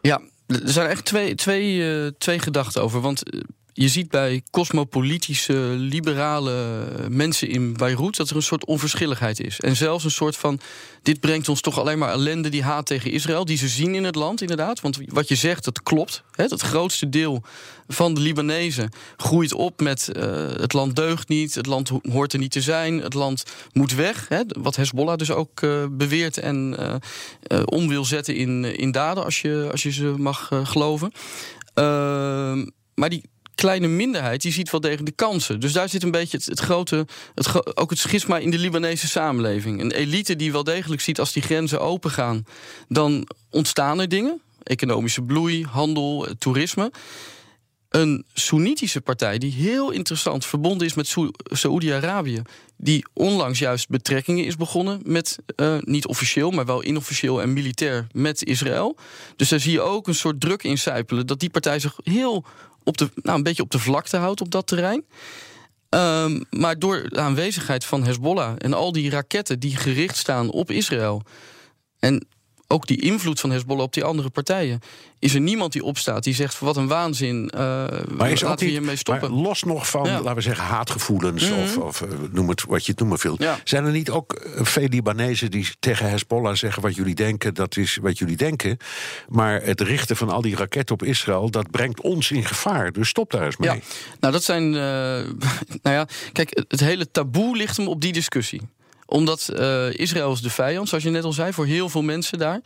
Ja, 0.00 0.20
er 0.46 0.60
zijn 0.64 0.88
echt 0.88 1.04
twee, 1.04 1.34
twee, 1.34 1.74
uh, 1.76 2.10
twee 2.18 2.38
gedachten 2.38 2.82
over. 2.82 3.00
Want 3.00 3.34
uh, 3.34 3.40
je 3.78 3.88
ziet 3.88 4.08
bij 4.08 4.42
cosmopolitische, 4.50 5.54
liberale 5.76 6.86
mensen 7.08 7.48
in 7.48 7.72
Beirut 7.72 8.16
dat 8.16 8.30
er 8.30 8.36
een 8.36 8.42
soort 8.42 8.64
onverschilligheid 8.64 9.40
is. 9.40 9.60
En 9.60 9.76
zelfs 9.76 10.04
een 10.04 10.10
soort 10.10 10.36
van: 10.36 10.60
dit 11.02 11.20
brengt 11.20 11.48
ons 11.48 11.60
toch 11.60 11.78
alleen 11.78 11.98
maar 11.98 12.12
ellende, 12.12 12.48
die 12.48 12.62
haat 12.62 12.86
tegen 12.86 13.10
Israël, 13.10 13.44
die 13.44 13.56
ze 13.56 13.68
zien 13.68 13.94
in 13.94 14.04
het 14.04 14.14
land, 14.14 14.40
inderdaad. 14.40 14.80
Want 14.80 14.98
wat 15.06 15.28
je 15.28 15.34
zegt, 15.34 15.64
dat 15.64 15.82
klopt. 15.82 16.22
Het 16.30 16.60
grootste 16.60 17.08
deel 17.08 17.42
van 17.88 18.14
de 18.14 18.20
Libanezen 18.20 18.90
groeit 19.16 19.52
op 19.52 19.80
met: 19.80 20.10
uh, 20.16 20.22
het 20.48 20.72
land 20.72 20.96
deugt 20.96 21.28
niet, 21.28 21.54
het 21.54 21.66
land 21.66 21.90
hoort 22.02 22.32
er 22.32 22.38
niet 22.38 22.52
te 22.52 22.60
zijn, 22.60 23.00
het 23.00 23.14
land 23.14 23.44
moet 23.72 23.94
weg. 23.94 24.28
Hè, 24.28 24.42
wat 24.58 24.76
Hezbollah 24.76 25.16
dus 25.16 25.30
ook 25.30 25.60
uh, 25.60 25.84
beweert 25.90 26.38
en 26.38 26.76
uh, 27.48 27.62
om 27.64 27.88
wil 27.88 28.04
zetten 28.04 28.34
in, 28.36 28.64
in 28.64 28.90
daden, 28.90 29.24
als 29.24 29.40
je, 29.40 29.68
als 29.70 29.82
je 29.82 29.92
ze 29.92 30.14
mag 30.18 30.50
geloven. 30.64 31.12
Ehm, 31.74 32.66
maar 32.94 33.08
die 33.08 33.22
kleine 33.56 33.86
minderheid 33.86 34.42
die 34.42 34.52
ziet 34.52 34.70
wel 34.70 34.80
degelijk 34.80 35.06
de 35.06 35.24
kansen. 35.24 35.60
Dus 35.60 35.72
daar 35.72 35.88
zit 35.88 36.02
een 36.02 36.10
beetje 36.10 36.40
het, 36.44 36.60
grote, 36.60 37.06
het, 37.34 37.76
ook 37.76 37.90
het 37.90 37.98
schisma 37.98 38.38
in 38.38 38.50
de 38.50 38.58
Libanese 38.58 39.08
samenleving. 39.08 39.80
Een 39.80 39.90
elite 39.90 40.36
die 40.36 40.52
wel 40.52 40.64
degelijk 40.64 41.00
ziet 41.00 41.18
als 41.18 41.32
die 41.32 41.42
grenzen 41.42 41.80
open 41.80 42.10
gaan, 42.10 42.44
dan 42.88 43.28
ontstaan 43.50 44.00
er 44.00 44.08
dingen. 44.08 44.40
Economische 44.62 45.22
bloei, 45.22 45.64
handel, 45.64 46.26
toerisme. 46.38 46.90
Een 47.88 48.24
Soenitische 48.34 49.00
partij 49.00 49.38
die 49.38 49.52
heel 49.52 49.90
interessant 49.90 50.46
verbonden 50.46 50.86
is 50.86 50.94
met 50.94 51.14
Saoedi-Arabië. 51.44 52.42
Die 52.76 53.06
onlangs 53.12 53.58
juist 53.58 53.88
betrekkingen 53.88 54.44
is 54.44 54.56
begonnen 54.56 55.00
met, 55.04 55.38
uh, 55.56 55.76
niet 55.80 56.06
officieel, 56.06 56.50
maar 56.50 56.66
wel 56.66 56.84
inofficieel 56.84 57.42
en 57.42 57.52
militair 57.52 58.06
met 58.12 58.44
Israël. 58.44 58.96
Dus 59.36 59.48
daar 59.48 59.60
zie 59.60 59.72
je 59.72 59.80
ook 59.80 60.06
een 60.06 60.14
soort 60.14 60.40
druk 60.40 60.62
incijpelen 60.62 61.26
dat 61.26 61.40
die 61.40 61.50
partij 61.50 61.78
zich 61.78 61.94
heel 62.02 62.44
op 62.86 62.98
de, 62.98 63.10
nou, 63.14 63.36
een 63.36 63.42
beetje 63.42 63.62
op 63.62 63.70
de 63.70 63.78
vlakte 63.78 64.16
houdt 64.16 64.40
op 64.40 64.50
dat 64.50 64.66
terrein. 64.66 65.04
Um, 65.88 66.44
maar 66.50 66.78
door 66.78 67.08
de 67.08 67.20
aanwezigheid 67.20 67.84
van 67.84 68.04
Hezbollah 68.04 68.54
en 68.58 68.72
al 68.72 68.92
die 68.92 69.10
raketten 69.10 69.60
die 69.60 69.76
gericht 69.76 70.16
staan 70.16 70.50
op 70.50 70.70
Israël. 70.70 71.22
En 71.98 72.26
ook 72.68 72.86
die 72.86 73.00
invloed 73.00 73.40
van 73.40 73.50
Hezbollah 73.50 73.84
op 73.84 73.92
die 73.92 74.04
andere 74.04 74.30
partijen. 74.30 74.80
Is 75.18 75.34
er 75.34 75.40
niemand 75.40 75.72
die 75.72 75.82
opstaat 75.82 76.24
die 76.24 76.34
zegt: 76.34 76.58
wat 76.58 76.76
een 76.76 76.86
waanzin. 76.86 77.52
Uh, 77.54 77.60
maar 78.16 78.30
is 78.30 78.40
laten 78.40 78.66
we 78.66 78.72
hiermee 78.72 78.96
stoppen. 78.96 79.30
Maar 79.30 79.40
los 79.40 79.62
nog 79.62 79.88
van, 79.88 80.04
ja. 80.04 80.20
laten 80.20 80.34
we 80.34 80.40
zeggen, 80.40 80.64
haatgevoelens 80.64 81.48
mm 81.48 81.54
-hmm. 81.54 81.62
of, 81.62 81.76
of 81.76 82.00
uh, 82.00 82.08
noem 82.30 82.48
het 82.48 82.64
wat 82.64 82.84
je 82.84 82.90
het 82.90 83.00
noemen 83.00 83.18
wilt. 83.22 83.42
Ja. 83.42 83.58
Zijn 83.64 83.84
er 83.84 83.92
niet 83.92 84.10
ook 84.10 84.42
uh, 84.46 84.64
veel 84.64 84.88
Libanezen 84.88 85.50
die 85.50 85.68
tegen 85.80 86.10
Hezbollah 86.10 86.54
zeggen: 86.54 86.82
wat 86.82 86.94
jullie 86.94 87.14
denken, 87.14 87.54
dat 87.54 87.76
is 87.76 87.98
wat 88.02 88.18
jullie 88.18 88.36
denken. 88.36 88.76
Maar 89.28 89.62
het 89.62 89.80
richten 89.80 90.16
van 90.16 90.30
al 90.30 90.40
die 90.40 90.56
raketten 90.56 90.94
op 90.94 91.02
Israël, 91.02 91.50
dat 91.50 91.70
brengt 91.70 92.00
ons 92.00 92.30
in 92.30 92.44
gevaar. 92.44 92.92
Dus 92.92 93.08
stop 93.08 93.30
daar 93.30 93.44
eens 93.44 93.56
mee. 93.56 93.70
Ja. 93.70 93.78
Nou, 94.20 94.32
dat 94.32 94.44
zijn. 94.44 94.70
nou 94.70 95.26
ja, 95.82 96.08
kijk, 96.32 96.64
het 96.68 96.80
hele 96.80 97.10
taboe 97.10 97.56
ligt 97.56 97.76
hem 97.76 97.88
op 97.88 98.00
die 98.00 98.12
discussie 98.12 98.60
omdat 99.06 99.50
uh, 99.52 99.92
Israël 99.92 100.32
is 100.32 100.40
de 100.40 100.50
vijand, 100.50 100.88
zoals 100.88 101.04
je 101.04 101.10
net 101.10 101.24
al 101.24 101.32
zei, 101.32 101.52
voor 101.52 101.66
heel 101.66 101.88
veel 101.88 102.02
mensen 102.02 102.38
daar. 102.38 102.60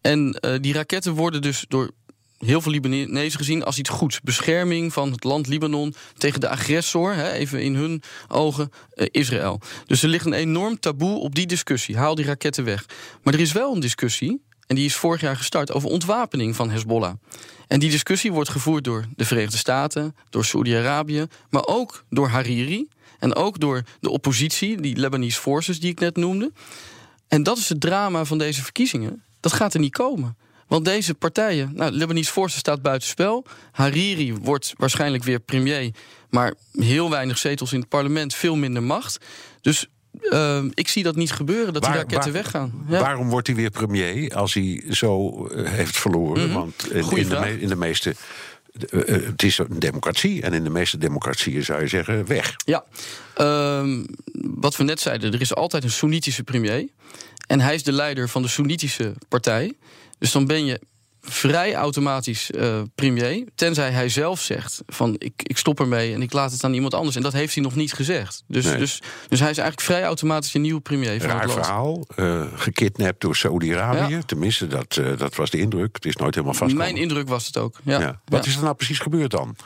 En 0.00 0.38
uh, 0.40 0.54
die 0.60 0.72
raketten 0.72 1.12
worden 1.12 1.42
dus 1.42 1.64
door 1.68 1.90
heel 2.38 2.60
veel 2.60 2.72
Libanezen 2.72 3.38
gezien 3.38 3.64
als 3.64 3.78
iets 3.78 3.90
goeds. 3.90 4.20
Bescherming 4.20 4.92
van 4.92 5.12
het 5.12 5.24
land 5.24 5.46
Libanon 5.46 5.94
tegen 6.16 6.40
de 6.40 6.48
agressor, 6.48 7.14
hè, 7.14 7.32
even 7.32 7.62
in 7.62 7.74
hun 7.74 8.02
ogen, 8.28 8.70
uh, 8.94 9.06
Israël. 9.10 9.60
Dus 9.86 10.02
er 10.02 10.08
ligt 10.08 10.26
een 10.26 10.32
enorm 10.32 10.80
taboe 10.80 11.18
op 11.18 11.34
die 11.34 11.46
discussie. 11.46 11.96
Haal 11.96 12.14
die 12.14 12.24
raketten 12.24 12.64
weg. 12.64 12.86
Maar 13.22 13.34
er 13.34 13.40
is 13.40 13.52
wel 13.52 13.74
een 13.74 13.80
discussie, 13.80 14.42
en 14.66 14.76
die 14.76 14.84
is 14.84 14.94
vorig 14.94 15.20
jaar 15.20 15.36
gestart, 15.36 15.72
over 15.72 15.88
ontwapening 15.88 16.56
van 16.56 16.70
Hezbollah. 16.70 17.14
En 17.68 17.80
die 17.80 17.90
discussie 17.90 18.32
wordt 18.32 18.50
gevoerd 18.50 18.84
door 18.84 19.04
de 19.16 19.24
Verenigde 19.24 19.56
Staten, 19.56 20.16
door 20.30 20.44
Saoedi-Arabië, 20.44 21.26
maar 21.50 21.66
ook 21.66 22.04
door 22.10 22.28
Hariri. 22.28 22.88
En 23.18 23.34
ook 23.34 23.60
door 23.60 23.82
de 24.00 24.10
oppositie, 24.10 24.80
die 24.80 24.96
Lebanese 24.96 25.40
Forces 25.40 25.80
die 25.80 25.90
ik 25.90 26.00
net 26.00 26.16
noemde. 26.16 26.52
En 27.28 27.42
dat 27.42 27.58
is 27.58 27.68
het 27.68 27.80
drama 27.80 28.24
van 28.24 28.38
deze 28.38 28.62
verkiezingen. 28.62 29.22
Dat 29.40 29.52
gaat 29.52 29.74
er 29.74 29.80
niet 29.80 29.92
komen. 29.92 30.36
Want 30.68 30.84
deze 30.84 31.14
partijen, 31.14 31.70
nou, 31.74 31.92
Lebanese 31.92 32.32
Forces 32.32 32.58
staat 32.58 32.82
buitenspel. 32.82 33.44
Hariri 33.72 34.34
wordt 34.34 34.74
waarschijnlijk 34.76 35.24
weer 35.24 35.40
premier. 35.40 35.90
Maar 36.30 36.54
heel 36.72 37.10
weinig 37.10 37.38
zetels 37.38 37.72
in 37.72 37.80
het 37.80 37.88
parlement, 37.88 38.34
veel 38.34 38.56
minder 38.56 38.82
macht. 38.82 39.18
Dus 39.60 39.88
uh, 40.20 40.64
ik 40.74 40.88
zie 40.88 41.02
dat 41.02 41.16
niet 41.16 41.32
gebeuren, 41.32 41.72
dat 41.72 41.82
waar, 41.82 41.92
die 41.92 42.00
raketten 42.00 42.32
waar, 42.32 42.42
weggaan. 42.42 42.84
Ja. 42.88 43.00
Waarom 43.00 43.28
wordt 43.28 43.46
hij 43.46 43.56
weer 43.56 43.70
premier 43.70 44.34
als 44.34 44.54
hij 44.54 44.84
zo 44.90 45.46
uh, 45.48 45.68
heeft 45.68 45.96
verloren? 45.96 46.42
Mm 46.42 46.50
-hmm. 46.50 46.58
Want 46.58 46.92
in, 46.92 47.16
in, 47.16 47.28
de 47.28 47.38
me, 47.38 47.60
in 47.60 47.68
de 47.68 47.76
meeste 47.76 48.14
uh, 48.90 49.26
het 49.26 49.42
is 49.42 49.58
een 49.58 49.78
democratie 49.78 50.42
en 50.42 50.52
in 50.52 50.64
de 50.64 50.70
meeste 50.70 50.98
democratieën 50.98 51.64
zou 51.64 51.80
je 51.80 51.88
zeggen 51.88 52.26
weg. 52.26 52.54
Ja, 52.64 52.84
uh, 53.36 54.04
wat 54.32 54.76
we 54.76 54.84
net 54.84 55.00
zeiden, 55.00 55.32
er 55.32 55.40
is 55.40 55.54
altijd 55.54 55.84
een 55.84 55.90
Soenitische 55.90 56.42
premier. 56.42 56.88
En 57.46 57.60
hij 57.60 57.74
is 57.74 57.82
de 57.82 57.92
leider 57.92 58.28
van 58.28 58.42
de 58.42 58.48
Soenitische 58.48 59.14
partij. 59.28 59.72
Dus 60.18 60.32
dan 60.32 60.46
ben 60.46 60.64
je 60.64 60.80
vrij 61.26 61.74
automatisch 61.74 62.50
uh, 62.50 62.82
premier. 62.94 63.44
Tenzij 63.54 63.90
hij 63.90 64.08
zelf 64.08 64.40
zegt 64.40 64.82
van 64.86 65.14
ik, 65.18 65.32
ik 65.36 65.58
stop 65.58 65.80
ermee 65.80 66.14
en 66.14 66.22
ik 66.22 66.32
laat 66.32 66.52
het 66.52 66.64
aan 66.64 66.74
iemand 66.74 66.94
anders. 66.94 67.16
En 67.16 67.22
dat 67.22 67.32
heeft 67.32 67.54
hij 67.54 67.62
nog 67.62 67.74
niet 67.74 67.92
gezegd. 67.92 68.44
Dus, 68.46 68.64
nee. 68.64 68.76
dus, 68.76 69.02
dus 69.28 69.40
hij 69.40 69.50
is 69.50 69.58
eigenlijk 69.58 69.80
vrij 69.80 70.04
automatisch 70.04 70.54
een 70.54 70.60
nieuwe 70.60 70.80
premier 70.80 71.20
van 71.20 71.30
Raar 71.30 71.40
het 71.40 71.48
land. 71.50 71.64
verhaal. 71.64 72.06
Uh, 72.16 72.46
gekidnapt 72.54 73.20
door 73.20 73.36
Saudi-Arabië. 73.36 74.14
Ja. 74.14 74.22
Tenminste, 74.26 74.66
dat, 74.66 74.96
uh, 74.96 75.18
dat 75.18 75.34
was 75.34 75.50
de 75.50 75.58
indruk. 75.58 75.94
Het 75.94 76.04
is 76.04 76.16
nooit 76.16 76.34
helemaal 76.34 76.56
vast. 76.56 76.74
Mijn 76.74 76.96
indruk 76.96 77.28
was 77.28 77.46
het 77.46 77.58
ook. 77.58 77.76
Ja. 77.82 78.00
ja. 78.00 78.20
Wat 78.24 78.46
is 78.46 78.56
er 78.56 78.62
nou 78.62 78.74
precies 78.74 78.98
gebeurd 78.98 79.30
dan? 79.30 79.56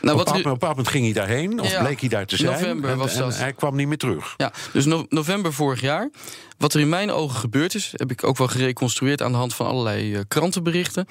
Nou, 0.00 0.20
op, 0.20 0.34
een 0.34 0.42
bepaald 0.42 0.60
moment 0.60 0.88
ging 0.88 1.04
hij 1.04 1.12
daarheen, 1.12 1.60
of 1.60 1.70
ja, 1.70 1.82
bleek 1.82 2.00
hij 2.00 2.08
daar 2.08 2.26
te 2.26 2.36
zijn. 2.36 2.52
November 2.52 2.90
en, 2.90 2.96
was 2.96 3.16
dat. 3.16 3.34
En 3.34 3.38
hij 3.38 3.52
kwam 3.52 3.76
niet 3.76 3.88
meer 3.88 3.98
terug. 3.98 4.34
Ja, 4.36 4.52
dus 4.72 4.84
no 4.84 5.06
november 5.08 5.52
vorig 5.52 5.80
jaar. 5.80 6.10
Wat 6.58 6.74
er 6.74 6.80
in 6.80 6.88
mijn 6.88 7.10
ogen 7.10 7.38
gebeurd 7.38 7.74
is, 7.74 7.92
heb 7.92 8.10
ik 8.10 8.24
ook 8.24 8.36
wel 8.36 8.48
gereconstrueerd 8.48 9.22
aan 9.22 9.32
de 9.32 9.38
hand 9.38 9.54
van 9.54 9.66
allerlei 9.66 10.14
uh, 10.14 10.20
krantenberichten. 10.28 11.06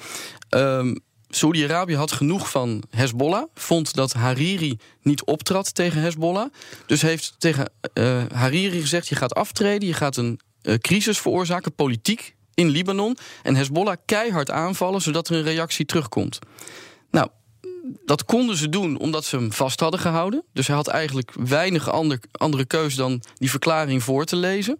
Um, 0.50 1.00
Saudi-Arabië 1.28 1.96
had 1.96 2.12
genoeg 2.12 2.50
van 2.50 2.82
Hezbollah. 2.90 3.44
Vond 3.54 3.94
dat 3.94 4.12
Hariri 4.12 4.78
niet 5.02 5.24
optrad 5.24 5.74
tegen 5.74 6.00
Hezbollah. 6.00 6.52
Dus 6.86 7.02
heeft 7.02 7.34
tegen 7.38 7.70
uh, 7.94 8.22
Hariri 8.32 8.80
gezegd: 8.80 9.08
je 9.08 9.14
gaat 9.14 9.34
aftreden, 9.34 9.88
je 9.88 9.94
gaat 9.94 10.16
een 10.16 10.40
uh, 10.62 10.74
crisis 10.74 11.18
veroorzaken, 11.18 11.74
politiek 11.74 12.34
in 12.54 12.68
Libanon 12.68 13.16
en 13.42 13.54
Hezbollah 13.54 13.96
keihard 14.04 14.50
aanvallen, 14.50 15.00
zodat 15.00 15.28
er 15.28 15.36
een 15.36 15.42
reactie 15.42 15.84
terugkomt. 15.84 16.38
Nou, 17.10 17.28
dat 18.04 18.24
konden 18.24 18.56
ze 18.56 18.68
doen 18.68 18.98
omdat 18.98 19.24
ze 19.24 19.36
hem 19.36 19.52
vast 19.52 19.80
hadden 19.80 20.00
gehouden. 20.00 20.42
Dus 20.52 20.66
hij 20.66 20.76
had 20.76 20.86
eigenlijk 20.86 21.32
weinig 21.34 21.90
ander, 21.90 22.20
andere 22.32 22.64
keus 22.64 22.94
dan 22.94 23.22
die 23.34 23.50
verklaring 23.50 24.02
voor 24.02 24.24
te 24.24 24.36
lezen. 24.36 24.78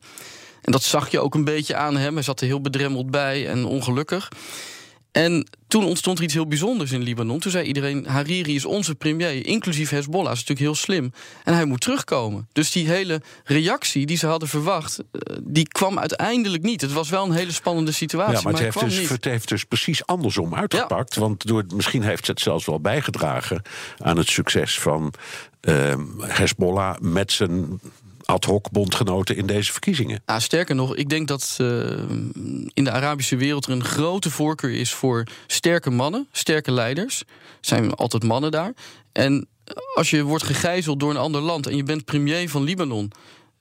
En 0.63 0.73
dat 0.73 0.83
zag 0.83 1.11
je 1.11 1.21
ook 1.21 1.35
een 1.35 1.45
beetje 1.45 1.77
aan 1.77 1.97
hem. 1.97 2.15
Hij 2.15 2.23
zat 2.23 2.41
er 2.41 2.47
heel 2.47 2.61
bedremmeld 2.61 3.11
bij 3.11 3.49
en 3.49 3.65
ongelukkig. 3.65 4.29
En 5.13 5.47
toen 5.69 5.85
ontstond 5.85 6.19
er 6.19 6.25
iets 6.25 6.35
heel 6.35 6.47
bijzonders 6.47 6.93
in 6.93 7.03
Libanon. 7.03 7.39
Toen 7.39 7.51
zei 7.51 7.67
iedereen: 7.67 8.07
Hariri 8.07 8.55
is 8.55 8.65
onze 8.65 8.95
premier, 8.95 9.47
inclusief 9.47 9.91
Hezbollah. 9.91 10.33
Is 10.33 10.39
natuurlijk 10.39 10.61
heel 10.61 10.75
slim. 10.75 11.13
En 11.45 11.55
hij 11.55 11.65
moet 11.65 11.81
terugkomen. 11.81 12.49
Dus 12.53 12.73
die 12.73 12.89
hele 12.89 13.23
reactie 13.45 14.07
die 14.07 14.17
ze 14.17 14.27
hadden 14.27 14.49
verwacht, 14.49 14.99
eh, 14.99 15.37
die 15.43 15.69
kwam 15.69 15.99
uiteindelijk 15.99 16.63
niet. 16.63 16.81
Het 16.81 16.93
was 16.93 17.09
wel 17.09 17.25
een 17.25 17.33
hele 17.33 17.53
spannende 17.53 17.93
situatie. 17.93 18.35
Ja, 18.35 18.41
maar, 18.43 18.53
het, 18.53 18.55
hij 18.55 18.65
heeft 18.65 18.77
kwam 18.77 18.89
dus, 18.89 18.99
niet. 18.99 19.09
het 19.09 19.25
heeft 19.25 19.49
dus 19.49 19.65
precies 19.65 20.07
andersom 20.07 20.55
uitgepakt. 20.55 21.15
Want 21.15 21.47
door, 21.47 21.65
misschien 21.75 22.03
heeft 22.03 22.27
het 22.27 22.41
zelfs 22.41 22.67
wel 22.67 22.81
bijgedragen 22.81 23.63
aan 23.99 24.17
het 24.17 24.29
succes 24.29 24.79
van 24.79 25.13
ehm 25.61 26.21
Hezbollah 26.21 26.99
met 26.99 27.33
zijn 27.33 27.81
ad 28.31 28.45
hoc 28.45 28.71
bondgenoten 28.71 29.37
in 29.37 29.47
deze 29.47 29.73
verkiezingen. 29.73 30.23
Ah, 30.25 30.41
sterker 30.41 30.75
nog, 30.75 30.97
ik 30.97 31.09
denk 31.09 31.29
dat 31.29 31.57
eh, 31.61 31.67
in 32.73 32.85
de 32.85 32.91
Arabische 32.91 33.37
wereld 33.37 33.67
er 33.67 33.73
een 33.73 33.85
grote 33.85 34.31
voorkeur 34.31 34.75
is 34.75 34.93
voor 34.93 35.27
sterke 35.47 35.91
mannen, 35.91 36.29
sterke 36.33 36.73
leiders. 36.73 37.21
Er 37.21 37.27
zijn 37.61 37.95
altijd 37.95 38.23
mannen 38.23 38.51
daar. 38.51 38.73
En 39.13 39.49
als 39.95 40.11
je 40.11 40.23
wordt 40.23 40.45
gegijzeld 40.45 41.01
door 41.01 41.11
een 41.11 41.17
ander 41.17 41.41
land 41.41 41.67
en 41.67 41.77
je 41.77 41.83
bent 41.83 42.05
premier 42.05 42.51
van 42.51 42.63
Libanon, 42.63 43.13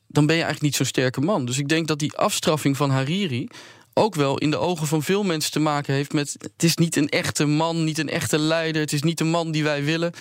dan 0.08 0.26
ben 0.26 0.36
je 0.36 0.42
eigenlijk 0.42 0.62
niet 0.62 0.76
zo'n 0.76 0.86
sterke 0.86 1.22
man. 1.22 1.46
Dus 1.46 1.58
ik 1.58 1.70
denk 1.70 1.88
dat 1.88 2.00
die 2.00 2.18
afstraffing 2.18 2.78
van 2.78 2.90
Hariri 2.90 3.48
ook 3.98 4.16
wel 4.16 4.38
in 4.38 4.52
de 4.52 4.58
ogen 4.58 4.88
van 4.88 5.04
veel 5.04 5.24
mensen 5.24 5.52
te 5.52 5.60
maken 5.60 5.94
heeft 5.94 6.14
met... 6.14 6.36
het 6.40 6.64
is 6.64 6.76
niet 6.76 6.96
een 6.96 7.10
echte 7.10 7.46
man, 7.46 7.84
niet 7.84 7.98
een 7.98 8.10
echte 8.10 8.40
leider... 8.40 8.82
het 8.82 8.94
is 8.94 9.02
niet 9.04 9.18
de 9.18 9.24
man 9.24 9.52
die 9.52 9.64
wij 9.64 9.84
willen. 9.84 10.12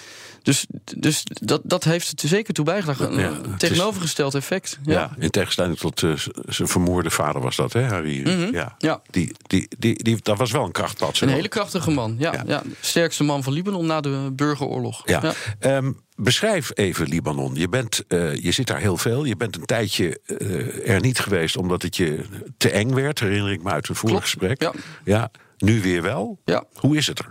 Dus, 0.42 0.66
dus 0.96 1.22
dat, 1.24 1.60
dat 1.64 1.84
heeft 1.84 2.22
er 2.22 2.28
zeker 2.28 2.54
toe 2.54 2.64
bijgedragen. 2.64 3.18
Ja, 3.18 3.28
Een 3.28 3.34
het 3.52 3.62
is- 3.62 3.68
tegenovergesteld 3.68 4.34
effect. 4.34 4.78
Ja. 4.84 4.92
Ja. 4.92 5.14
in 5.18 5.30
tegenstelling 5.30 5.78
tot 5.78 6.02
eh, 6.02 6.12
zijn 6.46 6.68
vermoorde 6.68 7.10
vader 7.10 7.40
was 7.42 7.56
dat, 7.56 7.72
hè, 7.72 7.82
Harry? 7.84 8.20
Mhm. 8.20 8.54
Ja. 8.54 8.74
Ja. 8.78 9.00
Die, 9.10 9.32
die, 9.46 9.68
die, 9.78 10.02
die, 10.02 10.16
dat 10.22 10.38
was 10.38 10.50
wel 10.50 10.64
een 10.64 10.72
krachtpad. 10.72 11.20
Een 11.20 11.28
hele 11.28 11.48
krachtige 11.48 11.90
man. 11.90 12.16
Ja, 12.18 12.42
Ja. 12.46 12.62
sterkste 12.80 13.24
man 13.24 13.42
van 13.42 13.52
Libanon 13.52 13.86
na 13.86 14.00
de 14.00 14.30
burgeroorlog. 14.32 15.02
Ja. 15.04 15.32
Ehm, 15.58 15.92
beschrijf 16.16 16.70
even 16.74 17.08
Libanon. 17.08 17.54
Je, 17.54 17.68
bent, 17.68 18.04
eh, 18.08 18.34
je 18.34 18.52
zit 18.52 18.66
daar 18.66 18.80
heel 18.80 18.96
veel. 18.96 19.24
Je 19.24 19.36
bent 19.36 19.56
een 19.56 19.64
tijdje 19.64 20.20
eh, 20.24 20.90
er 20.90 21.00
niet 21.00 21.18
geweest 21.18 21.56
omdat 21.56 21.82
het 21.82 21.96
je 21.96 22.20
te 22.56 22.70
eng 22.70 22.94
werd. 22.94 23.20
Herinner 23.20 23.52
ik 23.52 23.62
me 23.62 23.70
uit 23.70 23.88
een 23.88 23.94
vorig 23.94 24.20
gesprek. 24.20 24.62
ja. 24.62 24.72
ja. 25.04 25.30
Nu 25.58 25.82
weer 25.82 26.02
wel. 26.02 26.38
Ja. 26.44 26.64
Hoe 26.74 26.96
is 26.96 27.06
het 27.06 27.18
er? 27.18 27.30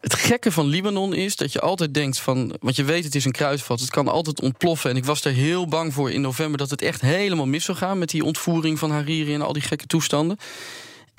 Het 0.00 0.14
gekke 0.14 0.52
van 0.52 0.66
Libanon 0.66 1.14
is 1.14 1.36
dat 1.36 1.52
je 1.52 1.60
altijd 1.60 1.94
denkt 1.94 2.18
van... 2.18 2.56
want 2.60 2.76
je 2.76 2.84
weet 2.84 3.04
het 3.04 3.14
is 3.14 3.24
een 3.24 3.32
kruisvat, 3.32 3.80
het 3.80 3.90
kan 3.90 4.08
altijd 4.08 4.40
ontploffen. 4.40 4.90
En 4.90 4.96
ik 4.96 5.04
was 5.04 5.24
er 5.24 5.32
heel 5.32 5.66
bang 5.66 5.94
voor 5.94 6.10
in 6.10 6.20
november 6.20 6.58
dat 6.58 6.70
het 6.70 6.82
echt 6.82 7.00
helemaal 7.00 7.46
mis 7.46 7.64
zou 7.64 7.78
gaan... 7.78 7.98
met 7.98 8.08
die 8.08 8.24
ontvoering 8.24 8.78
van 8.78 8.90
Hariri 8.90 9.34
en 9.34 9.42
al 9.42 9.52
die 9.52 9.62
gekke 9.62 9.86
toestanden. 9.86 10.36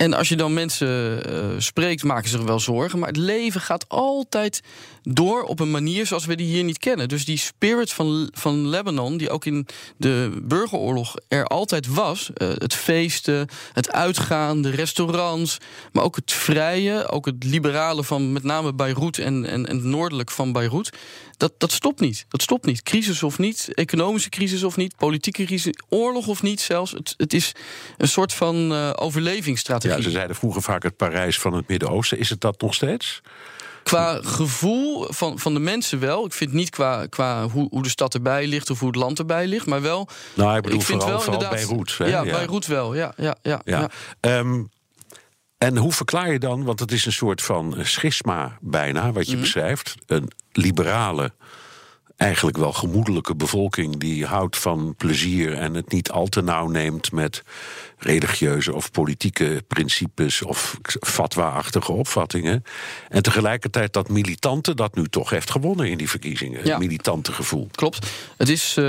En 0.02 0.14
als 0.14 0.30
je 0.30 0.36
dan 0.36 0.54
mensen 0.54 1.26
eh, 1.26 1.43
spreekt, 1.58 2.04
maken 2.04 2.30
ze 2.30 2.38
zich 2.38 2.45
wel 2.45 2.60
zorgen. 2.60 2.99
Maar 2.99 3.08
het 3.08 3.18
leven 3.18 3.62
gaat 3.62 3.86
altijd 3.88 4.62
door 5.04 5.43
op 5.43 5.60
een 5.60 5.72
manier 5.72 6.06
zoals 6.06 6.26
we 6.26 6.36
die 6.36 6.47
hier 6.47 6.64
niet 6.64 6.78
kennen. 6.78 7.10
Dus 7.10 7.26
die 7.26 7.38
spirit 7.38 7.91
van, 7.91 8.30
van 8.34 8.68
Lebanon, 8.68 9.18
die 9.18 9.30
ook 9.30 9.45
in 9.45 9.68
de 9.97 10.41
burgeroorlog 10.43 11.16
er 11.28 11.45
altijd 11.45 11.88
was. 11.88 12.30
eh, 12.34 12.47
het 12.54 12.74
feesten, 12.74 13.47
het 13.74 13.91
uitgaan, 13.91 14.62
de 14.62 14.70
restaurants. 14.70 15.58
Maar 15.91 16.04
ook 16.04 16.16
het 16.16 16.32
vrije, 16.32 17.08
ook 17.08 17.26
het 17.26 17.43
liberale 17.43 18.04
van 18.04 18.32
met 18.32 18.43
name 18.43 18.74
Beirut 18.74 19.18
en, 19.18 19.45
en, 19.45 19.68
en 19.68 19.76
het 19.76 19.86
noordelijk 19.86 20.32
van 20.32 20.52
Beirut. 20.52 20.89
Dat, 21.42 21.54
dat 21.58 21.72
stopt 21.72 22.00
niet. 22.00 22.26
Dat 22.28 22.42
stopt 22.42 22.66
niet. 22.66 22.84
Crisis 22.84 23.24
of 23.24 23.38
niet, 23.38 23.70
economische 23.74 24.30
crisis 24.30 24.64
of 24.64 24.76
niet, 24.76 24.96
politieke 24.96 25.44
crisis, 25.44 25.74
oorlog 25.89 26.28
of 26.28 26.42
niet 26.42 26.62
zelfs. 26.62 26.92
Het, 26.92 27.14
het 27.18 27.34
is 27.34 27.52
een 27.98 28.08
soort 28.08 28.34
van 28.34 28.74
eh, 28.74 28.89
overlevingsstrategie. 28.96 29.98
Ja, 29.98 30.04
ze 30.04 30.10
zeiden 30.10 30.36
vroeger 30.36 30.62
vaak 30.62 30.84
het 30.84 30.96
Parijs 30.96 31.39
van 31.39 31.54
het 31.54 31.68
Midden-Oosten. 31.68 32.20
Is 32.20 32.30
het 32.30 32.42
dat 32.42 32.62
nog 32.62 32.74
steeds? 32.74 33.22
Qua 33.84 34.20
gevoel 34.24 35.08
van, 35.10 35.39
van 35.39 35.54
de 35.54 35.60
mensen 35.60 36.00
wel. 36.00 36.26
Ik 36.26 36.34
vind 36.34 36.54
niet 36.54 36.70
qua, 36.70 37.06
qua 37.06 37.48
hoe, 37.48 37.68
hoe 37.70 37.84
de 37.84 37.89
stad 37.89 38.14
erbij 38.14 38.48
ligt 38.48 38.70
of 38.70 38.80
hoe 38.80 38.88
het 38.88 38.98
land 38.98 39.20
erbij 39.20 39.48
ligt, 39.48 39.66
maar 39.66 39.82
wel. 39.82 40.08
Nou, 40.34 40.56
ik 40.56 40.62
bedoel 40.62 40.80
ik 40.80 40.86
vind 40.86 41.02
vooral, 41.02 41.18
wel 41.18 41.26
vooral 41.26 41.42
inderdaad. 41.42 41.68
Beirut. 41.68 41.98
Hè? 41.98 42.06
Ja, 42.06 42.24
Beirut 42.24 42.68
wel. 42.68 42.96
Ja, 42.96 43.14
ja, 43.18 43.36
ja, 43.42 43.62
Ja. 43.64 43.80
ja. 43.80 43.89
Ehm, 44.20 44.64
en 45.62 45.78
hoe 45.78 45.91
verklaar 45.91 46.32
je 46.32 46.39
dan, 46.39 46.64
want 46.64 46.80
het 46.80 46.91
is 46.91 47.05
een 47.05 47.12
soort 47.12 47.41
van 47.41 47.76
schisma 47.80 48.57
bijna, 48.62 49.12
wat 49.12 49.26
je 49.26 49.32
Mhm. 49.32 49.41
beschrijft. 49.41 49.95
Een 50.05 50.32
liberale, 50.51 51.32
eigenlijk 52.18 52.57
wel 52.57 52.74
gemoedelijke 52.74 53.36
bevolking 53.36 53.97
die 53.97 54.26
houdt 54.26 54.57
van 54.57 54.93
plezier 54.97 55.53
en 55.53 55.74
het 55.74 55.91
niet 55.91 56.12
al 56.12 56.28
te 56.28 56.41
nauw 56.41 56.68
neemt 56.68 57.12
met 57.12 57.43
religieuze 58.04 58.74
of 58.74 58.91
politieke 58.91 59.64
principes 59.68 60.41
of 60.41 60.78
fatwa-achtige 60.99 61.91
opvattingen. 61.91 62.64
En 63.10 63.24
tegelijkertijd 63.24 63.93
dat 63.93 64.10
militante 64.10 64.74
dat 64.74 64.95
nu 64.95 65.08
toch 65.08 65.30
heeft 65.30 65.52
gewonnen 65.52 65.89
in 65.89 65.97
die 65.97 66.10
verkiezingen. 66.10 66.64
Ja. 66.64 66.70
Het 66.70 66.80
militante 66.80 67.32
gevoel. 67.32 67.68
Klopt. 67.72 68.08
Het 68.38 68.49
is 68.49 68.78
eh, 68.78 68.84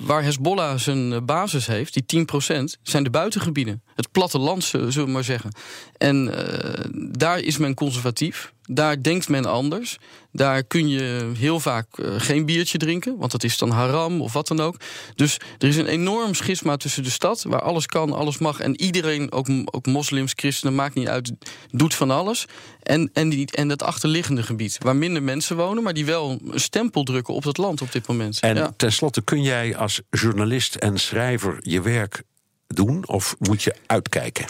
waar 0.00 0.22
Hezbollah 0.22 0.78
zijn 0.78 1.12
eh, 1.12 1.20
basis 1.22 1.66
heeft, 1.66 2.06
die 2.06 2.26
10%, 2.26 2.80
zijn 2.82 3.04
de 3.04 3.10
buitengebieden. 3.10 3.82
Het 3.94 4.12
platteland, 4.12 4.64
zullen 4.64 5.04
we 5.04 5.06
maar 5.06 5.24
zeggen. 5.24 5.50
En 5.98 6.34
eh, 6.36 6.84
daar 7.10 7.40
is 7.40 7.58
men 7.58 7.74
conservatief. 7.74 8.52
Daar 8.66 9.02
denkt 9.02 9.28
men 9.28 9.44
anders. 9.44 9.98
Daar 10.32 10.62
kun 10.62 10.88
je 10.88 11.32
heel 11.36 11.60
vaak 11.60 11.98
eh, 11.98 12.14
geen 12.16 12.46
biertje 12.46 12.78
drinken, 12.78 13.16
want 13.16 13.32
dat 13.32 13.44
is 13.44 13.58
dan 13.58 13.70
haram 13.70 14.20
of 14.20 14.32
wat 14.32 14.48
dan 14.48 14.60
ook. 14.60 14.76
Dus 15.14 15.36
er 15.58 15.68
is 15.68 15.76
een 15.76 15.86
enorm 15.86 16.34
schisma 16.34 16.76
tussen 16.76 17.02
de 17.02 17.10
stad, 17.10 17.44
waar 17.48 17.62
alles 17.62 17.86
kan, 17.86 18.13
alles 18.14 18.38
mag. 18.38 18.60
En 18.60 18.80
iedereen, 18.80 19.32
ook, 19.32 19.48
ook 19.64 19.86
moslims, 19.86 20.32
christenen, 20.36 20.74
maakt 20.74 20.94
niet 20.94 21.08
uit, 21.08 21.32
doet 21.70 21.94
van 21.94 22.10
alles. 22.10 22.46
En, 22.82 23.10
en, 23.12 23.28
die, 23.28 23.50
en 23.52 23.68
het 23.68 23.82
achterliggende 23.82 24.42
gebied, 24.42 24.78
waar 24.78 24.96
minder 24.96 25.22
mensen 25.22 25.56
wonen, 25.56 25.82
maar 25.82 25.94
die 25.94 26.04
wel 26.04 26.38
een 26.50 26.60
stempel 26.60 27.02
drukken 27.02 27.34
op 27.34 27.44
het 27.44 27.56
land 27.56 27.82
op 27.82 27.92
dit 27.92 28.06
moment. 28.06 28.40
En 28.40 28.56
ja. 28.56 28.72
tenslotte, 28.76 29.22
kun 29.22 29.42
jij 29.42 29.76
als 29.76 30.00
journalist 30.10 30.74
en 30.74 30.98
schrijver 30.98 31.56
je 31.60 31.80
werk 31.80 32.22
doen 32.66 33.06
of 33.08 33.36
moet 33.38 33.62
je 33.62 33.74
uitkijken? 33.86 34.46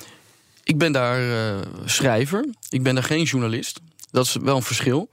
Ik 0.65 0.79
ben 0.79 0.93
daar 0.93 1.21
eh, 1.21 1.61
schrijver, 1.85 2.47
ik 2.69 2.83
ben 2.83 2.95
daar 2.95 3.05
geen 3.05 3.23
journalist. 3.23 3.81
Dat 4.11 4.27
is 4.27 4.37
wel 4.41 4.57
een 4.57 4.63
verschil. 4.63 5.11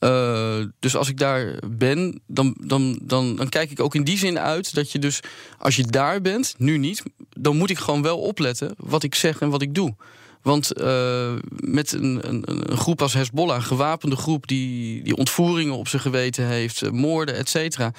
Eh, 0.00 0.58
dus 0.78 0.96
als 0.96 1.08
ik 1.08 1.18
daar 1.18 1.58
ben, 1.70 2.20
dan, 2.26 2.54
dan, 2.60 2.98
dan, 3.02 3.36
dan 3.36 3.48
kijk 3.48 3.70
ik 3.70 3.80
ook 3.80 3.94
in 3.94 4.04
die 4.04 4.18
zin 4.18 4.38
uit 4.38 4.74
dat 4.74 4.92
je 4.92 4.98
dus, 4.98 5.20
als 5.58 5.76
je 5.76 5.82
daar 5.82 6.20
bent, 6.20 6.54
nu 6.58 6.78
niet, 6.78 7.02
dan 7.36 7.56
moet 7.56 7.70
ik 7.70 7.78
gewoon 7.78 8.02
wel 8.02 8.18
opletten 8.18 8.74
wat 8.76 9.02
ik 9.02 9.14
zeg 9.14 9.40
en 9.40 9.50
wat 9.50 9.62
ik 9.62 9.74
doe. 9.74 9.94
Want 10.42 10.72
eh, 10.72 11.32
met 11.48 11.92
een, 11.92 12.18
een, 12.28 12.42
een 12.46 12.76
groep 12.76 13.02
als 13.02 13.14
Hezbollah, 13.14 13.56
een 13.56 13.62
gewapende 13.62 14.16
groep 14.16 14.46
die, 14.46 15.02
die 15.02 15.16
ontvoeringen 15.16 15.74
op 15.74 15.88
zijn 15.88 16.02
geweten 16.02 16.46
heeft, 16.46 16.82
eh, 16.82 16.90
moorden, 16.90 17.34
et 17.34 17.48
cetera. 17.48 17.92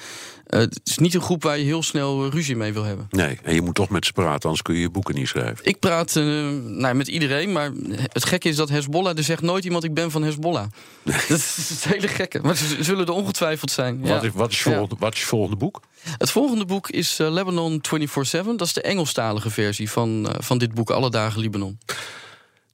eh, 0.46 0.60
het 0.60 0.80
is 0.84 0.98
niet 0.98 1.14
een 1.14 1.20
groep 1.20 1.42
waar 1.42 1.58
je 1.58 1.64
heel 1.64 1.82
snel 1.82 2.28
ruzie 2.30 2.56
mee 2.56 2.72
wil 2.72 2.82
hebben. 2.84 3.06
Nee, 3.10 3.38
en 3.42 3.54
je 3.54 3.62
moet 3.62 3.74
toch 3.74 3.88
met 3.88 4.06
ze 4.06 4.12
praten, 4.12 4.42
anders 4.42 4.62
kun 4.62 4.74
je 4.74 4.80
je 4.80 4.90
boeken 4.90 5.14
niet 5.14 5.28
schrijven. 5.28 5.64
Ik 5.64 5.78
praat 5.78 6.14
nou, 6.14 6.94
met 6.94 7.08
iedereen, 7.08 7.52
maar 7.52 7.70
het 8.12 8.24
gekke 8.24 8.48
is 8.48 8.56
dat 8.56 8.68
Hezbollah... 8.68 9.16
er 9.16 9.24
zegt 9.24 9.42
nooit 9.42 9.64
iemand 9.64 9.84
ik 9.84 9.94
ben 9.94 10.10
van 10.10 10.22
Hezbollah. 10.22 10.66
Dat 11.04 11.14
is 11.38 11.68
het 11.68 11.84
hele 11.84 12.08
gekke. 12.08 12.40
Maar 12.42 12.56
ze 12.56 12.76
zullen 12.84 13.06
er 13.06 13.12
ongetwijfeld 13.12 13.70
zijn. 13.70 14.00
ja. 14.02 14.14
Wat, 14.14 14.22
is, 14.24 14.30
wat, 14.34 14.50
is 14.50 14.62
Ja. 14.62 14.70
volgende, 14.70 14.96
wat 14.98 15.12
is 15.14 15.20
je 15.20 15.26
volgende 15.26 15.56
boek? 15.56 15.80
Het 16.18 16.30
volgende 16.30 16.64
boek 16.64 16.88
is 16.90 17.16
Lebanon 17.18 17.80
24-7. 17.80 18.56
Dat 18.56 18.60
is 18.60 18.72
de 18.72 18.82
Engelstalige 18.82 19.50
versie 19.50 19.90
van, 19.90 20.28
van 20.38 20.58
dit 20.58 20.74
boek, 20.74 20.90
Alle 20.90 21.10
Dagen 21.10 21.40
Libanon. 21.40 21.78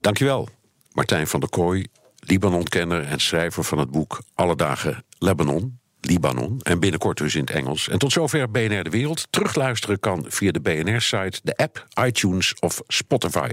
Dankjewel, 0.00 0.48
Martijn 0.92 1.26
van 1.26 1.40
der 1.40 1.48
Kooi, 1.48 1.86
Libanon-kenner 2.16 3.04
en 3.04 3.20
schrijver 3.20 3.64
van 3.64 3.78
het 3.78 3.90
boek 3.90 4.22
Alle 4.34 4.56
Dagen 4.56 5.04
Lebanon. 5.18 5.78
Libanon. 6.00 6.60
En 6.62 6.80
binnenkort 6.80 7.18
dus 7.18 7.34
in 7.34 7.40
het 7.40 7.50
Engels. 7.50 7.88
En 7.88 7.98
tot 7.98 8.12
zover 8.12 8.50
BNR 8.50 8.82
De 8.84 8.90
Wereld. 8.90 9.26
Terugluisteren 9.30 10.00
kan 10.00 10.24
via 10.28 10.50
de 10.50 10.60
BNR-site, 10.60 11.40
de 11.42 11.56
app, 11.56 11.86
iTunes 12.04 12.54
of 12.60 12.82
Spotify. 12.86 13.50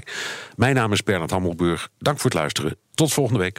Mijn 0.56 0.76
naam 0.76 0.91
is 0.91 1.04
Bernard 1.04 1.32
Hammelburg. 1.32 1.89
Dank 2.00 2.20
voor 2.20 2.30
het 2.30 2.39
luisteren. 2.39 2.78
Tot 2.93 3.14
volgende 3.14 3.39
week. 3.39 3.54